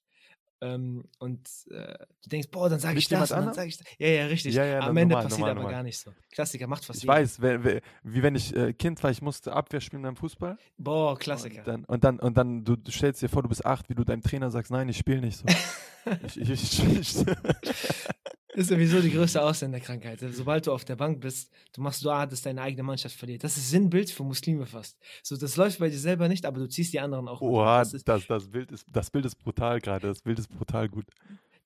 ähm, 0.62 1.06
und 1.20 1.48
äh, 1.70 1.94
du 2.24 2.30
denkst, 2.30 2.50
boah, 2.52 2.70
dann 2.70 2.80
sage 2.80 2.98
ich 2.98 3.08
das 3.08 3.30
dann 3.30 3.54
sage 3.54 3.68
ich 3.70 3.78
das. 3.78 3.88
Ja, 4.00 4.08
ja, 4.08 4.26
richtig. 4.26 4.56
Ja, 4.56 4.66
ja, 4.66 4.80
Am 4.80 4.98
Ende 4.98 5.14
normal, 5.14 5.24
passiert 5.24 5.40
normal, 5.40 5.52
aber 5.52 5.60
normal. 5.62 5.74
gar 5.74 5.84
nicht 5.84 6.00
so. 6.00 6.12
Klassiker 6.32 6.68
macht 6.68 6.84
fast 6.86 6.98
Ich 6.98 7.04
jeder. 7.04 7.14
weiß, 7.14 7.42
wer, 7.42 7.82
wie 8.04 8.24
wenn 8.24 8.36
ich 8.36 8.56
äh, 8.56 8.74
Kind 8.74 9.02
war, 9.04 9.12
ich 9.12 9.22
musste 9.22 9.54
Abwehr 9.54 9.82
spielen 9.82 10.02
beim 10.02 10.16
Fußball. 10.16 10.58
Boah, 10.78 11.18
Klassiker. 11.18 11.60
Und 11.60 11.68
dann, 11.68 11.86
und 11.86 12.04
dann, 12.04 12.20
und 12.20 12.38
dann 12.38 12.64
du, 12.64 12.76
du 12.76 12.92
stellst 12.92 13.22
dir 13.22 13.30
vor, 13.30 13.44
du 13.44 13.50
bist 13.50 13.66
acht, 13.66 13.90
wie 13.90 13.96
du 13.96 14.04
deinem 14.04 14.22
Trainer 14.22 14.50
sagst, 14.50 14.72
nein, 14.72 14.90
ich 14.90 14.98
spiele 14.98 15.22
nicht 15.22 15.38
so. 15.38 15.46
ich, 16.26 16.50
ich, 16.50 17.00
ich, 17.00 17.26
ist 18.58 18.70
sowieso 18.70 19.00
die 19.02 19.12
größte 19.12 19.42
Ausländerkrankheit. 19.42 20.20
Sobald 20.32 20.66
du 20.68 20.72
auf 20.74 20.84
der 20.84 20.96
Bank 20.96 21.22
bist, 21.22 21.52
du 21.74 21.82
machst 21.82 22.04
Dua, 22.04 22.26
dass 22.26 22.42
deine 22.42 22.62
eigene 22.62 22.84
Mannschaft 22.84 23.16
verliert. 23.16 23.44
Das 23.44 23.56
ist 23.58 23.70
Sinnbild 23.70 24.10
für 24.12 24.24
Muslime 24.24 24.66
fast. 24.66 24.98
So, 25.24 25.38
das 25.38 25.56
läuft 25.58 25.80
bei 25.80 25.90
dir 25.90 26.00
selber 26.00 26.28
nicht, 26.28 26.46
aber 26.46 26.60
du 26.60 26.68
ziehst 26.68 26.92
die 26.94 27.00
anderen 27.00 27.28
auch. 27.28 27.42
Oha, 27.42 27.80
Das 27.80 27.94
ist, 27.94 28.08
das, 28.08 28.26
das, 28.28 28.50
Bild 28.50 28.72
ist, 28.72 28.86
das 28.92 29.10
Bild 29.12 29.26
ist 29.26 29.36
brutal 29.36 29.80
gerade. 29.80 30.08
Das 30.08 30.22
Bild 30.22 30.40
ist 30.40 30.48
brutal 30.50 30.90
gut. 30.90 31.06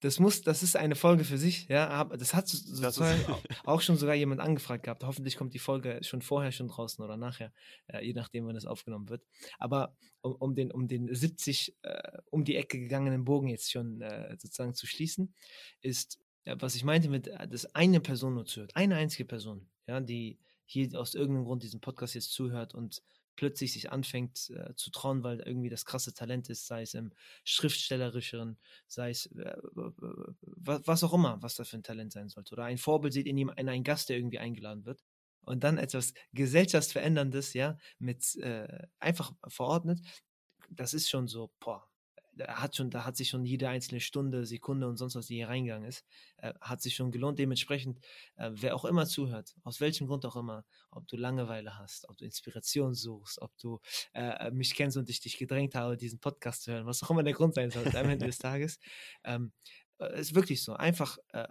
das 0.01 0.19
muss, 0.19 0.41
das 0.41 0.63
ist 0.63 0.75
eine 0.75 0.95
Folge 0.95 1.23
für 1.23 1.37
sich. 1.37 1.67
Ja, 1.69 1.87
aber 1.89 2.17
das 2.17 2.33
hat 2.33 2.47
so- 2.47 2.57
Das 2.57 2.95
sozusagen 2.95 3.21
ist- 3.21 3.29
auch- 3.65 3.81
schon 3.81 3.95
sogar 3.97 4.15
jemand 4.15 4.41
angefragt 4.41 4.83
gehabt. 4.83 5.03
Hoffentlich 5.03 5.37
kommt 5.37 5.53
die 5.53 5.59
Folge 5.59 5.99
schon 6.01 6.21
vorher 6.21 6.51
schon 6.51 6.67
draußen 6.67 7.03
oder 7.05 7.17
nachher, 7.17 7.53
äh, 7.87 8.03
je 8.05 8.13
nachdem, 8.13 8.47
wann 8.47 8.55
es 8.55 8.65
aufgenommen 8.65 9.09
wird. 9.09 9.23
Aber 9.59 9.95
um, 10.21 10.33
um 10.35 10.55
den, 10.55 10.71
um 10.71 10.87
den 10.87 11.13
70 11.13 11.75
äh, 11.83 12.17
um 12.31 12.43
die 12.43 12.55
Ecke 12.55 12.79
gegangenen 12.79 13.23
Bogen 13.23 13.47
jetzt 13.47 13.71
schon 13.71 14.01
äh, 14.01 14.35
sozusagen 14.39 14.73
zu 14.73 14.87
schließen, 14.87 15.33
ist, 15.81 16.19
was 16.45 16.75
ich 16.75 16.83
meinte 16.83 17.09
mit, 17.09 17.27
äh, 17.27 17.47
dass 17.47 17.73
eine 17.75 17.99
Person 17.99 18.35
nur 18.35 18.45
zuhört, 18.45 18.75
eine 18.75 18.95
einzige 18.95 19.25
Person, 19.25 19.67
ja, 19.87 19.99
die 19.99 20.39
hier 20.65 20.99
aus 20.99 21.15
irgendeinem 21.15 21.45
Grund 21.45 21.63
diesen 21.63 21.81
Podcast 21.81 22.15
jetzt 22.15 22.31
zuhört 22.31 22.73
und 22.73 23.03
plötzlich 23.35 23.73
sich 23.73 23.91
anfängt 23.91 24.49
äh, 24.51 24.75
zu 24.75 24.91
trauen, 24.91 25.23
weil 25.23 25.39
irgendwie 25.39 25.69
das 25.69 25.85
krasse 25.85 26.13
Talent 26.13 26.49
ist, 26.49 26.67
sei 26.67 26.83
es 26.83 26.93
im 26.93 27.11
Schriftstellerischeren, 27.43 28.57
sei 28.87 29.09
es 29.09 29.25
äh, 29.27 29.57
was, 29.63 31.03
auch 31.03 31.13
immer, 31.13 31.41
was 31.41 31.55
das 31.55 31.69
für 31.69 31.77
ein 31.77 31.83
Talent 31.83 32.11
sein 32.11 32.29
sollte. 32.29 32.53
Oder 32.53 32.65
ein 32.65 32.77
Vorbild 32.77 33.13
sieht 33.13 33.27
in 33.27 33.37
ihm 33.37 33.51
in 33.55 33.69
einen 33.69 33.83
Gast, 33.83 34.09
der 34.09 34.17
irgendwie 34.17 34.39
eingeladen 34.39 34.85
wird. 34.85 35.03
Und 35.43 35.63
dann 35.63 35.77
etwas 35.77 36.13
Gesellschaftsveränderndes, 36.33 37.53
ja, 37.53 37.77
mit 37.97 38.35
äh, 38.37 38.87
einfach 38.99 39.33
verordnet, 39.47 39.99
das 40.69 40.93
ist 40.93 41.09
schon 41.09 41.27
so, 41.27 41.51
boah, 41.59 41.90
da 42.33 42.61
hat 42.61 42.75
schon, 42.75 42.89
da 42.89 43.05
hat 43.05 43.17
sich 43.17 43.29
schon 43.29 43.45
jede 43.45 43.69
einzelne 43.69 43.99
Stunde, 43.99 44.45
Sekunde 44.45 44.87
und 44.87 44.97
sonst 44.97 45.15
was, 45.15 45.27
die 45.27 45.35
hier 45.35 45.49
reingegangen 45.49 45.87
ist, 45.87 46.05
äh, 46.37 46.53
hat 46.61 46.81
sich 46.81 46.95
schon 46.95 47.11
gelohnt. 47.11 47.39
Dementsprechend, 47.39 47.99
äh, 48.37 48.51
wer 48.53 48.75
auch 48.75 48.85
immer 48.85 49.05
zuhört, 49.05 49.55
aus 49.63 49.81
welchem 49.81 50.07
Grund 50.07 50.25
auch 50.25 50.35
immer, 50.35 50.65
ob 50.91 51.07
du 51.07 51.17
Langeweile 51.17 51.77
hast, 51.77 52.07
ob 52.09 52.17
du 52.17 52.25
Inspiration 52.25 52.93
suchst, 52.93 53.41
ob 53.41 53.57
du 53.57 53.79
äh, 54.13 54.51
mich 54.51 54.75
kennst 54.75 54.97
und 54.97 55.09
ich 55.09 55.19
dich 55.19 55.37
gedrängt 55.37 55.75
habe, 55.75 55.97
diesen 55.97 56.19
Podcast 56.19 56.63
zu 56.63 56.71
hören, 56.71 56.85
was 56.85 57.03
auch 57.03 57.11
immer 57.11 57.23
der 57.23 57.33
Grund 57.33 57.55
sein 57.55 57.71
sollte 57.71 57.99
am 57.99 58.09
Ende 58.09 58.25
des 58.25 58.37
Tages, 58.37 58.79
ähm, 59.23 59.51
äh, 59.99 60.19
ist 60.19 60.35
wirklich 60.35 60.63
so. 60.63 60.73
Einfach 60.73 61.17
äh, 61.33 61.47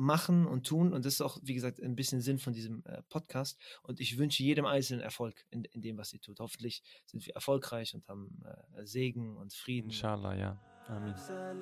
machen 0.00 0.46
und 0.46 0.66
tun. 0.66 0.92
Und 0.92 1.04
das 1.04 1.14
ist 1.14 1.20
auch, 1.20 1.38
wie 1.42 1.54
gesagt, 1.54 1.80
ein 1.80 1.94
bisschen 1.94 2.20
Sinn 2.20 2.38
von 2.38 2.52
diesem 2.52 2.82
äh, 2.86 3.02
Podcast. 3.08 3.58
Und 3.82 4.00
ich 4.00 4.18
wünsche 4.18 4.42
jedem 4.42 4.66
Einzelnen 4.66 5.02
Erfolg 5.02 5.44
in, 5.50 5.64
in 5.64 5.82
dem, 5.82 5.98
was 5.98 6.10
sie 6.10 6.18
tut. 6.18 6.40
Hoffentlich 6.40 6.82
sind 7.06 7.24
wir 7.26 7.34
erfolgreich 7.34 7.94
und 7.94 8.08
haben 8.08 8.42
äh, 8.44 8.84
Segen 8.84 9.36
und 9.36 9.52
Frieden. 9.52 9.90
Inshallah, 9.90 10.34
ja. 10.36 10.60
Amin. 10.88 11.14
Salam, 11.14 11.60